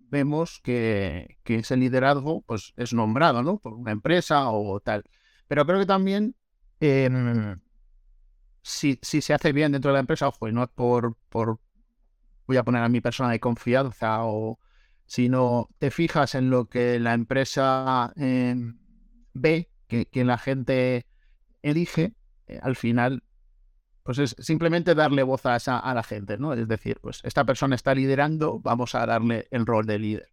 vemos 0.10 0.62
que, 0.63 1.38
ese 1.45 1.75
liderazgo 1.77 2.41
pues, 2.43 2.73
es 2.77 2.93
nombrado 2.93 3.43
¿no? 3.43 3.58
por 3.58 3.73
una 3.73 3.91
empresa 3.91 4.49
o 4.51 4.80
tal. 4.80 5.04
Pero 5.47 5.65
creo 5.65 5.80
que 5.80 5.86
también, 5.86 6.36
em, 6.80 7.60
si, 8.62 8.99
si, 9.01 9.21
se 9.21 9.34
hace 9.34 9.51
bien 9.51 9.71
dentro 9.71 9.91
de 9.91 9.93
la 9.95 9.99
empresa, 9.99 10.27
ojo, 10.27 10.47
y 10.47 10.54
no 10.54 10.63
es 10.63 10.69
por, 10.69 11.17
por, 11.30 11.60
voy 12.47 12.58
a 12.58 12.63
poner 12.63 12.84
a 12.84 12.89
mi 12.89 13.01
persona 13.01 13.32
de 13.32 13.39
confianza 13.39 14.23
o, 14.23 14.60
sino 15.12 15.67
te 15.78 15.91
fijas 15.91 16.36
en 16.36 16.50
lo 16.50 16.69
que 16.69 16.97
la 16.97 17.13
empresa 17.13 18.13
em, 18.15 18.80
ve, 19.34 19.69
que, 19.89 20.08
la 20.24 20.38
gente 20.38 21.06
elige, 21.62 22.13
eh, 22.47 22.62
al 22.63 22.78
final, 22.78 23.21
pues 24.04 24.19
es 24.19 24.38
simplemente 24.39 24.95
darle 24.95 25.24
voz 25.24 25.45
a, 25.45 25.58
a 25.58 25.93
la 25.93 26.04
gente, 26.04 26.38
¿no? 26.38 26.54
Es 26.54 26.65
decir, 26.65 26.97
pues 27.02 27.19
esta 27.26 27.43
persona 27.43 27.76
está 27.76 27.93
liderando, 27.93 28.62
vamos 28.62 28.95
a 28.95 29.05
darle 29.05 29.49
el 29.51 29.66
rol 29.66 29.86
de 29.86 29.99
líder. 29.99 30.30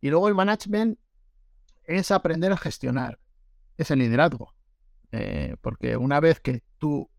Y 0.00 0.10
luego 0.10 0.28
el 0.28 0.36
management 0.36 0.96
es 1.82 2.12
aprender 2.12 2.52
a 2.52 2.56
gestionar 2.56 3.18
ese 3.76 3.96
liderazgo. 3.96 4.54
Eh, 5.10 5.56
porque 5.60 5.96
una 5.96 6.20
vez 6.20 6.38
que 6.38 6.62
tú 6.78 7.10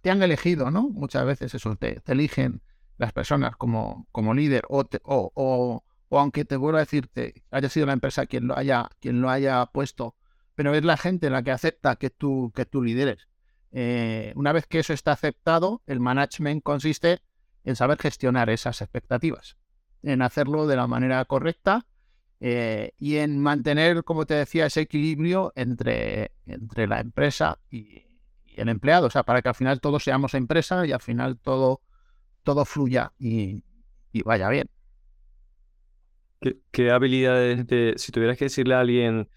te 0.00 0.10
han 0.10 0.24
elegido, 0.24 0.72
¿no? 0.72 0.88
Muchas 0.88 1.24
veces 1.24 1.54
eso, 1.54 1.76
te, 1.76 2.02
eligen 2.06 2.62
las 2.98 3.12
personas 3.12 3.54
como, 3.54 4.08
como 4.10 4.34
líder 4.34 4.64
o, 4.68 4.80
o, 5.04 5.32
o 5.34 5.84
aunque 6.18 6.44
te 6.44 6.56
vuelvo 6.56 6.78
a 6.78 6.80
decirte, 6.80 7.44
haya 7.50 7.68
sido 7.68 7.86
la 7.86 7.92
empresa 7.92 8.26
quien 8.26 8.48
lo 8.48 8.58
haya, 8.58 8.88
quien 9.00 9.20
lo 9.20 9.30
haya 9.30 9.64
puesto, 9.66 10.16
pero 10.56 10.74
es 10.74 10.84
la 10.84 10.96
gente 10.96 11.30
la 11.30 11.42
que 11.42 11.52
acepta 11.52 11.96
que 11.96 12.10
tú, 12.10 12.52
que 12.54 12.66
tú 12.66 12.82
lideres. 12.82 13.28
Eh, 13.72 14.32
una 14.34 14.52
vez 14.52 14.66
que 14.66 14.80
eso 14.80 14.92
está 14.92 15.12
aceptado, 15.12 15.82
el 15.86 16.00
management 16.00 16.64
consiste 16.64 17.22
en 17.62 17.76
saber 17.76 17.98
gestionar 17.98 18.50
esas 18.50 18.80
expectativas, 18.82 19.56
en 20.02 20.22
hacerlo 20.22 20.66
de 20.66 20.76
la 20.76 20.88
manera 20.88 21.24
correcta 21.26 21.86
eh, 22.40 22.92
y 22.98 23.18
en 23.18 23.40
mantener, 23.40 24.02
como 24.02 24.26
te 24.26 24.34
decía, 24.34 24.66
ese 24.66 24.80
equilibrio 24.80 25.52
entre, 25.54 26.32
entre 26.46 26.88
la 26.88 27.00
empresa 27.00 27.60
y, 27.70 28.06
el 28.56 28.68
empleado, 28.68 29.06
o 29.06 29.10
sea, 29.10 29.22
para 29.22 29.40
que 29.40 29.48
al 29.48 29.54
final 29.54 29.80
todos 29.80 30.02
seamos 30.02 30.34
empresa 30.34 30.84
y 30.84 30.92
al 30.92 31.00
final 31.00 31.38
todo, 31.38 31.82
todo 32.42 32.64
fluya 32.64 33.12
y 33.18 33.62
vaya 34.24 34.48
bien. 34.48 34.68
¿Qué, 36.40 36.90
habilidades, 36.90 37.66
de, 37.66 37.94
si 37.96 38.12
tuvieras 38.12 38.38
que 38.38 38.46
decirle 38.46 38.74
a 38.74 38.80
alguien 38.80 39.28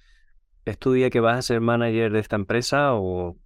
estudia 0.65 1.09
que 1.09 1.19
vas 1.19 1.37
a 1.37 1.41
ser 1.41 1.59
manager 1.59 2.11
de 2.13 2.19
esta 2.19 2.37
empresa 2.37 2.93
o, 2.95 3.37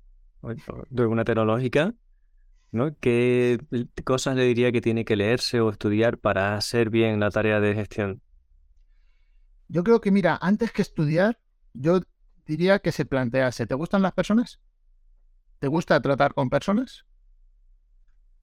de 0.41 1.01
alguna 1.01 1.25
tecnológica, 1.25 1.95
¿no? 2.71 2.95
¿Qué 2.99 3.59
cosas 4.03 4.35
le 4.35 4.43
diría 4.43 4.71
que 4.71 4.81
tiene 4.81 5.05
que 5.05 5.15
leerse 5.15 5.59
o 5.59 5.69
estudiar 5.69 6.19
para 6.19 6.55
hacer 6.55 6.91
bien 6.91 7.19
la 7.19 7.31
tarea 7.31 7.59
de 7.59 7.73
gestión? 7.73 8.21
Yo 9.67 9.83
creo 9.83 9.99
que, 9.99 10.11
mira, 10.11 10.37
antes 10.39 10.71
que 10.71 10.83
estudiar, 10.83 11.39
yo 11.73 12.01
diría 12.45 12.79
que 12.79 12.91
se 12.91 13.05
plantease, 13.05 13.65
¿te 13.65 13.75
gustan 13.75 14.03
las 14.03 14.13
personas? 14.13 14.59
¿Te 15.59 15.67
gusta 15.67 15.99
tratar 15.99 16.33
con 16.35 16.49
personas? 16.49 17.05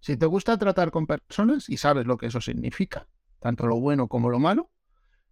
Si 0.00 0.16
te 0.16 0.26
gusta 0.26 0.58
tratar 0.58 0.90
con 0.90 1.06
personas 1.06 1.68
y 1.68 1.76
sabes 1.76 2.04
lo 2.04 2.18
que 2.18 2.26
eso 2.26 2.40
significa, 2.40 3.06
tanto 3.38 3.66
lo 3.66 3.80
bueno 3.80 4.08
como 4.08 4.28
lo 4.28 4.38
malo, 4.38 4.70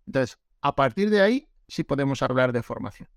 entonces, 0.07 0.39
a 0.61 0.75
partir 0.75 1.11
de 1.11 1.21
ahí 1.21 1.49
sí 1.69 1.85
podemos 1.85 2.23
hablar 2.23 2.53
de 2.53 2.63
formación. 2.63 3.09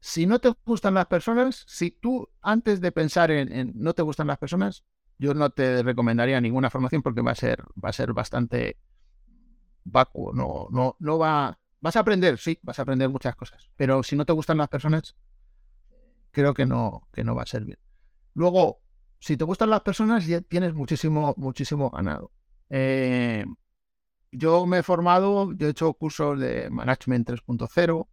Si 0.00 0.26
no 0.26 0.38
te 0.38 0.52
gustan 0.64 0.94
las 0.94 1.06
personas, 1.06 1.64
si 1.66 1.90
tú 1.90 2.28
antes 2.42 2.80
de 2.80 2.92
pensar 2.92 3.30
en, 3.30 3.72
no 3.74 3.94
te 3.94 4.02
gustan 4.02 4.26
las 4.26 4.38
personas, 4.38 4.84
yo 5.18 5.34
no 5.34 5.50
te 5.50 5.82
recomendaría 5.82 6.40
ninguna 6.40 6.70
formación 6.70 7.02
porque 7.02 7.22
va 7.22 7.32
a 7.32 7.34
ser, 7.34 7.62
va 7.82 7.88
a 7.88 7.92
ser 7.92 8.12
bastante 8.12 8.76
vacuo, 9.84 10.32
no, 10.32 10.68
no, 10.70 10.96
no 10.98 11.18
va, 11.18 11.58
vas 11.80 11.96
a 11.96 12.00
aprender, 12.00 12.38
sí, 12.38 12.58
vas 12.62 12.78
a 12.78 12.82
aprender 12.82 13.08
muchas 13.08 13.34
cosas, 13.34 13.70
pero 13.76 14.02
si 14.02 14.16
no 14.16 14.26
te 14.26 14.32
gustan 14.32 14.58
las 14.58 14.68
personas, 14.68 15.16
creo 16.30 16.52
que 16.52 16.66
no, 16.66 17.08
que 17.12 17.24
no 17.24 17.34
va 17.34 17.42
a 17.42 17.46
servir. 17.46 17.78
Luego, 18.34 18.82
si 19.18 19.36
te 19.36 19.44
gustan 19.44 19.70
las 19.70 19.80
personas, 19.80 20.26
ya 20.26 20.40
tienes 20.42 20.74
muchísimo, 20.74 21.34
muchísimo 21.38 21.90
ganado. 21.90 22.30
Eh, 22.68 23.46
yo 24.32 24.66
me 24.66 24.78
he 24.78 24.82
formado, 24.82 25.52
yo 25.52 25.66
he 25.66 25.70
hecho 25.70 25.92
cursos 25.94 26.38
de 26.38 26.70
Management 26.70 27.28
3.0, 27.28 28.06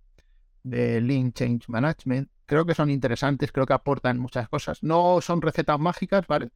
de 0.63 1.01
Lean 1.01 1.33
Change 1.33 1.67
Management. 1.67 2.29
Creo 2.45 2.65
que 2.65 2.75
son 2.75 2.89
interesantes, 2.89 3.51
creo 3.51 3.65
que 3.65 3.73
aportan 3.73 4.19
muchas 4.19 4.49
cosas. 4.49 4.83
No 4.83 5.19
son 5.21 5.41
recetas 5.41 5.79
mágicas, 5.79 6.25
¿vale? 6.27 6.51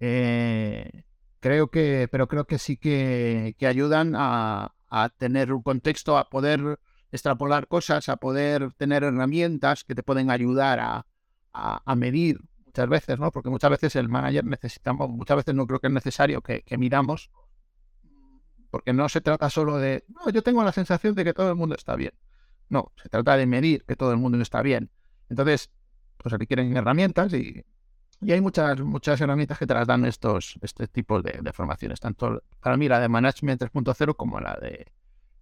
Eh, 0.00 1.04
creo 1.40 1.70
que, 1.70 2.08
pero 2.10 2.28
creo 2.28 2.46
que 2.46 2.58
sí 2.58 2.76
que, 2.76 3.54
ayudan 3.66 4.14
a, 4.16 4.74
tener 5.16 5.52
un 5.52 5.62
contexto, 5.62 6.18
a 6.18 6.28
poder 6.28 6.78
extrapolar 7.10 7.66
cosas, 7.66 8.08
a 8.08 8.16
poder 8.16 8.72
tener 8.74 9.04
herramientas 9.04 9.84
que 9.84 9.94
te 9.94 10.02
pueden 10.02 10.30
ayudar 10.30 10.80
a, 10.80 11.06
a 11.52 11.94
medir 11.96 12.40
muchas 12.72 12.88
veces, 12.88 13.18
¿no? 13.18 13.30
Porque 13.30 13.50
muchas 13.50 13.70
veces 13.70 13.96
el 13.96 14.08
manager 14.08 14.44
necesitamos, 14.44 15.10
muchas 15.10 15.36
veces 15.36 15.54
no 15.54 15.66
creo 15.66 15.78
que 15.78 15.88
es 15.88 15.92
necesario 15.92 16.40
que, 16.40 16.64
miramos, 16.78 17.30
porque 18.72 18.94
no 18.94 19.06
se 19.10 19.20
trata 19.20 19.50
solo 19.50 19.76
de, 19.76 20.02
no, 20.08 20.30
yo 20.30 20.42
tengo 20.42 20.64
la 20.64 20.72
sensación 20.72 21.14
de 21.14 21.24
que 21.24 21.34
todo 21.34 21.50
el 21.50 21.56
mundo 21.56 21.74
está 21.74 21.94
bien. 21.94 22.14
No, 22.70 22.90
se 22.96 23.10
trata 23.10 23.36
de 23.36 23.44
medir 23.44 23.84
que 23.84 23.96
todo 23.96 24.12
el 24.12 24.16
mundo 24.16 24.40
está 24.40 24.62
bien. 24.62 24.90
Entonces, 25.28 25.70
pues 26.16 26.32
requieren 26.32 26.74
herramientas 26.74 27.34
y, 27.34 27.62
hay 28.22 28.40
muchas, 28.40 28.80
muchas 28.80 29.20
herramientas 29.20 29.58
que 29.58 29.66
te 29.66 29.74
las 29.74 29.86
dan 29.86 30.06
estos, 30.06 30.58
este 30.62 30.88
tipo 30.88 31.20
de, 31.20 31.40
de 31.42 31.52
formaciones, 31.52 32.00
tanto 32.00 32.42
para 32.60 32.78
mí 32.78 32.88
la 32.88 32.98
de 32.98 33.10
Management 33.10 33.60
3.0 33.60 34.16
como 34.16 34.40
la 34.40 34.56
de 34.58 34.90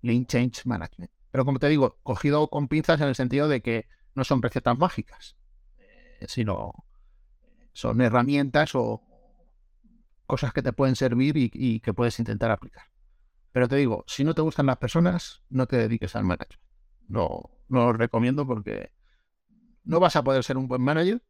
Lean 0.02 0.26
Change 0.26 0.62
Management. 0.64 1.12
Pero 1.30 1.44
como 1.44 1.60
te 1.60 1.68
digo, 1.68 2.00
cogido 2.02 2.48
con 2.48 2.66
pinzas 2.66 3.00
en 3.00 3.06
el 3.06 3.14
sentido 3.14 3.46
de 3.46 3.60
que 3.60 3.86
no 4.16 4.24
son 4.24 4.42
recetas 4.42 4.76
mágicas, 4.76 5.36
eh, 5.78 6.26
sino 6.26 6.72
son 7.72 8.00
herramientas 8.00 8.74
o 8.74 9.04
cosas 10.26 10.52
que 10.52 10.62
te 10.62 10.72
pueden 10.72 10.96
servir 10.96 11.36
y, 11.36 11.78
que 11.78 11.94
puedes 11.94 12.18
intentar 12.18 12.50
aplicar. 12.50 12.89
Pero 13.52 13.68
te 13.68 13.76
digo, 13.76 14.04
si 14.06 14.24
no 14.24 14.34
te 14.34 14.42
gustan 14.42 14.66
las 14.66 14.76
personas, 14.76 15.42
no 15.48 15.66
te 15.66 15.76
dediques 15.76 16.14
al 16.14 16.24
management. 16.24 16.60
No, 17.08 17.50
no 17.68 17.86
lo 17.86 17.92
recomiendo 17.92 18.46
porque 18.46 18.92
no 19.84 19.98
vas 19.98 20.16
a 20.16 20.22
poder 20.22 20.44
ser 20.44 20.56
un 20.56 20.68
buen 20.68 20.82
manager 20.82 21.22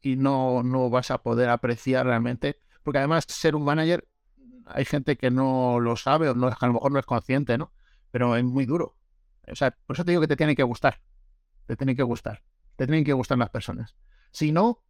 y 0.00 0.16
no, 0.16 0.62
no 0.62 0.90
vas 0.90 1.10
a 1.10 1.22
poder 1.22 1.48
apreciar 1.48 2.06
realmente. 2.06 2.60
Porque 2.82 2.98
además, 2.98 3.24
ser 3.28 3.56
un 3.56 3.64
manager, 3.64 4.08
hay 4.66 4.84
gente 4.84 5.16
que 5.16 5.30
no 5.30 5.80
lo 5.80 5.96
sabe 5.96 6.28
o 6.28 6.34
no, 6.34 6.48
a 6.48 6.66
lo 6.66 6.72
mejor 6.72 6.92
no 6.92 6.98
es 6.98 7.06
consciente, 7.06 7.58
¿no? 7.58 7.72
Pero 8.10 8.36
es 8.36 8.44
muy 8.44 8.64
duro. 8.64 8.96
O 9.50 9.56
sea, 9.56 9.72
por 9.86 9.96
eso 9.96 10.04
te 10.04 10.12
digo 10.12 10.20
que 10.20 10.28
te 10.28 10.36
tiene 10.36 10.54
que 10.54 10.62
gustar. 10.62 11.02
Te 11.66 11.76
tiene 11.76 11.96
que 11.96 12.02
gustar. 12.02 12.42
Te 12.76 12.86
tienen 12.86 13.04
que 13.04 13.12
gustar 13.12 13.38
las 13.38 13.50
personas. 13.50 13.96
Si 14.30 14.52
no, 14.52 14.84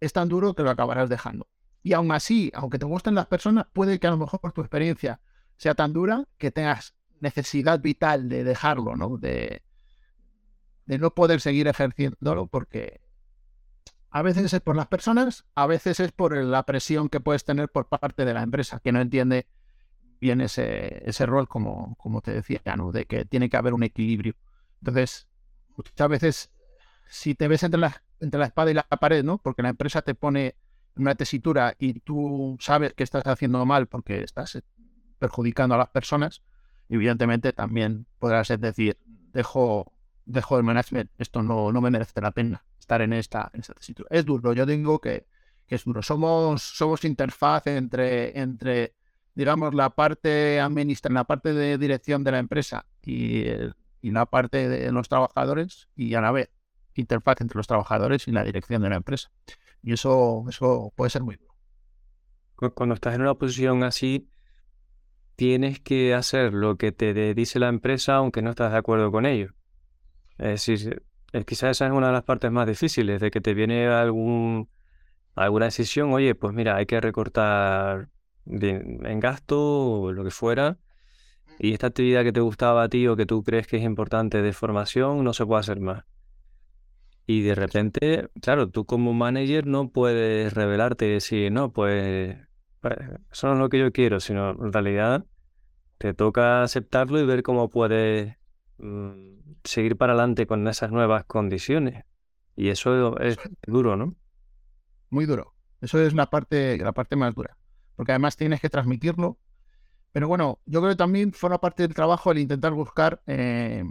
es 0.00 0.12
tan 0.12 0.28
duro 0.28 0.54
que 0.54 0.62
lo 0.62 0.70
acabarás 0.70 1.08
dejando. 1.08 1.48
Y 1.82 1.94
aún 1.94 2.12
así, 2.12 2.50
aunque 2.54 2.78
te 2.78 2.86
gusten 2.86 3.14
las 3.14 3.26
personas, 3.26 3.66
puede 3.72 3.98
que 3.98 4.06
a 4.06 4.10
lo 4.10 4.18
mejor 4.18 4.40
por 4.40 4.52
tu 4.52 4.60
experiencia 4.60 5.20
sea 5.56 5.74
tan 5.74 5.92
dura 5.92 6.24
que 6.38 6.50
tengas 6.50 6.94
necesidad 7.20 7.80
vital 7.80 8.28
de 8.28 8.44
dejarlo, 8.44 8.96
¿no? 8.96 9.16
De, 9.16 9.62
no 10.86 11.14
poder 11.14 11.40
seguir 11.40 11.66
ejerciéndolo 11.66 12.46
porque 12.46 13.00
a 14.10 14.22
veces 14.22 14.52
es 14.52 14.60
por 14.60 14.76
las 14.76 14.86
personas, 14.86 15.44
a 15.54 15.66
veces 15.66 15.98
es 16.00 16.12
por 16.12 16.36
la 16.36 16.62
presión 16.64 17.08
que 17.08 17.20
puedes 17.20 17.44
tener 17.44 17.70
por 17.70 17.88
parte 17.88 18.24
de 18.24 18.34
la 18.34 18.42
empresa, 18.42 18.80
que 18.80 18.92
no 18.92 19.00
entiende 19.00 19.46
bien 20.20 20.40
ese, 20.40 21.02
ese 21.08 21.26
rol, 21.26 21.48
como, 21.48 21.96
como 21.96 22.20
te 22.20 22.32
decía, 22.32 22.60
¿no? 22.76 22.92
de 22.92 23.06
que 23.06 23.24
tiene 23.24 23.48
que 23.48 23.56
haber 23.56 23.74
un 23.74 23.82
equilibrio. 23.82 24.34
Entonces, 24.80 25.26
muchas 25.76 26.08
veces, 26.08 26.52
si 27.08 27.34
te 27.34 27.48
ves 27.48 27.62
entre 27.62 27.80
las 27.80 28.04
entre 28.24 28.40
la 28.40 28.46
espada 28.46 28.70
y 28.70 28.74
la 28.74 28.82
pared, 28.82 29.22
¿no? 29.22 29.38
Porque 29.38 29.62
la 29.62 29.68
empresa 29.68 30.02
te 30.02 30.14
pone 30.14 30.56
una 30.96 31.14
tesitura 31.14 31.74
y 31.78 32.00
tú 32.00 32.56
sabes 32.60 32.94
que 32.94 33.04
estás 33.04 33.26
haciendo 33.26 33.64
mal 33.66 33.86
porque 33.86 34.22
estás 34.22 34.60
perjudicando 35.18 35.74
a 35.74 35.78
las 35.78 35.88
personas, 35.88 36.42
evidentemente 36.88 37.52
también 37.52 38.06
podrás 38.18 38.48
decir, 38.48 38.98
dejo, 39.32 39.92
dejo 40.24 40.58
el 40.58 40.64
management, 40.64 41.10
esto 41.18 41.42
no, 41.42 41.72
no 41.72 41.80
me 41.80 41.90
merece 41.90 42.20
la 42.20 42.30
pena 42.30 42.64
estar 42.78 43.00
en 43.02 43.12
esta, 43.12 43.50
en 43.52 43.60
esta 43.60 43.74
tesitura. 43.74 44.08
Es 44.10 44.24
duro, 44.24 44.52
yo 44.52 44.66
digo 44.66 45.00
que, 45.00 45.26
es 45.66 45.84
duro. 45.84 46.02
Somos, 46.02 46.62
somos 46.62 47.04
interfaz 47.04 47.66
entre, 47.66 48.38
entre, 48.38 48.94
digamos, 49.34 49.74
la 49.74 49.90
parte 49.90 50.60
administrativa, 50.60 51.20
la 51.20 51.24
parte 51.24 51.52
de 51.52 51.78
dirección 51.78 52.22
de 52.22 52.30
la 52.30 52.38
empresa 52.38 52.86
y, 53.02 53.44
y 54.00 54.10
la 54.10 54.26
parte 54.26 54.68
de 54.68 54.92
los 54.92 55.08
trabajadores 55.08 55.88
y 55.96 56.14
a 56.14 56.20
la 56.20 56.30
vez 56.30 56.50
interfaz 56.94 57.40
entre 57.40 57.56
los 57.56 57.66
trabajadores 57.66 58.28
y 58.28 58.32
la 58.32 58.44
dirección 58.44 58.82
de 58.82 58.90
la 58.90 58.96
empresa. 58.96 59.30
Y 59.82 59.92
eso, 59.92 60.44
eso 60.48 60.92
puede 60.94 61.10
ser 61.10 61.22
muy 61.22 61.36
duro. 61.36 61.54
Cuando 62.74 62.94
estás 62.94 63.14
en 63.14 63.22
una 63.22 63.34
posición 63.34 63.82
así, 63.82 64.28
tienes 65.36 65.80
que 65.80 66.14
hacer 66.14 66.52
lo 66.52 66.76
que 66.76 66.92
te 66.92 67.34
dice 67.34 67.58
la 67.58 67.68
empresa 67.68 68.16
aunque 68.16 68.42
no 68.42 68.50
estás 68.50 68.72
de 68.72 68.78
acuerdo 68.78 69.10
con 69.10 69.26
ello. 69.26 69.54
Es 70.38 70.66
decir, 70.66 71.02
quizás 71.46 71.72
esa 71.72 71.86
es 71.86 71.92
una 71.92 72.08
de 72.08 72.12
las 72.12 72.24
partes 72.24 72.50
más 72.50 72.66
difíciles, 72.66 73.20
de 73.20 73.30
que 73.30 73.40
te 73.40 73.54
viene 73.54 73.86
algún, 73.86 74.68
alguna 75.34 75.66
decisión, 75.66 76.12
oye, 76.12 76.34
pues 76.34 76.52
mira, 76.54 76.76
hay 76.76 76.86
que 76.86 77.00
recortar 77.00 78.08
en 78.46 79.20
gasto 79.20 80.00
o 80.00 80.12
lo 80.12 80.24
que 80.24 80.30
fuera, 80.30 80.78
y 81.58 81.72
esta 81.72 81.88
actividad 81.88 82.24
que 82.24 82.32
te 82.32 82.40
gustaba 82.40 82.82
a 82.82 82.88
ti 82.88 83.06
o 83.06 83.16
que 83.16 83.26
tú 83.26 83.42
crees 83.42 83.66
que 83.66 83.76
es 83.76 83.84
importante 83.84 84.42
de 84.42 84.52
formación 84.52 85.22
no 85.24 85.32
se 85.32 85.46
puede 85.46 85.60
hacer 85.60 85.80
más. 85.80 86.04
Y 87.26 87.42
de 87.42 87.54
repente, 87.54 88.28
claro, 88.42 88.68
tú 88.68 88.84
como 88.84 89.14
manager 89.14 89.66
no 89.66 89.88
puedes 89.88 90.52
revelarte 90.52 91.06
y 91.06 91.12
decir, 91.12 91.50
no, 91.50 91.72
pues, 91.72 92.36
eso 93.30 93.48
no 93.48 93.54
es 93.54 93.58
lo 93.58 93.68
que 93.68 93.78
yo 93.78 93.92
quiero, 93.92 94.20
sino 94.20 94.50
en 94.50 94.72
realidad 94.72 95.24
te 95.98 96.14
toca 96.14 96.62
aceptarlo 96.62 97.18
y 97.18 97.26
ver 97.26 97.42
cómo 97.42 97.68
puedes 97.70 98.36
mm, 98.78 99.38
seguir 99.64 99.96
para 99.96 100.12
adelante 100.12 100.46
con 100.46 100.66
esas 100.68 100.90
nuevas 100.90 101.24
condiciones. 101.24 102.04
Y 102.56 102.68
eso 102.68 103.18
es 103.18 103.36
duro, 103.66 103.96
¿no? 103.96 104.14
Muy 105.10 105.26
duro. 105.26 105.54
Eso 105.80 106.00
es 106.00 106.14
la 106.14 106.30
parte, 106.30 106.78
la 106.78 106.92
parte 106.92 107.16
más 107.16 107.34
dura. 107.34 107.56
Porque 107.96 108.12
además 108.12 108.36
tienes 108.36 108.60
que 108.60 108.70
transmitirlo. 108.70 109.38
Pero 110.12 110.28
bueno, 110.28 110.60
yo 110.66 110.80
creo 110.80 110.92
que 110.92 110.96
también 110.96 111.32
forma 111.32 111.60
parte 111.60 111.82
del 111.82 111.94
trabajo 111.94 112.30
el 112.30 112.38
intentar 112.38 112.72
buscar 112.72 113.22
eh, 113.26 113.84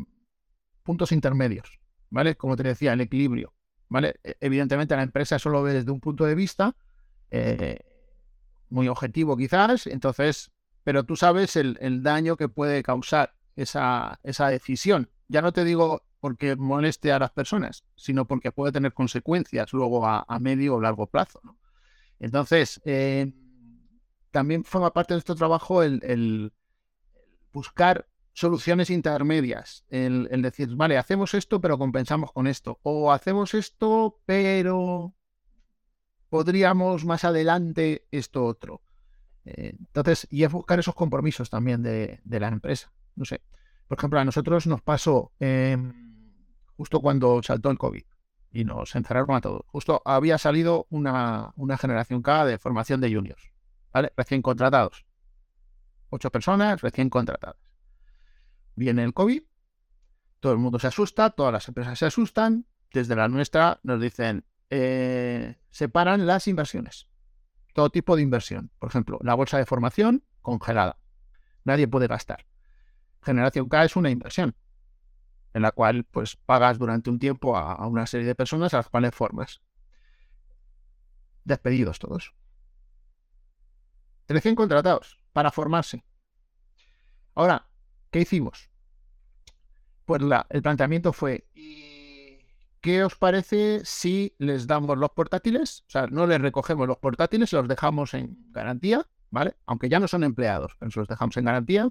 puntos 0.84 1.12
intermedios. 1.12 1.80
¿vale? 2.14 2.36
Como 2.36 2.56
te 2.56 2.62
decía, 2.62 2.94
el 2.94 3.02
equilibrio, 3.02 3.56
¿vale? 3.90 4.20
E, 4.24 4.38
evidentemente 4.40 4.96
la 4.96 5.02
empresa 5.02 5.40
solo 5.40 5.64
ve 5.64 5.74
desde 5.74 5.90
un 5.90 6.00
punto 6.00 6.26
de 6.26 6.36
vista 6.36 6.76
eh, 7.32 7.80
muy 8.74 8.88
objetivo 8.88 9.38
quizás, 9.38 9.88
entonces, 9.88 10.52
pero 10.84 11.06
tú 11.06 11.16
sabes 11.16 11.56
el, 11.56 12.04
daño 12.04 12.36
que 12.36 12.50
puede 12.50 12.84
causar 12.84 13.36
esa, 13.56 14.20
esa 14.24 14.48
decisión. 14.50 15.10
Ya 15.28 15.42
no 15.42 15.54
te 15.54 15.64
digo 15.64 16.04
porque 16.20 16.56
moleste 16.56 17.12
a 17.12 17.20
las 17.20 17.32
personas, 17.32 17.84
sino 17.96 18.26
porque 18.26 18.52
puede 18.52 18.72
tener 18.72 18.94
consecuencias 18.94 19.72
luego 19.74 20.06
a, 20.06 20.26
medio 20.40 20.76
o 20.76 20.82
largo 20.82 21.08
plazo. 21.08 21.42
Entonces, 22.20 22.82
eh, 22.86 23.34
también 24.32 24.64
forma 24.64 24.92
parte 24.92 25.14
de 25.14 25.18
nuestro 25.18 25.36
trabajo 25.36 25.84
el 25.84 26.52
buscar 27.54 28.08
soluciones 28.34 28.90
intermedias. 28.90 29.86
El, 29.90 30.42
decir, 30.42 30.76
vale, 30.76 30.98
hacemos 30.98 31.34
esto, 31.34 31.62
pero 31.62 31.78
compensamos 31.78 32.32
con 32.32 32.48
esto. 32.48 32.80
O 32.84 33.12
hacemos 33.12 33.54
esto, 33.54 34.20
pero 34.26 35.16
podríamos 36.34 37.06
más 37.06 37.26
adelante 37.26 38.08
esto 38.10 38.44
otro. 38.44 38.82
Eh, 39.46 39.76
entonces, 39.78 40.26
y 40.32 40.44
es 40.44 40.52
buscar 40.52 40.80
esos 40.80 40.96
compromisos 40.96 41.52
también 41.52 41.84
de, 41.84 42.22
la 42.26 42.48
empresa. 42.48 42.92
No 43.16 43.24
sé. 43.24 43.44
Por 43.88 44.00
ejemplo, 44.00 44.20
a 44.20 44.26
nosotros 44.26 44.66
nos 44.66 44.82
pasó, 44.82 45.32
em, 45.40 45.94
justo 46.76 47.02
cuando 47.02 47.44
saltó 47.44 47.70
el 47.70 47.78
COVID 47.78 48.04
y 48.52 48.66
nos 48.66 48.96
encerraron 48.96 49.36
a 49.36 49.42
todos. 49.42 49.62
Justo 49.68 50.02
había 50.06 50.40
salido 50.40 50.88
una, 50.90 51.54
una 51.56 51.78
generación 51.78 52.24
K 52.24 52.46
de 52.46 52.58
formación 52.58 53.00
de 53.00 53.14
juniors, 53.14 53.54
¿vale? 53.94 54.12
Recién 54.18 54.42
contratados. 54.42 55.06
Ocho 56.10 56.32
personas 56.32 56.82
recién 56.82 57.12
contratadas. 57.12 57.62
Viene 58.74 59.04
el 59.04 59.14
COVID, 59.14 59.44
todo 60.40 60.54
el 60.54 60.58
mundo 60.58 60.80
se 60.80 60.88
asusta, 60.88 61.30
todas 61.30 61.54
las 61.54 61.68
empresas 61.68 62.00
se 62.00 62.08
asustan. 62.08 62.66
Desde 62.92 63.16
la 63.16 63.28
nuestra 63.28 63.80
nos 63.84 64.02
dicen, 64.02 64.46
eh, 64.70 65.58
separan 65.70 66.26
las 66.26 66.48
inversiones. 66.48 67.08
Todo 67.74 67.90
tipo 67.90 68.16
de 68.16 68.22
inversión. 68.22 68.72
Por 68.80 68.90
ejemplo, 68.90 69.20
la 69.22 69.34
bolsa 69.34 69.58
de 69.58 69.66
formación 69.66 70.24
congelada. 70.42 71.00
Nadie 71.64 71.88
puede 71.88 72.08
gastar. 72.08 72.46
Generación 73.22 73.70
K 73.70 73.86
es 73.86 73.96
una 73.96 74.10
inversión 74.10 74.56
en 75.54 75.62
la 75.62 75.72
cual 75.72 76.04
pues 76.06 76.36
pagas 76.36 76.80
durante 76.80 77.10
un 77.10 77.20
tiempo 77.20 77.56
a, 77.56 77.86
una 77.88 78.08
serie 78.08 78.26
de 78.28 78.36
personas 78.36 78.74
a 78.74 78.78
las 78.78 78.90
cuales 78.90 79.14
formas. 79.14 79.62
Despedidos 81.44 82.00
todos. 82.00 82.34
Recién 84.28 84.56
contratados 84.56 85.20
para 85.32 85.52
formarse. 85.52 86.04
Ahora, 87.36 87.68
¿qué 88.10 88.22
hicimos? 88.22 88.70
Pues 90.06 90.22
la, 90.22 90.46
el 90.50 90.62
planteamiento 90.62 91.14
fue, 91.14 91.48
¿qué 92.84 93.02
os 93.02 93.16
parece 93.16 93.80
si 93.86 94.36
les 94.40 94.68
damos 94.68 94.98
los 94.98 95.10
portátiles? 95.12 95.86
O 95.88 95.90
sea, 95.90 96.08
no 96.08 96.28
les 96.28 96.42
recogemos 96.42 96.86
los 96.86 96.98
portátiles, 96.98 97.54
los 97.54 97.66
dejamos 97.66 98.14
en 98.14 98.38
garantía, 98.52 99.08
¿vale? 99.32 99.56
Aunque 99.66 99.88
ya 99.88 100.02
no 100.02 100.08
son 100.10 100.26
empleados, 100.26 100.76
pero 100.78 100.92
los 100.94 101.08
dejamos 101.08 101.38
en 101.38 101.46
garantía 101.46 101.90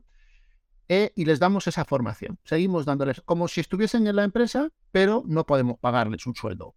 e, 0.91 1.11
y 1.17 1.25
les 1.25 1.41
damos 1.41 1.67
esa 1.67 1.87
formación. 1.87 2.39
Seguimos 2.45 2.85
dándoles 2.85 3.23
como 3.23 3.49
si 3.49 3.63
estuviesen 3.63 4.07
en 4.07 4.17
la 4.17 4.25
empresa, 4.25 4.69
pero 4.91 5.25
no 5.27 5.47
podemos 5.47 5.79
pagarles 5.79 6.27
un 6.27 6.35
sueldo 6.35 6.77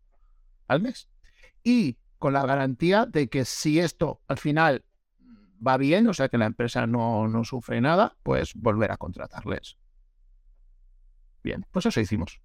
al 0.70 0.82
mes. 0.82 1.10
Y 1.62 1.98
con 2.18 2.32
la 2.32 2.46
garantía 2.46 3.06
de 3.06 3.28
que 3.28 3.44
si 3.44 3.82
esto 3.82 4.22
al 4.30 4.38
final 4.38 4.86
va 5.66 5.76
bien, 5.76 6.08
o 6.08 6.14
sea 6.14 6.30
que 6.30 6.38
la 6.38 6.46
empresa 6.46 6.88
no 6.88 7.44
sufre 7.44 7.82
nada, 7.82 8.16
pues 8.24 8.54
volver 8.56 8.94
a 8.94 8.98
contratarles. 8.98 9.78
Bien, 11.44 11.66
pues 11.70 11.86
eso 11.86 12.00
hicimos. 12.00 12.40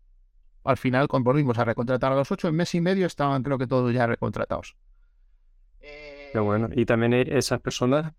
Al 0.64 0.76
final 0.76 1.06
volvimos 1.10 1.58
a 1.58 1.64
recontratar 1.64 2.12
a 2.12 2.16
los 2.16 2.30
ocho, 2.30 2.48
en 2.48 2.54
mes 2.54 2.74
y 2.74 2.80
medio 2.80 3.06
estaban 3.06 3.42
creo 3.42 3.58
que 3.58 3.66
todos 3.66 3.92
ya 3.92 4.06
recontratados. 4.06 4.76
Qué 5.80 6.38
bueno. 6.38 6.68
Y 6.74 6.84
también 6.84 7.12
e, 7.14 7.22
esas 7.38 7.60
personas 7.60 8.12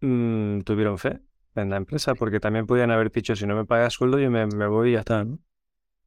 mm, 0.00 0.60
tuvieron 0.60 0.98
fe 0.98 1.20
en 1.54 1.70
la 1.70 1.76
empresa, 1.76 2.14
porque 2.14 2.40
también 2.40 2.66
podían 2.66 2.90
haber 2.90 3.10
dicho, 3.10 3.36
si 3.36 3.46
no 3.46 3.54
me 3.54 3.64
pagas 3.64 3.92
sueldo, 3.92 4.18
yo 4.18 4.30
me, 4.30 4.46
voy 4.66 4.90
y 4.90 4.92
ya 4.94 5.00
está, 5.00 5.24
¿no? 5.24 5.38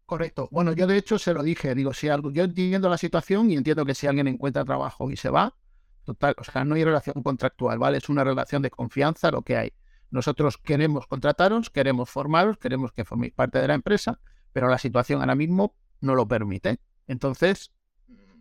Correcto. 0.05 0.47
Bueno, 0.51 0.73
yo 0.73 0.85
de 0.85 0.97
hecho 0.97 1.17
se 1.17 1.33
lo 1.33 1.41
dije, 1.41 1.73
digo, 1.73 1.93
si 1.93 2.09
algo, 2.09 2.31
yo 2.31 2.43
entiendo 2.43 2.89
la 2.89 2.97
situación 2.97 3.49
y 3.49 3.55
entiendo 3.55 3.85
que 3.85 3.95
si 3.95 4.05
alguien 4.05 4.27
encuentra 4.27 4.63
trabajo 4.63 5.09
y 5.09 5.17
se 5.17 5.29
va, 5.29 5.55
total, 6.03 6.35
o 6.37 6.43
sea, 6.43 6.63
no 6.63 6.75
hay 6.75 6.83
relación 6.83 7.23
contractual, 7.23 7.79
¿vale? 7.79 7.97
Es 7.97 8.09
una 8.09 8.23
relación 8.23 8.61
de 8.61 8.69
confianza 8.69 9.31
lo 9.31 9.41
que 9.41 9.57
hay. 9.57 9.73
Nosotros 10.11 10.57
queremos 10.57 11.07
contrataros, 11.07 11.69
queremos 11.71 12.09
formaros, 12.09 12.57
queremos 12.57 12.91
que 12.91 13.03
forméis 13.03 13.33
parte 13.33 13.59
de 13.59 13.67
la 13.67 13.73
empresa, 13.73 14.19
pero 14.55 14.69
la 14.69 14.77
situación 14.77 15.19
ahora 15.19 15.35
mismo 15.35 15.75
no 15.99 16.15
lo 16.15 16.29
permite. 16.29 16.79
Entonces, 17.07 17.73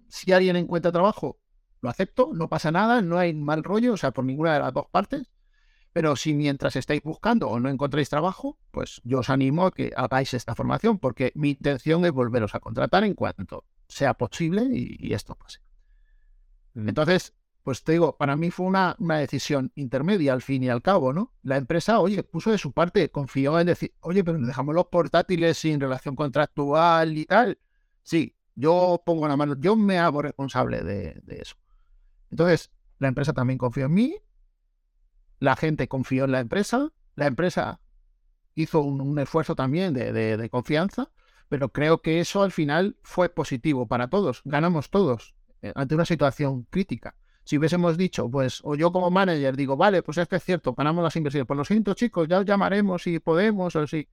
si 0.06 0.30
alguien 0.30 0.54
encuentra 0.54 0.92
trabajo, 0.92 1.40
lo 1.80 1.90
acepto, 1.90 2.30
no 2.32 2.48
pasa 2.48 2.70
nada, 2.70 3.02
no 3.02 3.18
hay 3.18 3.34
mal 3.34 3.64
rollo, 3.64 3.94
o 3.94 3.96
sea, 3.96 4.12
por 4.12 4.24
ninguna 4.24 4.54
de 4.54 4.60
las 4.60 4.72
dos 4.72 4.86
partes. 4.92 5.28
Pero 5.92 6.14
si 6.14 6.32
mientras 6.32 6.76
estáis 6.76 7.02
buscando 7.02 7.48
o 7.48 7.58
no 7.58 7.68
encontráis 7.68 8.10
trabajo, 8.10 8.60
pues 8.70 9.00
yo 9.02 9.18
os 9.18 9.28
animo 9.28 9.66
a 9.66 9.72
que 9.72 9.90
hagáis 9.96 10.34
esta 10.34 10.54
formación, 10.54 11.00
porque 11.00 11.32
mi 11.34 11.50
intención 11.50 12.04
es 12.04 12.12
volveros 12.12 12.54
a 12.54 12.60
contratar 12.60 13.02
en 13.02 13.14
cuanto 13.14 13.64
sea 13.88 14.14
posible 14.14 14.68
y, 14.70 15.12
esto 15.14 15.34
pase. 15.34 15.62
Mm. 16.74 16.90
Entonces, 16.90 17.34
pues 17.64 17.82
te 17.82 17.92
digo, 17.92 18.16
para 18.16 18.36
mí 18.36 18.50
fue 18.50 18.66
una, 18.66 18.94
una, 19.00 19.18
decisión 19.18 19.72
intermedia 19.74 20.32
al 20.32 20.42
fin 20.42 20.62
y 20.62 20.68
al 20.68 20.82
cabo, 20.82 21.12
¿no? 21.12 21.32
La 21.42 21.56
empresa, 21.56 21.98
oye, 21.98 22.22
puso 22.22 22.52
de 22.52 22.58
su 22.58 22.72
parte, 22.72 23.10
confió 23.10 23.58
en 23.58 23.66
decir, 23.66 23.94
oye, 24.00 24.22
pero 24.22 24.38
dejamos 24.38 24.74
los 24.74 24.86
portátiles 24.86 25.58
sin 25.58 25.80
relación 25.80 26.14
contractual 26.14 27.18
y 27.18 27.24
tal. 27.24 27.58
Sí, 28.02 28.36
yo 28.54 29.02
pongo 29.04 29.26
la 29.26 29.36
mano, 29.36 29.56
yo 29.58 29.74
me 29.74 29.98
hago 29.98 30.22
responsable 30.22 30.84
de, 30.84 31.20
de 31.24 31.36
eso. 31.40 31.56
Entonces, 32.30 32.70
la 32.98 33.08
empresa 33.08 33.32
también 33.32 33.58
confió 33.58 33.86
en 33.86 33.94
mí, 33.94 34.16
la 35.40 35.56
gente 35.56 35.88
confió 35.88 36.24
en 36.24 36.32
la 36.32 36.40
empresa, 36.40 36.92
la 37.16 37.26
empresa 37.26 37.80
hizo 38.54 38.80
un, 38.80 39.18
esfuerzo 39.18 39.54
también 39.54 39.92
de, 39.94 40.48
confianza, 40.50 41.10
pero 41.48 41.70
creo 41.70 42.02
que 42.02 42.20
eso 42.20 42.42
al 42.42 42.52
final 42.52 42.96
fue 43.02 43.28
positivo 43.28 43.86
para 43.86 44.08
todos, 44.08 44.42
ganamos 44.44 44.90
todos 44.90 45.34
eh, 45.62 45.72
ante 45.74 45.94
una 45.94 46.04
situación 46.04 46.66
crítica. 46.70 47.16
Si 47.44 47.58
hubiésemos 47.58 47.96
dicho, 47.96 48.30
pues, 48.30 48.60
o 48.64 48.74
yo 48.74 48.90
como 48.90 49.10
manager 49.10 49.56
digo, 49.56 49.76
vale, 49.76 50.02
pues 50.02 50.18
es 50.18 50.28
que 50.28 50.36
es 50.36 50.44
cierto, 50.44 50.72
ganamos 50.74 51.04
las 51.04 51.14
inversiones, 51.16 51.46
por 51.46 51.56
pues 51.56 51.68
lo 51.68 51.74
siento 51.74 51.94
chicos, 51.94 52.26
ya 52.26 52.38
os 52.38 52.44
llamaremos 52.44 53.02
si 53.02 53.18
podemos 53.18 53.76
o 53.76 53.86
si... 53.86 54.08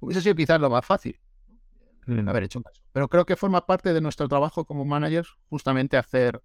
Hubiese 0.00 0.20
sido 0.20 0.34
quizás 0.34 0.60
lo 0.60 0.70
más 0.70 0.84
fácil 0.84 1.18
mm. 2.06 2.28
haber 2.28 2.44
hecho 2.44 2.62
caso. 2.62 2.82
Pero 2.92 3.08
creo 3.08 3.26
que 3.26 3.36
forma 3.36 3.66
parte 3.66 3.92
de 3.92 4.00
nuestro 4.00 4.28
trabajo 4.28 4.64
como 4.64 4.84
managers 4.84 5.36
justamente 5.48 5.96
hacer 5.96 6.40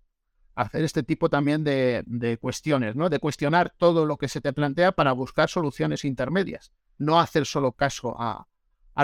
hacer 0.56 0.84
este 0.84 1.04
tipo 1.04 1.30
también 1.30 1.64
de, 1.64 2.38
cuestiones, 2.42 2.96
¿no? 2.96 3.10
De 3.10 3.20
cuestionar 3.20 3.74
todo 3.78 4.06
lo 4.06 4.18
que 4.18 4.28
se 4.28 4.42
te 4.42 4.52
plantea 4.52 4.92
para 4.92 5.14
buscar 5.14 5.50
soluciones 5.50 6.04
intermedias. 6.04 6.74
No 6.98 7.20
hacer 7.20 7.46
solo 7.46 7.72
caso 7.72 8.16
a, 8.20 8.46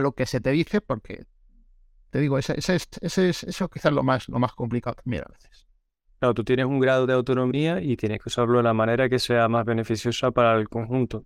lo 0.01 0.11
que 0.13 0.26
se 0.26 0.41
te 0.41 0.51
dice, 0.51 0.82
porque 0.82 1.26
te 2.09 2.20
digo, 2.20 2.38
ese, 2.38 2.55
ese, 2.57 2.76
ese 2.76 3.30
es 3.30 3.43
eso 3.43 3.70
quizás 3.70 3.93
lo 3.93 4.03
más, 4.03 4.28
lo 4.28 4.39
más 4.39 4.53
complicado 4.53 4.97
también 5.01 5.24
a 5.26 5.32
veces. 5.32 5.64
Claro, 6.20 6.34
tú 6.34 6.43
tienes 6.43 6.66
un 6.66 6.80
grado 6.80 7.05
de 7.05 7.13
autonomía 7.13 7.82
y 7.82 7.97
tienes 7.97 8.22
que 8.22 8.30
usarlo 8.30 8.57
de 8.57 8.63
la 8.63 8.74
manera 8.74 9.09
que 9.09 9.20
sea 9.20 9.47
más 9.47 9.66
beneficiosa 9.66 10.32
para 10.32 10.55
el 10.57 10.70
conjunto. 10.70 11.26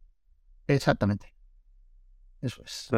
Exactamente. 0.68 1.34
Eso 2.42 2.64
es. 2.64 2.90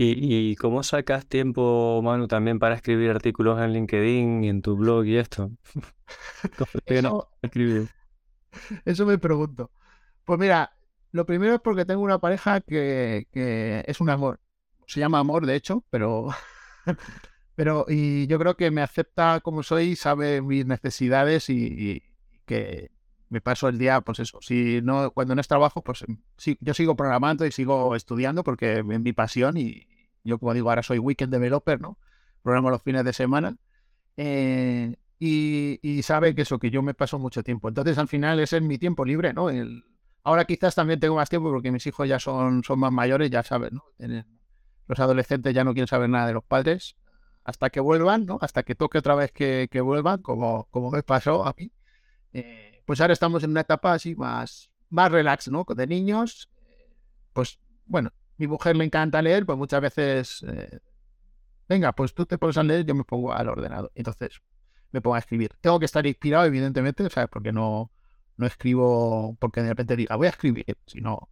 ¿Y, 0.00 0.54
cómo 0.56 0.84
sacas 0.84 1.26
tiempo, 1.26 2.00
Manu, 2.04 2.28
también 2.28 2.60
para 2.60 2.76
escribir 2.76 3.10
artículos 3.10 3.60
en 3.60 3.72
LinkedIn 3.72 4.44
y 4.44 4.48
en 4.48 4.62
tu 4.62 4.76
blog 4.76 5.04
y 5.06 5.16
esto? 5.16 5.50
eso, 6.86 7.28
eso 8.84 9.06
me 9.06 9.18
pregunto. 9.18 9.72
Pues 10.24 10.38
mira, 10.38 10.72
lo 11.10 11.26
primero 11.26 11.54
es 11.54 11.60
porque 11.60 11.84
tengo 11.84 12.02
una 12.02 12.20
pareja 12.20 12.60
que, 12.60 13.26
es 13.86 14.00
un 14.00 14.10
amor. 14.10 14.40
Se 14.86 15.00
llama 15.00 15.18
amor, 15.18 15.46
de 15.46 15.56
hecho, 15.56 15.84
pero, 15.90 16.28
pero 17.58 17.86
y 17.88 18.28
yo 18.28 18.38
creo 18.38 18.56
que 18.56 18.70
me 18.70 18.82
acepta 18.82 19.40
como 19.40 19.64
soy, 19.64 19.96
sabe 19.96 20.40
mis 20.40 20.64
necesidades 20.64 21.50
y, 21.50 22.04
que 22.46 22.92
me 23.30 23.40
paso 23.40 23.66
el 23.68 23.78
día, 23.78 24.00
pues 24.00 24.20
eso. 24.20 24.38
Si 24.40 24.80
no, 24.80 25.10
cuando 25.10 25.34
no 25.34 25.40
es 25.40 25.48
trabajo, 25.48 25.82
pues 25.82 26.04
sí, 26.36 26.56
yo 26.60 26.72
sigo 26.72 26.94
programando 26.94 27.44
y 27.44 27.50
sigo 27.50 27.96
estudiando 27.96 28.44
porque 28.44 28.78
es 28.78 28.84
mi 28.84 29.12
pasión 29.12 29.56
y 29.56 29.88
yo, 30.22 30.38
como 30.38 30.54
digo, 30.54 30.70
ahora 30.70 30.84
soy 30.84 31.00
weekend 31.00 31.32
developer, 31.32 31.80
¿no? 31.80 31.98
Programo 32.44 32.70
los 32.70 32.80
fines 32.80 33.04
de 33.04 33.12
semana. 33.12 33.56
Eh, 34.16 34.94
y, 35.18 36.00
sabe 36.04 36.36
que 36.36 36.42
eso, 36.42 36.60
que 36.60 36.70
yo 36.70 36.80
me 36.82 36.94
paso 36.94 37.18
mucho 37.18 37.42
tiempo. 37.42 37.66
Entonces, 37.66 37.98
al 37.98 38.06
final, 38.06 38.38
ese 38.38 38.58
es 38.58 38.62
mi 38.62 38.78
tiempo 38.78 39.04
libre, 39.04 39.32
¿no? 39.32 39.48
ahora 40.22 40.44
quizás 40.44 40.76
también 40.76 41.00
tengo 41.00 41.16
más 41.16 41.28
tiempo 41.28 41.50
porque 41.50 41.72
mis 41.72 41.84
hijos 41.88 42.08
ya 42.08 42.20
son, 42.20 42.62
son 42.62 42.78
más 42.78 42.92
mayores, 42.92 43.30
ya 43.30 43.42
saben, 43.42 43.74
¿no? 43.74 43.84
los 44.86 45.00
adolescentes 45.00 45.52
ya 45.52 45.64
no 45.64 45.72
quieren 45.74 45.88
saber 45.88 46.08
nada 46.08 46.28
de 46.28 46.34
los 46.34 46.44
padres 46.44 46.94
hasta 47.48 47.70
que 47.70 47.80
vuelvan, 47.80 48.26
¿no? 48.26 48.38
Hasta 48.42 48.62
que 48.62 48.74
toque 48.74 48.98
otra 48.98 49.14
vez 49.14 49.32
que, 49.32 49.80
vuelvan, 49.80 50.20
como, 50.20 50.66
como 50.70 50.90
me 50.90 51.02
pasó 51.02 51.46
a 51.46 51.54
mí. 51.56 51.72
Eh, 52.34 52.82
pues 52.84 53.00
ahora 53.00 53.14
estamos 53.14 53.42
en 53.42 53.52
una 53.52 53.62
etapa 53.62 53.94
así 53.94 54.14
más, 54.14 54.70
más 54.90 55.10
relax, 55.10 55.48
¿no? 55.48 55.64
De 55.66 55.86
niños. 55.86 56.50
Pues 57.32 57.58
bueno, 57.86 58.10
mi 58.36 58.46
mujer 58.46 58.76
le 58.76 58.84
encanta 58.84 59.22
leer, 59.22 59.46
pues 59.46 59.56
muchas 59.56 59.80
veces, 59.80 60.44
eh, 60.46 60.78
venga, 61.66 61.92
pues 61.94 62.12
tú 62.12 62.26
te 62.26 62.36
pones 62.36 62.58
a 62.58 62.62
leer, 62.62 62.84
yo 62.84 62.94
me 62.94 63.04
pongo 63.04 63.32
al 63.32 63.48
ordenador. 63.48 63.90
Entonces 63.94 64.42
me 64.92 65.00
pongo 65.00 65.14
a 65.14 65.20
escribir. 65.20 65.52
Tengo 65.62 65.78
que 65.78 65.86
estar 65.86 66.06
inspirado, 66.06 66.44
evidentemente, 66.44 67.08
¿sabes? 67.08 67.30
Porque 67.32 67.50
no, 67.50 67.90
no 68.36 68.46
escribo 68.46 69.38
porque 69.40 69.62
de 69.62 69.70
repente 69.70 69.96
diga, 69.96 70.16
voy 70.16 70.26
a 70.26 70.30
escribir, 70.30 70.76
si 70.86 71.00
no, 71.00 71.30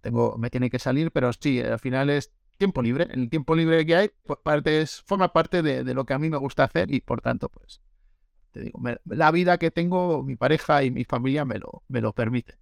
tengo, 0.00 0.38
me 0.38 0.48
tiene 0.48 0.70
que 0.70 0.78
salir, 0.78 1.12
pero 1.12 1.30
sí, 1.34 1.60
al 1.60 1.78
final 1.78 2.08
es 2.08 2.32
tiempo 2.58 2.82
libre. 2.82 3.08
El 3.10 3.28
tiempo 3.30 3.54
libre 3.54 3.84
que 3.86 3.96
hay, 3.96 4.10
pues 4.24 4.38
parte 4.42 4.80
es, 4.80 5.02
forma 5.06 5.32
parte 5.32 5.62
de, 5.62 5.94
lo 5.94 6.04
que 6.04 6.14
a 6.14 6.18
mí 6.18 6.30
me 6.30 6.36
gusta 6.36 6.64
hacer 6.64 6.92
y 6.92 7.00
por 7.00 7.20
tanto, 7.20 7.48
pues, 7.48 7.80
te 8.52 8.60
digo, 8.60 8.80
la 9.04 9.30
vida 9.30 9.58
que 9.58 9.70
tengo, 9.70 10.22
mi 10.22 10.36
pareja 10.36 10.82
y 10.84 10.90
mi 10.90 11.04
familia 11.04 11.44
me 11.44 11.58
lo, 11.58 11.82
me 11.88 12.00
lo 12.00 12.12
permite. 12.12 12.58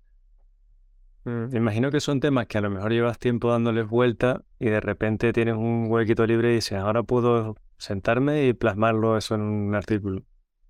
Mm, 1.24 1.54
imagino 1.54 1.90
que 1.90 2.00
son 2.00 2.20
temas 2.20 2.46
que 2.46 2.58
a 2.58 2.60
lo 2.62 2.70
mejor 2.70 2.92
llevas 2.92 3.18
tiempo 3.18 3.50
dándoles 3.50 3.86
vuelta 3.86 4.42
y 4.58 4.66
de 4.66 4.80
repente 4.80 5.32
tienes 5.32 5.54
un 5.54 5.86
huequito 5.88 6.26
libre 6.26 6.52
y 6.52 6.54
dices, 6.56 6.78
ahora 6.78 7.02
puedo 7.02 7.56
sentarme 7.76 8.46
y 8.46 8.52
plasmarlo 8.52 9.16
eso 9.16 9.34
en 9.34 9.42
un 9.42 9.74
artículo. 9.74 10.22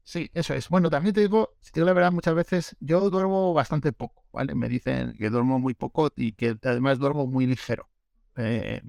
Sí, 0.02 0.28
eso 0.34 0.54
es. 0.54 0.68
Bueno, 0.68 0.90
también 0.90 1.14
te 1.14 1.20
digo, 1.20 1.56
si 1.60 1.70
te 1.70 1.80
digo 1.80 1.86
la 1.86 1.92
verdad, 1.92 2.10
muchas 2.10 2.34
veces 2.34 2.76
yo 2.80 3.10
duermo 3.10 3.54
bastante 3.54 3.92
poco, 3.92 4.24
¿vale? 4.32 4.54
Me 4.56 4.68
dicen 4.68 5.14
que 5.16 5.30
duermo 5.30 5.60
muy 5.60 5.74
poco 5.74 6.10
y 6.16 6.32
que 6.32 6.56
además 6.64 6.98
duermo 6.98 7.28
muy 7.28 7.46
ligero. 7.46 7.88
Eh, 8.36 8.82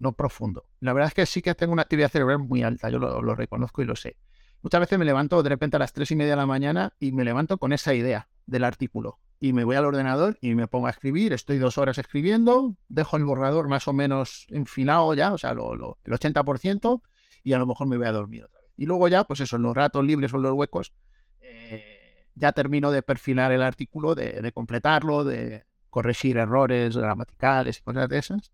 no 0.00 0.12
profundo. 0.12 0.66
La 0.80 0.92
verdad 0.92 1.08
es 1.08 1.14
que 1.14 1.26
sí 1.26 1.42
que 1.42 1.54
tengo 1.54 1.72
una 1.72 1.82
actividad 1.82 2.10
cerebral 2.10 2.40
muy 2.40 2.64
alta, 2.64 2.90
yo 2.90 2.98
lo, 2.98 3.22
lo 3.22 3.34
reconozco 3.36 3.82
y 3.82 3.84
lo 3.84 3.94
sé. 3.94 4.16
Muchas 4.62 4.80
veces 4.80 4.98
me 4.98 5.04
levanto 5.04 5.42
de 5.42 5.48
repente 5.48 5.76
a 5.76 5.78
las 5.78 5.92
tres 5.92 6.10
y 6.10 6.16
media 6.16 6.32
de 6.32 6.36
la 6.36 6.46
mañana 6.46 6.92
y 6.98 7.12
me 7.12 7.24
levanto 7.24 7.58
con 7.58 7.72
esa 7.72 7.94
idea 7.94 8.28
del 8.46 8.64
artículo. 8.64 9.20
Y 9.38 9.54
me 9.54 9.64
voy 9.64 9.76
al 9.76 9.86
ordenador 9.86 10.36
y 10.42 10.54
me 10.54 10.66
pongo 10.66 10.88
a 10.88 10.90
escribir, 10.90 11.32
estoy 11.32 11.56
dos 11.58 11.78
horas 11.78 11.96
escribiendo, 11.96 12.76
dejo 12.88 13.16
el 13.16 13.24
borrador 13.24 13.68
más 13.68 13.88
o 13.88 13.94
menos 13.94 14.46
enfilado 14.50 15.14
ya, 15.14 15.32
o 15.32 15.38
sea, 15.38 15.54
lo, 15.54 15.74
lo, 15.76 15.98
el 16.04 16.12
80%, 16.12 17.00
y 17.42 17.54
a 17.54 17.58
lo 17.58 17.66
mejor 17.66 17.86
me 17.86 17.96
voy 17.96 18.06
a 18.06 18.12
dormir 18.12 18.44
otra 18.44 18.60
vez. 18.60 18.70
Y 18.76 18.84
luego 18.84 19.08
ya, 19.08 19.24
pues 19.24 19.40
eso, 19.40 19.56
en 19.56 19.62
los 19.62 19.74
ratos 19.74 20.04
libres 20.04 20.34
o 20.34 20.36
en 20.36 20.42
los 20.42 20.52
huecos, 20.52 20.92
eh, 21.40 22.26
ya 22.34 22.52
termino 22.52 22.90
de 22.90 23.02
perfilar 23.02 23.52
el 23.52 23.62
artículo, 23.62 24.14
de, 24.14 24.42
de, 24.42 24.52
completarlo, 24.52 25.24
de 25.24 25.64
corregir 25.88 26.36
errores 26.36 26.96
gramaticales 26.96 27.78
y 27.78 27.82
cosas 27.82 28.08
de 28.10 28.18
esas. 28.18 28.52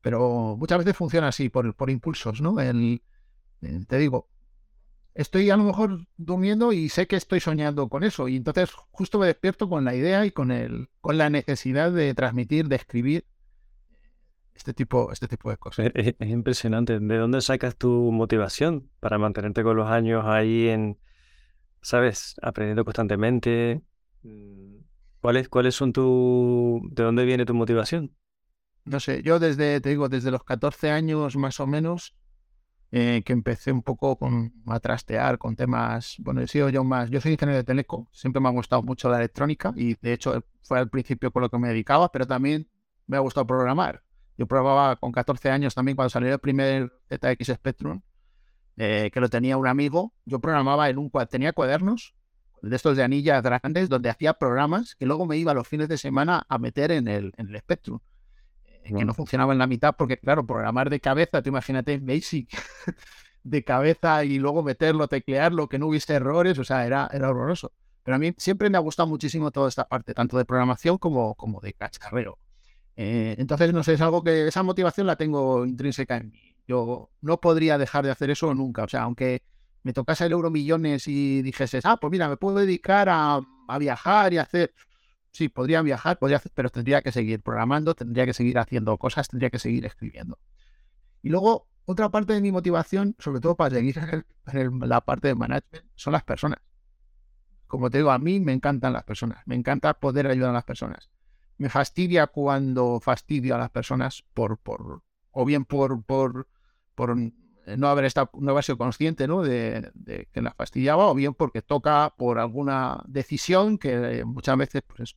Pero 0.00 0.56
muchas 0.58 0.78
veces 0.78 0.96
funciona 0.96 1.28
así, 1.28 1.48
por, 1.48 1.74
por 1.74 1.90
impulsos, 1.90 2.40
¿no? 2.40 2.58
El, 2.60 3.02
te 3.86 3.98
digo, 3.98 4.28
estoy 5.14 5.50
a 5.50 5.56
lo 5.56 5.64
mejor 5.64 6.06
durmiendo 6.16 6.72
y 6.72 6.88
sé 6.88 7.06
que 7.06 7.16
estoy 7.16 7.40
soñando 7.40 7.88
con 7.88 8.04
eso. 8.04 8.28
Y 8.28 8.36
entonces 8.36 8.70
justo 8.90 9.18
me 9.18 9.26
despierto 9.26 9.68
con 9.68 9.84
la 9.84 9.94
idea 9.94 10.24
y 10.24 10.30
con, 10.30 10.50
el, 10.50 10.88
con 11.00 11.18
la 11.18 11.28
necesidad 11.28 11.92
de 11.92 12.14
transmitir, 12.14 12.68
de 12.68 12.76
escribir 12.76 13.26
este 14.54 14.74
tipo, 14.74 15.12
este 15.12 15.28
tipo 15.28 15.50
de 15.50 15.56
cosas. 15.56 15.90
Es, 15.94 16.14
es, 16.18 16.28
impresionante. 16.28 16.98
¿De 16.98 17.16
dónde 17.18 17.40
sacas 17.40 17.76
tu 17.76 18.10
motivación 18.12 18.90
para 19.00 19.18
mantenerte 19.18 19.62
con 19.62 19.76
los 19.76 19.88
años 19.88 20.24
ahí 20.26 20.68
en, 20.68 20.98
sabes, 21.82 22.36
aprendiendo 22.42 22.84
constantemente? 22.84 23.82
¿Cuáles, 25.20 25.48
cuáles 25.48 25.74
son 25.74 25.92
tu, 25.92 26.80
de 26.90 27.02
dónde 27.02 27.24
viene 27.24 27.44
tu 27.44 27.54
motivación? 27.54 28.14
No 28.90 28.98
sé, 28.98 29.22
yo 29.22 29.38
desde, 29.38 29.80
te 29.80 29.90
digo, 29.90 30.08
desde 30.08 30.32
los 30.32 30.42
14 30.42 30.90
años 30.90 31.36
más 31.36 31.60
o 31.60 31.66
menos, 31.68 32.16
eh, 32.90 33.22
que 33.24 33.32
empecé 33.32 33.70
un 33.70 33.82
poco 33.84 34.18
con, 34.18 34.52
a 34.66 34.80
trastear 34.80 35.38
con 35.38 35.54
temas, 35.54 36.16
bueno, 36.18 36.40
he 36.40 36.48
sido 36.48 36.70
yo 36.70 36.82
más, 36.82 37.08
yo 37.08 37.20
soy 37.20 37.34
ingeniero 37.34 37.58
de 37.58 37.62
teleco, 37.62 38.08
siempre 38.10 38.42
me 38.42 38.48
ha 38.48 38.50
gustado 38.50 38.82
mucho 38.82 39.08
la 39.08 39.18
electrónica 39.18 39.72
y 39.76 39.94
de 39.94 40.12
hecho 40.12 40.44
fue 40.64 40.80
al 40.80 40.90
principio 40.90 41.30
con 41.30 41.42
lo 41.42 41.50
que 41.50 41.58
me 41.58 41.68
dedicaba, 41.68 42.10
pero 42.10 42.26
también 42.26 42.68
me 43.06 43.16
ha 43.16 43.20
gustado 43.20 43.46
programar. 43.46 44.02
Yo 44.36 44.48
probaba 44.48 44.96
con 44.96 45.12
14 45.12 45.50
años 45.50 45.72
también 45.72 45.94
cuando 45.94 46.10
salió 46.10 46.32
el 46.32 46.40
primer 46.40 46.92
ZX 47.10 47.46
Spectrum, 47.54 48.02
eh, 48.76 49.12
que 49.14 49.20
lo 49.20 49.28
tenía 49.28 49.56
un 49.56 49.68
amigo, 49.68 50.14
yo 50.24 50.40
programaba 50.40 50.88
en 50.88 50.98
un 50.98 51.12
tenía 51.30 51.52
cuadernos 51.52 52.16
de 52.60 52.74
estos 52.74 52.96
de 52.96 53.04
anillas 53.04 53.40
grandes 53.40 53.88
donde 53.88 54.10
hacía 54.10 54.34
programas 54.34 54.96
que 54.96 55.06
luego 55.06 55.26
me 55.26 55.36
iba 55.36 55.54
los 55.54 55.68
fines 55.68 55.88
de 55.88 55.96
semana 55.96 56.44
a 56.48 56.58
meter 56.58 56.90
en 56.90 57.06
el, 57.06 57.32
en 57.36 57.50
el 57.50 57.58
Spectrum 57.60 58.00
que 58.82 59.04
no 59.04 59.14
funcionaba 59.14 59.52
en 59.52 59.58
la 59.58 59.66
mitad, 59.66 59.94
porque 59.96 60.18
claro, 60.18 60.46
programar 60.46 60.90
de 60.90 61.00
cabeza, 61.00 61.42
tú 61.42 61.50
imagínate 61.50 61.98
Basic, 61.98 62.48
de 63.42 63.64
cabeza 63.64 64.24
y 64.24 64.38
luego 64.38 64.62
meterlo, 64.62 65.08
teclearlo, 65.08 65.68
que 65.68 65.78
no 65.78 65.88
hubiese 65.88 66.14
errores, 66.14 66.58
o 66.58 66.64
sea, 66.64 66.86
era, 66.86 67.08
era 67.12 67.30
horroroso. 67.30 67.72
Pero 68.02 68.16
a 68.16 68.18
mí 68.18 68.34
siempre 68.38 68.70
me 68.70 68.76
ha 68.76 68.80
gustado 68.80 69.08
muchísimo 69.08 69.50
toda 69.50 69.68
esta 69.68 69.86
parte, 69.86 70.14
tanto 70.14 70.38
de 70.38 70.44
programación 70.44 70.98
como, 70.98 71.34
como 71.34 71.60
de 71.60 71.74
cacharreo. 71.74 72.38
Eh, 72.96 73.34
entonces, 73.38 73.72
no 73.72 73.82
sé, 73.82 73.94
es 73.94 74.00
algo 74.00 74.22
que 74.22 74.48
esa 74.48 74.62
motivación 74.62 75.06
la 75.06 75.16
tengo 75.16 75.64
intrínseca 75.64 76.16
en 76.16 76.30
mí. 76.30 76.56
Yo 76.66 77.10
no 77.20 77.40
podría 77.40 77.78
dejar 77.78 78.04
de 78.04 78.10
hacer 78.10 78.30
eso 78.30 78.54
nunca. 78.54 78.84
O 78.84 78.88
sea, 78.88 79.02
aunque 79.02 79.42
me 79.82 79.92
tocase 79.92 80.26
el 80.26 80.32
euro 80.32 80.50
millones 80.50 81.08
y 81.08 81.42
dijese, 81.42 81.80
ah, 81.84 81.96
pues 81.98 82.10
mira, 82.10 82.28
me 82.28 82.36
puedo 82.36 82.58
dedicar 82.58 83.08
a, 83.08 83.40
a 83.68 83.78
viajar 83.78 84.32
y 84.32 84.38
hacer 84.38 84.74
sí, 85.32 85.48
podría 85.48 85.82
viajar, 85.82 86.18
podría 86.18 86.40
pero 86.54 86.70
tendría 86.70 87.02
que 87.02 87.12
seguir 87.12 87.40
programando, 87.40 87.94
tendría 87.94 88.26
que 88.26 88.34
seguir 88.34 88.58
haciendo 88.58 88.96
cosas, 88.98 89.28
tendría 89.28 89.50
que 89.50 89.58
seguir 89.58 89.86
escribiendo. 89.86 90.38
Y 91.22 91.28
luego, 91.28 91.68
otra 91.84 92.08
parte 92.08 92.32
de 92.32 92.40
mi 92.40 92.52
motivación, 92.52 93.16
sobre 93.18 93.40
todo 93.40 93.56
para 93.56 93.74
seguir 93.74 93.98
en, 94.52 94.80
la 94.80 95.00
parte 95.00 95.28
de 95.28 95.34
management, 95.34 95.86
son 95.94 96.12
las 96.12 96.24
personas. 96.24 96.60
Como 97.66 97.90
te 97.90 97.98
digo, 97.98 98.10
a 98.10 98.18
mí 98.18 98.40
me 98.40 98.52
encantan 98.52 98.92
las 98.92 99.04
personas, 99.04 99.42
me 99.46 99.54
encanta 99.54 99.94
poder 99.94 100.26
ayudar 100.26 100.50
a 100.50 100.54
las 100.54 100.64
personas. 100.64 101.10
Me 101.58 101.68
fastidia 101.68 102.26
cuando 102.26 103.00
fastidio 103.00 103.54
a 103.54 103.58
las 103.58 103.70
personas 103.70 104.24
por, 104.34 104.58
por 104.58 105.02
o 105.30 105.44
bien 105.44 105.64
por, 105.64 106.02
por, 106.02 106.48
por 106.94 107.16
no 107.66 107.88
haber 107.88 108.04
estado, 108.04 108.30
no 108.34 108.52
haber 108.52 108.64
sido 108.64 108.78
consciente 108.78 109.26
¿no? 109.26 109.42
De, 109.42 109.90
que 110.32 110.42
la 110.42 110.52
fastidiaba, 110.52 111.06
o 111.06 111.14
bien 111.14 111.34
porque 111.34 111.62
toca 111.62 112.14
por 112.16 112.38
alguna 112.38 113.02
decisión 113.06 113.78
que 113.78 114.24
muchas 114.24 114.56
veces 114.56 114.82
pues, 114.86 115.16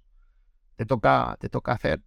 te, 0.75 0.85
toca, 0.85 1.37
te 1.39 1.49
toca 1.49 1.73
hacer. 1.73 2.01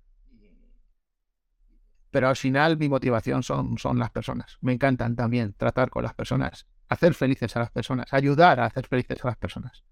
Pero 2.11 2.28
al 2.28 2.37
final 2.37 2.78
mi 2.78 2.89
motivación 2.89 3.43
son, 3.43 3.76
son 3.78 3.99
las 3.99 4.11
personas. 4.11 4.59
Me 4.61 4.72
encantan 4.72 5.16
también 5.16 5.53
tratar 5.55 5.91
con 5.91 6.03
las 6.03 6.14
personas, 6.14 6.66
hacer 6.89 7.14
felices 7.14 7.55
a 7.57 7.61
las 7.61 7.70
personas, 7.70 8.12
ayudar 8.12 8.61
a 8.61 8.66
hacer 8.66 8.87
felices 8.87 9.22
a 9.24 9.28
las 9.28 9.37
personas. 9.37 9.84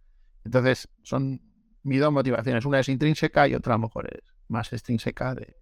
Entonces, 0.45 0.89
son 1.03 1.41
mis 1.83 2.01
dos 2.01 2.13
motivaciones. 2.13 2.65
Una 2.65 2.81
es 2.81 2.89
intrínseca 2.89 3.49
y 3.49 3.55
otra 3.55 3.75
a 3.75 3.79
lo 3.79 3.83
mejor 3.83 4.09
es 4.13 4.23
más 4.49 4.73
extrínseca 4.73 5.35
de, 5.35 5.57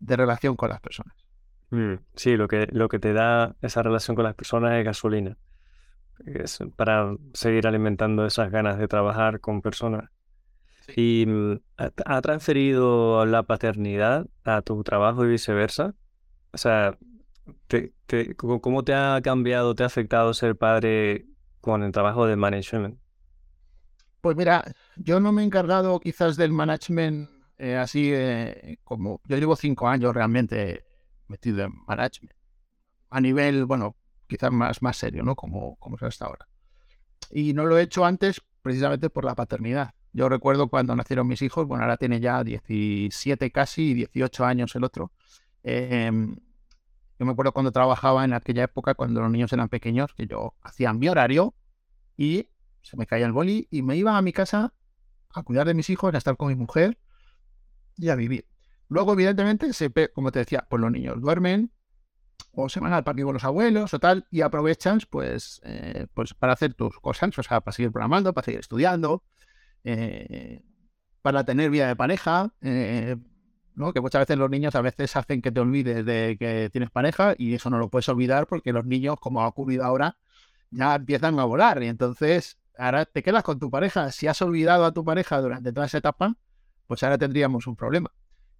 de 0.00 0.16
relación 0.16 0.56
con 0.56 0.70
las 0.70 0.80
personas. 0.80 1.21
Mm, 1.72 1.94
sí, 2.14 2.36
lo 2.36 2.48
que, 2.48 2.68
lo 2.70 2.90
que 2.90 2.98
te 2.98 3.14
da 3.14 3.56
esa 3.62 3.82
relación 3.82 4.14
con 4.14 4.24
las 4.24 4.34
personas 4.34 4.74
es 4.78 4.84
gasolina. 4.84 5.38
Es 6.26 6.58
para 6.76 7.16
seguir 7.32 7.66
alimentando 7.66 8.26
esas 8.26 8.50
ganas 8.50 8.76
de 8.76 8.88
trabajar 8.88 9.40
con 9.40 9.62
personas. 9.62 10.10
Sí. 10.86 11.22
¿Y 11.22 11.26
mm, 11.26 11.60
ha 11.78 12.20
transferido 12.20 13.24
la 13.24 13.44
paternidad 13.44 14.26
a 14.44 14.60
tu 14.60 14.84
trabajo 14.84 15.24
y 15.24 15.30
viceversa? 15.30 15.94
O 16.52 16.58
sea, 16.58 16.98
te, 17.68 17.94
te, 18.04 18.36
¿cómo 18.36 18.84
te 18.84 18.92
ha 18.92 19.18
cambiado, 19.24 19.74
te 19.74 19.82
ha 19.82 19.86
afectado 19.86 20.34
ser 20.34 20.56
padre 20.56 21.24
con 21.62 21.82
el 21.82 21.90
trabajo 21.90 22.26
de 22.26 22.36
management? 22.36 22.98
Pues 24.20 24.36
mira, 24.36 24.62
yo 24.96 25.20
no 25.20 25.32
me 25.32 25.40
he 25.40 25.46
encargado 25.46 25.98
quizás 26.00 26.36
del 26.36 26.52
management 26.52 27.30
eh, 27.56 27.76
así 27.76 28.10
eh, 28.12 28.78
como 28.82 29.20
yo 29.24 29.36
llevo 29.36 29.54
cinco 29.54 29.86
años 29.88 30.12
realmente 30.12 30.84
metido 31.32 31.64
en 31.64 31.72
management. 31.86 32.34
A 33.10 33.20
nivel, 33.20 33.64
bueno, 33.64 33.96
quizás 34.28 34.52
más, 34.52 34.82
más 34.82 34.96
serio, 34.96 35.22
¿no? 35.24 35.34
Como, 35.34 35.76
como 35.76 35.96
es 35.96 36.02
hasta 36.02 36.26
ahora. 36.26 36.46
Y 37.30 37.54
no 37.54 37.66
lo 37.66 37.78
he 37.78 37.82
hecho 37.82 38.04
antes 38.04 38.40
precisamente 38.62 39.10
por 39.10 39.24
la 39.24 39.34
paternidad. 39.34 39.94
Yo 40.12 40.28
recuerdo 40.28 40.68
cuando 40.68 40.94
nacieron 40.94 41.26
mis 41.26 41.42
hijos, 41.42 41.66
bueno, 41.66 41.84
ahora 41.84 41.96
tiene 41.96 42.20
ya 42.20 42.44
17 42.44 43.50
casi 43.50 43.90
y 43.90 43.94
18 43.94 44.44
años 44.44 44.74
el 44.76 44.84
otro. 44.84 45.10
Eh, 45.64 46.10
yo 47.18 47.26
me 47.26 47.32
acuerdo 47.32 47.52
cuando 47.52 47.72
trabajaba 47.72 48.24
en 48.24 48.32
aquella 48.32 48.64
época, 48.64 48.94
cuando 48.94 49.20
los 49.20 49.30
niños 49.30 49.52
eran 49.52 49.68
pequeños, 49.68 50.12
que 50.14 50.26
yo 50.26 50.54
hacía 50.60 50.92
mi 50.92 51.08
horario 51.08 51.54
y 52.16 52.48
se 52.82 52.96
me 52.96 53.06
caía 53.06 53.26
el 53.26 53.32
boli 53.32 53.68
y 53.70 53.82
me 53.82 53.96
iba 53.96 54.16
a 54.16 54.22
mi 54.22 54.32
casa 54.32 54.74
a 55.32 55.42
cuidar 55.42 55.66
de 55.66 55.74
mis 55.74 55.88
hijos, 55.88 56.14
a 56.14 56.18
estar 56.18 56.36
con 56.36 56.48
mi 56.48 56.56
mujer 56.56 56.98
y 57.96 58.08
a 58.08 58.16
vivir. 58.16 58.46
Luego, 58.92 59.14
evidentemente, 59.14 59.72
se, 59.72 59.90
como 60.12 60.30
te 60.32 60.40
decía, 60.40 60.66
pues 60.68 60.78
los 60.80 60.92
niños 60.92 61.18
duermen 61.18 61.72
o 62.52 62.68
se 62.68 62.78
van 62.78 62.92
al 62.92 63.04
parque 63.04 63.22
con 63.22 63.32
los 63.32 63.44
abuelos 63.44 63.94
o 63.94 63.98
tal 63.98 64.26
y 64.30 64.42
aprovechan 64.42 65.00
pues, 65.08 65.62
eh, 65.64 66.08
pues 66.12 66.34
para 66.34 66.52
hacer 66.52 66.74
tus 66.74 66.98
cosas, 67.00 67.38
o 67.38 67.42
sea, 67.42 67.62
para 67.62 67.74
seguir 67.74 67.90
programando, 67.90 68.34
para 68.34 68.44
seguir 68.44 68.60
estudiando, 68.60 69.24
eh, 69.84 70.62
para 71.22 71.42
tener 71.44 71.70
vida 71.70 71.88
de 71.88 71.96
pareja, 71.96 72.52
eh, 72.60 73.16
¿no? 73.74 73.94
que 73.94 74.02
muchas 74.02 74.20
veces 74.20 74.36
los 74.36 74.50
niños 74.50 74.74
a 74.74 74.82
veces 74.82 75.16
hacen 75.16 75.40
que 75.40 75.50
te 75.50 75.60
olvides 75.60 76.04
de 76.04 76.36
que 76.38 76.68
tienes 76.70 76.90
pareja 76.90 77.34
y 77.38 77.54
eso 77.54 77.70
no 77.70 77.78
lo 77.78 77.88
puedes 77.88 78.10
olvidar 78.10 78.46
porque 78.46 78.74
los 78.74 78.84
niños, 78.84 79.16
como 79.18 79.40
ha 79.40 79.48
ocurrido 79.48 79.84
ahora, 79.84 80.18
ya 80.70 80.96
empiezan 80.96 81.38
a 81.38 81.44
volar 81.44 81.82
y 81.82 81.86
entonces 81.86 82.58
ahora 82.76 83.06
te 83.06 83.22
quedas 83.22 83.42
con 83.42 83.58
tu 83.58 83.70
pareja. 83.70 84.12
Si 84.12 84.26
has 84.26 84.42
olvidado 84.42 84.84
a 84.84 84.92
tu 84.92 85.02
pareja 85.02 85.40
durante 85.40 85.72
toda 85.72 85.86
esa 85.86 85.96
etapa, 85.96 86.36
pues 86.86 87.02
ahora 87.02 87.16
tendríamos 87.16 87.66
un 87.66 87.76
problema. 87.76 88.12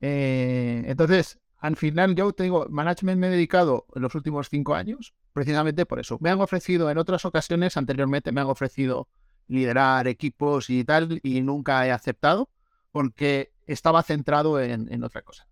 Eh, 0.02 0.82
entonces, 0.86 1.38
al 1.58 1.76
final 1.76 2.16
yo 2.16 2.32
te 2.32 2.42
digo, 2.42 2.66
management 2.68 3.20
me 3.20 3.28
he 3.28 3.30
dedicado 3.30 3.86
en 3.94 4.02
los 4.02 4.14
últimos 4.16 4.48
cinco 4.50 4.74
años 4.74 5.14
precisamente 5.32 5.86
por 5.86 6.00
eso. 6.00 6.18
Me 6.20 6.28
han 6.28 6.40
ofrecido 6.40 6.90
en 6.90 6.98
otras 6.98 7.24
ocasiones, 7.24 7.76
anteriormente 7.76 8.32
me 8.32 8.40
han 8.40 8.48
ofrecido 8.48 9.08
liderar 9.46 10.08
equipos 10.08 10.68
y 10.70 10.84
tal, 10.84 11.20
y 11.22 11.40
nunca 11.40 11.86
he 11.86 11.92
aceptado 11.92 12.50
porque 12.90 13.52
estaba 13.66 14.02
centrado 14.02 14.60
en, 14.60 15.02
otra 15.04 15.22
cosa. 15.22 15.46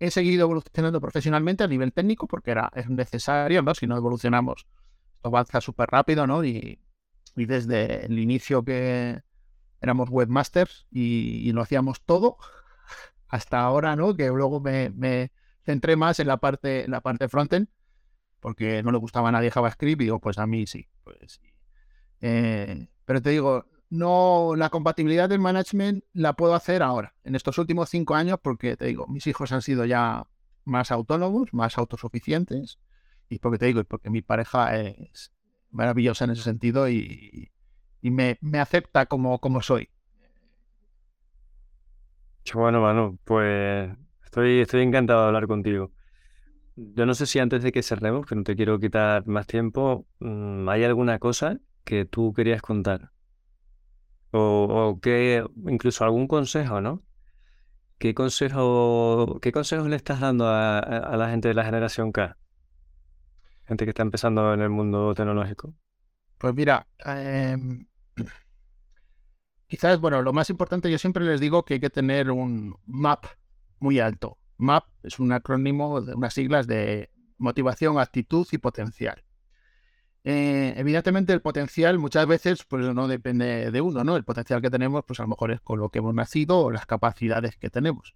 He 0.00 0.10
seguido 0.10 0.42
evolucionando 0.42 1.00
profesionalmente 1.00 1.62
a 1.62 1.68
nivel 1.68 1.92
técnico 1.92 2.26
porque 2.26 2.50
era, 2.50 2.70
es 2.74 2.90
necesario, 2.90 3.62
¿no? 3.62 3.74
Si 3.74 3.86
no 3.86 3.96
evolucionamos, 3.96 4.66
esto 5.14 5.28
avanza 5.28 5.60
súper 5.60 5.88
rápido, 5.88 6.26
¿no? 6.26 6.44
Y, 6.44 6.80
y, 7.36 7.46
desde 7.46 8.04
el 8.06 8.18
inicio 8.18 8.64
que 8.64 9.22
éramos 9.80 10.10
webmasters 10.10 10.86
y, 10.90 11.48
y 11.48 11.52
lo 11.52 11.62
hacíamos 11.62 12.02
todo, 12.02 12.36
hasta 13.32 13.60
ahora, 13.60 13.96
¿no? 13.96 14.14
Que 14.14 14.28
luego 14.28 14.60
me, 14.60 15.32
centré 15.64 15.96
más 15.96 16.20
en 16.20 16.28
la 16.28 16.36
parte, 16.36 16.86
la 16.86 17.00
parte 17.00 17.28
frontend, 17.28 17.66
porque 18.38 18.82
no 18.84 18.92
le 18.92 18.98
gustaba 18.98 19.30
a 19.30 19.32
nadie 19.32 19.50
JavaScript, 19.50 20.00
y 20.00 20.04
digo, 20.04 20.20
pues 20.20 20.38
a 20.38 20.46
mí 20.46 20.66
sí, 20.66 20.88
pues 21.02 21.40
eh, 22.20 22.88
pero 23.04 23.20
te 23.20 23.30
digo, 23.30 23.66
no, 23.90 24.54
la 24.56 24.70
compatibilidad 24.70 25.28
del 25.28 25.40
management 25.40 26.04
la 26.12 26.34
puedo 26.34 26.54
hacer 26.54 26.82
ahora, 26.82 27.14
en 27.24 27.34
estos 27.34 27.58
últimos 27.58 27.88
cinco 27.90 28.14
años, 28.14 28.38
porque 28.40 28.76
te 28.76 28.86
digo, 28.86 29.08
mis 29.08 29.26
hijos 29.26 29.50
han 29.50 29.62
sido 29.62 29.84
ya 29.84 30.28
más 30.64 30.90
autónomos, 30.90 31.52
más 31.52 31.78
autosuficientes. 31.78 32.78
Y 33.28 33.38
porque 33.38 33.58
te 33.58 33.66
digo, 33.66 33.82
porque 33.84 34.10
mi 34.10 34.22
pareja 34.22 34.76
es 34.78 35.32
maravillosa 35.70 36.24
en 36.24 36.32
ese 36.32 36.42
sentido 36.42 36.88
y, 36.88 37.50
me, 38.02 38.38
acepta 38.60 39.06
como, 39.06 39.40
como 39.40 39.62
soy. 39.62 39.88
Bueno, 42.54 42.82
Manu, 42.82 43.18
pues 43.24 43.90
estoy, 44.24 44.60
estoy 44.60 44.82
encantado 44.82 45.22
de 45.22 45.26
hablar 45.28 45.46
contigo. 45.46 45.92
Yo 46.76 47.06
no 47.06 47.14
sé 47.14 47.26
si 47.26 47.38
antes 47.38 47.62
de 47.62 47.72
que 47.72 47.82
cerremos, 47.82 48.26
que 48.26 48.34
no 48.34 48.44
te 48.44 48.56
quiero 48.56 48.78
quitar 48.80 49.26
más 49.26 49.46
tiempo, 49.46 50.06
mm, 50.20 50.68
¿hay 50.68 50.84
alguna 50.84 51.18
cosa 51.18 51.58
que 51.84 52.04
tú 52.04 52.32
querías 52.32 52.62
contar? 52.62 53.10
O, 54.32 54.98
que 55.02 55.44
incluso 55.66 56.04
algún 56.04 56.26
consejo, 56.26 56.80
¿no? 56.80 57.02
¿Qué 57.98 58.14
consejo, 58.14 59.38
qué 59.40 59.52
consejos 59.52 59.88
le 59.88 59.96
estás 59.96 60.20
dando 60.20 60.48
a, 60.48 61.14
la 61.16 61.28
gente 61.30 61.48
de 61.48 61.54
la 61.54 61.64
generación 61.64 62.12
K? 62.12 62.36
Gente 63.66 63.84
que 63.84 63.90
está 63.90 64.02
empezando 64.02 64.54
en 64.54 64.60
el 64.60 64.70
mundo 64.70 65.14
tecnológico. 65.14 65.74
Pues 66.38 66.54
mira, 66.54 66.86
em, 67.04 67.86
quizás, 69.72 69.98
bueno, 70.00 70.20
lo 70.20 70.34
más 70.34 70.50
importante, 70.50 70.90
yo 70.90 70.98
siempre 70.98 71.24
les 71.24 71.40
digo 71.40 71.64
que 71.64 71.72
hay 71.72 71.80
que 71.80 71.88
tener 71.88 72.30
un 72.30 72.76
MAP 72.84 73.24
muy 73.78 74.00
alto. 74.00 74.36
MAP 74.58 74.84
es 75.02 75.18
un 75.18 75.32
acrónimo 75.32 76.02
de 76.02 76.14
unas 76.14 76.34
siglas 76.34 76.66
de 76.66 77.10
motivación, 77.38 77.98
actitud 77.98 78.46
y 78.52 78.58
potencial. 78.58 79.24
Eh, 80.24 80.74
evidentemente 80.76 81.32
el 81.32 81.40
potencial 81.40 81.98
muchas 81.98 82.26
veces 82.26 82.64
pues 82.64 82.84
no 82.94 83.08
depende 83.08 83.70
de 83.70 83.80
uno, 83.80 84.04
¿no? 84.04 84.14
El 84.14 84.24
potencial 84.24 84.60
que 84.60 84.68
tenemos 84.68 85.04
pues 85.06 85.20
a 85.20 85.22
lo 85.22 85.28
mejor 85.30 85.52
es 85.52 85.62
con 85.62 85.80
lo 85.80 85.88
que 85.88 86.00
hemos 86.00 86.14
nacido 86.14 86.58
o 86.58 86.70
las 86.70 86.84
capacidades 86.84 87.56
que 87.56 87.70
tenemos. 87.70 88.14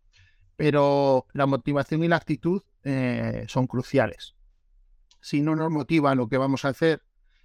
Pero 0.57 1.27
la 1.33 1.47
motivación 1.47 2.05
y 2.05 2.09
la 2.09 2.17
actitud 2.17 2.61
eh, 2.85 3.47
son 3.49 3.67
cruciales. 3.67 4.35
Si 5.23 5.41
no 5.41 5.57
nos 5.57 5.71
motiva 5.71 6.15
lo 6.15 6.29
que 6.29 6.37
vamos 6.37 6.67
a 6.67 6.69
hacer 6.69 7.01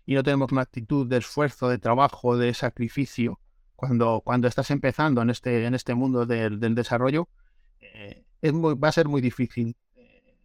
y 0.05 0.15
no 0.15 0.21
tenemos 0.21 0.51
una 0.51 0.63
actitud 0.63 1.07
de 1.07 1.19
esfuerzo, 1.19 1.69
de 1.69 1.77
trabajo, 1.77 2.35
de 2.35 2.53
sacrificio, 2.53 3.39
cuando, 3.81 4.21
cuando 4.23 4.47
estás 4.47 4.69
empezando 4.69 5.23
en 5.23 5.31
este, 5.31 5.65
en 5.65 5.73
este 5.73 5.95
mundo 5.95 6.27
del, 6.27 6.59
desarrollo, 6.75 7.27
eh, 7.79 8.23
es 8.39 8.53
va 8.53 8.87
a 8.87 8.91
ser 8.91 9.07
muy 9.07 9.21
difícil 9.21 9.75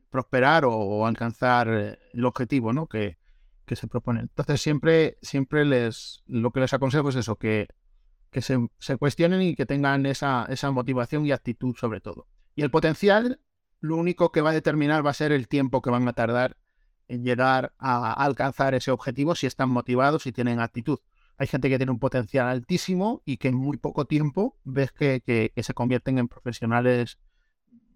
prosperar 0.08 0.64
o, 0.64 1.06
alcanzar 1.06 1.68
el 1.68 2.24
objetivo 2.24 2.72
¿no? 2.72 2.86
que, 2.86 3.18
se 3.66 3.88
proponen. 3.88 4.22
Entonces 4.22 4.62
siempre, 4.62 5.18
siempre 5.20 5.66
les, 5.66 6.22
lo 6.26 6.50
que 6.50 6.60
les 6.60 6.72
aconsejo 6.72 7.10
es 7.10 7.16
eso, 7.16 7.36
que, 7.36 7.68
que 8.30 8.40
se, 8.40 8.96
cuestionen 8.98 9.42
y 9.42 9.54
que 9.54 9.66
tengan 9.66 10.06
esa, 10.06 10.46
esa 10.48 10.70
motivación 10.70 11.26
y 11.26 11.32
actitud 11.32 11.76
sobre 11.76 12.00
todo. 12.00 12.28
Y 12.54 12.62
el 12.62 12.70
potencial, 12.70 13.38
lo 13.80 13.96
único 13.96 14.32
que 14.32 14.40
va 14.40 14.48
a 14.48 14.54
determinar 14.54 15.04
va 15.04 15.10
a 15.10 15.14
ser 15.14 15.30
el 15.32 15.46
tiempo 15.46 15.82
que 15.82 15.90
van 15.90 16.08
a 16.08 16.14
tardar 16.14 16.56
en 17.06 17.22
llegar 17.22 17.74
a, 17.76 18.14
alcanzar 18.14 18.74
ese 18.74 18.92
objetivo 18.92 19.34
si 19.34 19.46
están 19.46 19.68
motivados 19.68 20.26
y 20.26 20.32
tienen 20.32 20.58
actitud. 20.58 21.00
Hay 21.38 21.46
gente 21.46 21.68
que 21.68 21.76
tiene 21.76 21.92
un 21.92 21.98
potencial 21.98 22.48
altísimo 22.48 23.22
y 23.24 23.36
que 23.36 23.48
en 23.48 23.56
muy 23.56 23.76
poco 23.76 24.06
tiempo 24.06 24.56
ves 24.64 24.92
que, 24.92 25.52
se 25.56 25.74
convierten 25.74 26.18
en 26.18 26.28
profesionales 26.28 27.18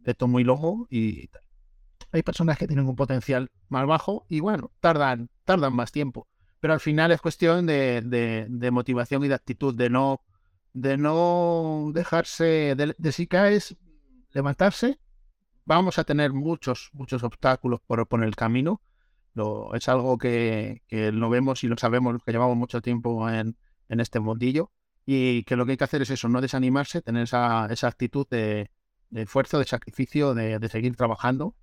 de 0.01 0.15
tomo 0.15 0.41
y 0.41 0.45
lomo 0.45 0.87
y 0.91 1.29
tal 1.29 1.43
hay 2.13 2.23
personas 2.23 2.59
que 2.59 2.67
tienen 2.67 2.87
un 2.87 2.97
potencial 2.97 3.51
más 3.69 3.87
bajo 3.87 4.27
y 4.29 4.41
bueno, 4.41 4.71
tardan, 4.81 5.31
tardan 5.45 5.75
más 5.75 5.93
tiempo. 5.93 6.27
Pero 6.59 6.75
al 6.75 6.81
final 6.81 7.13
es 7.13 7.21
cuestión 7.21 7.67
de, 7.67 8.71
motivación 8.73 9.25
y 9.25 9.29
de 9.29 9.35
actitud, 9.35 9.75
de 9.75 9.91
no, 9.91 10.23
de 10.73 10.97
no 10.97 11.91
dejarse, 11.95 12.75
de, 12.77 13.13
si 13.13 13.27
caes, 13.27 13.77
levantarse. 14.33 14.99
Vamos 15.65 15.99
a 15.99 16.05
tener 16.05 16.33
muchos, 16.33 16.91
muchos 16.93 17.23
obstáculos 17.23 17.81
por, 17.87 18.07
poner 18.09 18.29
el 18.29 18.37
camino. 18.37 18.83
Lo, 19.41 19.75
es 19.75 19.89
algo 19.89 20.19
que, 20.19 20.83
que, 20.87 21.13
lo 21.13 21.31
vemos 21.31 21.65
y 21.65 21.69
lo 21.69 21.77
sabemos 21.79 22.23
que 22.23 22.33
llevamos 22.33 22.59
mucho 22.59 22.83
tiempo 22.83 23.27
en, 23.31 23.57
en 23.89 24.01
este 24.01 24.21
mundillo 24.21 24.71
y 25.07 25.45
que 25.45 25.57
lo 25.57 25.65
que 25.65 25.73
hay 25.73 25.77
que 25.79 25.85
hacer 25.85 26.03
es 26.03 26.11
eso, 26.11 26.29
no 26.29 26.43
desanimarse, 26.43 27.01
tener 27.01 27.23
esa, 27.23 27.67
esa 27.71 27.89
actitud 27.89 28.27
de, 28.29 28.71
esfuerzo, 29.13 29.59
de 29.59 29.65
sacrificio, 29.65 30.35
de, 30.35 30.59
de, 30.59 30.69
seguir 30.69 30.95
trabajando 30.95 31.57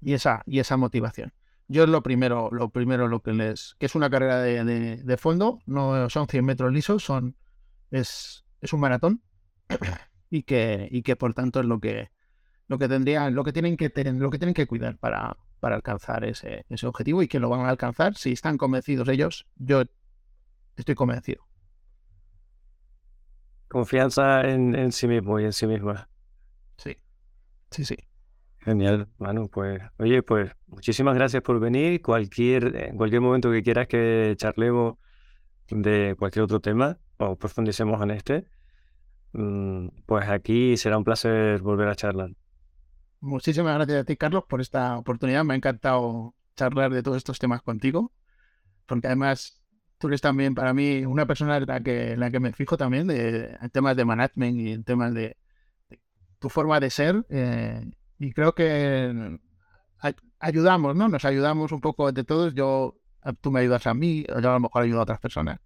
y 0.00 0.14
esa, 0.14 0.42
y 0.46 0.58
esa 0.58 0.78
motivación. 0.78 1.34
Yo 1.68 1.84
es 1.84 1.90
lo 1.90 2.02
primero, 2.02 2.48
lo 2.50 2.70
primero 2.70 3.08
lo 3.08 3.20
que 3.20 3.34
les, 3.34 3.76
que 3.78 3.86
es 3.86 3.94
una 3.94 4.08
carrera 4.08 4.40
de, 4.40 5.16
fondo, 5.18 5.60
no 5.66 6.08
son 6.08 6.26
100 6.28 6.44
metros 6.44 6.72
lisos, 6.72 7.04
son, 7.04 7.36
es, 7.90 8.44
es 8.62 8.72
un 8.72 8.80
maratón 8.80 9.22
y 10.30 10.44
que, 10.44 10.88
y 10.90 11.02
que 11.02 11.16
por 11.16 11.34
tanto 11.34 11.60
es 11.60 11.66
lo 11.66 11.78
que, 11.78 12.10
lo 12.68 12.78
que 12.78 12.88
tendrían, 12.88 13.34
lo 13.34 13.44
que 13.44 13.52
tienen 13.52 13.76
que 13.76 13.92
lo 14.14 14.30
que 14.30 14.38
tienen 14.38 14.54
que 14.54 14.66
cuidar 14.66 14.96
para, 14.96 15.36
para 15.62 15.76
alcanzar 15.76 16.24
ese, 16.24 16.66
ese 16.68 16.88
objetivo 16.88 17.22
y 17.22 17.28
que 17.28 17.38
lo 17.38 17.48
van 17.48 17.60
a 17.60 17.68
alcanzar. 17.68 18.16
Si 18.16 18.32
están 18.32 18.58
convencidos 18.58 19.08
ellos, 19.08 19.46
yo 19.54 19.84
estoy 20.74 20.96
convencido. 20.96 21.46
Confianza 23.68 24.40
en, 24.40 24.74
en 24.74 24.90
sí 24.90 25.06
mismo 25.06 25.38
y 25.38 25.44
en 25.44 25.52
sí 25.52 25.68
misma. 25.68 26.08
Sí, 26.78 26.96
sí, 27.70 27.84
sí. 27.84 27.96
Genial, 28.58 29.06
Manu. 29.18 29.48
Pues, 29.48 29.80
oye, 29.98 30.24
pues 30.24 30.50
muchísimas 30.66 31.14
gracias 31.14 31.44
por 31.44 31.60
venir. 31.60 32.02
Cualquier, 32.02 32.74
en 32.74 32.96
cualquier 32.96 33.20
momento 33.20 33.52
que 33.52 33.62
quieras 33.62 33.86
que 33.86 34.34
charlemos 34.36 34.96
de 35.68 36.16
cualquier 36.18 36.42
otro 36.42 36.58
tema 36.58 36.98
o 37.18 37.36
profundicemos 37.36 38.02
en 38.02 38.10
este, 38.10 38.48
mm, 39.32 39.86
pues 40.06 40.28
aquí 40.28 40.76
será 40.76 40.98
un 40.98 41.04
placer 41.04 41.62
volver 41.62 41.86
a 41.86 41.94
charlar. 41.94 42.30
Muchísimas 43.22 43.76
gracias 43.76 44.00
a 44.00 44.04
ti, 44.04 44.16
Carlos, 44.16 44.44
por 44.48 44.60
esta 44.60 44.98
oportunidad. 44.98 45.44
Me 45.44 45.54
ha 45.54 45.56
encantado 45.56 46.34
charlar 46.56 46.92
de 46.92 47.04
todos 47.04 47.18
estos 47.18 47.38
temas 47.38 47.62
contigo, 47.62 48.12
porque 48.84 49.06
además 49.06 49.62
tú 49.98 50.08
eres 50.08 50.20
también 50.20 50.56
para 50.56 50.74
mí 50.74 51.04
una 51.06 51.24
persona 51.24 51.56
en 51.58 51.66
la 51.66 51.80
que, 51.80 52.16
la 52.16 52.32
que 52.32 52.40
me 52.40 52.52
fijo 52.52 52.76
también 52.76 53.06
de, 53.06 53.56
en 53.60 53.70
temas 53.70 53.96
de 53.96 54.04
management 54.04 54.58
y 54.58 54.72
en 54.72 54.82
temas 54.82 55.14
de, 55.14 55.36
tu 56.40 56.48
forma 56.48 56.80
de 56.80 56.90
ser. 56.90 57.24
Eh, 57.30 57.92
y 58.18 58.32
creo 58.32 58.56
que 58.56 59.38
ayudamos, 60.40 60.96
¿no? 60.96 61.08
Nos 61.08 61.24
ayudamos 61.24 61.70
un 61.70 61.80
poco 61.80 62.10
de 62.10 62.24
todos. 62.24 62.54
Yo, 62.54 62.98
tú 63.40 63.52
me 63.52 63.60
ayudas 63.60 63.86
a 63.86 63.94
mí, 63.94 64.24
yo 64.28 64.50
a 64.50 64.54
lo 64.54 64.60
mejor 64.60 64.82
ayudo 64.82 64.98
a 64.98 65.02
otras 65.04 65.20
personas. 65.20 65.60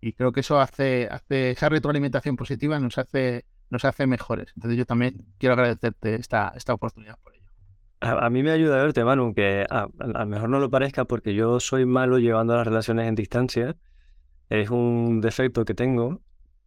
Y 0.00 0.12
creo 0.12 0.32
que 0.32 0.40
eso 0.40 0.60
hace, 0.60 1.08
hace 1.10 1.52
esa 1.52 1.70
retroalimentación 1.70 2.36
positiva 2.36 2.78
nos 2.78 2.98
hace, 2.98 3.46
nos 3.70 3.84
hace 3.84 4.06
mejores. 4.06 4.52
Entonces 4.56 4.78
yo 4.78 4.86
también 4.86 5.26
quiero 5.38 5.54
agradecerte 5.54 6.14
esta, 6.14 6.52
esta 6.56 6.74
oportunidad 6.74 7.18
por 7.22 7.34
ello. 7.34 7.46
A, 8.00 8.30
mí 8.30 8.42
me 8.42 8.52
ayuda 8.52 8.78
a 8.78 8.82
verte, 8.84 9.04
Manu, 9.04 9.34
que 9.34 9.66
a, 9.68 9.88
lo 9.98 10.26
mejor 10.26 10.48
no 10.48 10.60
lo 10.60 10.70
parezca 10.70 11.04
porque 11.04 11.34
yo 11.34 11.58
soy 11.60 11.84
malo 11.84 12.18
llevando 12.18 12.54
las 12.54 12.66
relaciones 12.66 13.08
en 13.08 13.14
distancia. 13.14 13.76
Es 14.48 14.70
un 14.70 15.20
defecto 15.20 15.64
que 15.64 15.74
tengo, 15.74 16.22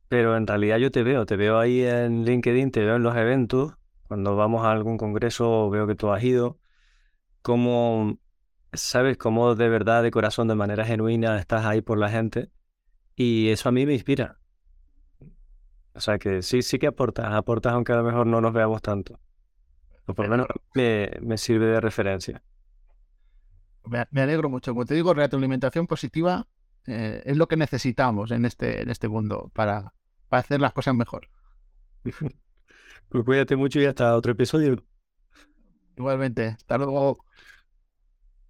pero 0.09 0.35
en 0.35 0.45
realidad 0.45 0.77
yo 0.77 0.91
te 0.91 1.03
veo, 1.03 1.25
te 1.25 1.37
veo 1.37 1.57
ahí 1.57 1.83
en 1.83 2.25
LinkedIn, 2.25 2.71
te 2.71 2.81
veo 2.81 2.97
en 2.97 3.03
los 3.03 3.15
eventos 3.15 3.75
cuando 4.11 4.35
vamos 4.35 4.65
a 4.65 4.71
algún 4.73 4.97
congreso 4.97 5.69
veo 5.69 5.87
que 5.87 5.95
tú 5.95 6.11
has 6.11 6.21
ido, 6.21 6.59
cómo, 7.41 8.19
sabes, 8.73 9.17
cómo 9.17 9.55
de 9.55 9.69
verdad, 9.69 10.03
de 10.03 10.11
corazón, 10.11 10.49
de 10.49 10.55
manera 10.55 10.83
genuina 10.83 11.39
estás 11.39 11.65
ahí 11.65 11.79
por 11.81 11.97
la 11.97 12.09
gente 12.09 12.51
y 13.15 13.51
eso 13.51 13.69
a 13.69 13.71
mí 13.71 13.85
me 13.85 13.93
inspira. 13.93 14.40
O 15.93 15.99
sea 15.99 16.17
que 16.17 16.41
sí, 16.41 16.61
sí 16.61 16.79
que 16.79 16.87
aportas, 16.87 17.33
aportas 17.33 17.73
aunque 17.73 17.91
a 17.93 17.97
lo 17.97 18.03
mejor 18.03 18.27
no 18.27 18.41
nos 18.41 18.53
veamos 18.53 18.81
tanto. 18.81 19.19
O 20.05 20.13
por 20.13 20.25
lo 20.25 20.31
menos 20.31 20.47
me, 20.73 21.37
sirve 21.37 21.65
de 21.67 21.81
referencia. 21.81 22.41
Me, 23.85 24.21
alegro 24.21 24.49
mucho. 24.49 24.73
Como 24.73 24.85
te 24.85 24.95
digo, 24.95 25.13
retroalimentación 25.13 25.87
positiva 25.87 26.47
eh, 26.87 27.21
es 27.25 27.37
lo 27.37 27.47
que 27.47 27.57
necesitamos 27.57 28.31
en 28.31 28.45
este, 28.45 28.81
en 28.81 28.89
este 28.89 29.07
mundo 29.07 29.51
para, 29.53 29.93
para 30.29 30.41
hacer 30.41 30.61
las 30.61 30.73
cosas 30.73 30.95
mejor. 30.95 31.29
Pues 33.09 33.25
cuídate 33.25 33.57
mucho 33.57 33.81
y 33.81 33.85
hasta 33.85 34.15
otro 34.15 34.31
episodio. 34.31 34.81
Igualmente. 35.97 36.47
Hasta 36.47 36.77
luego. 36.77 37.17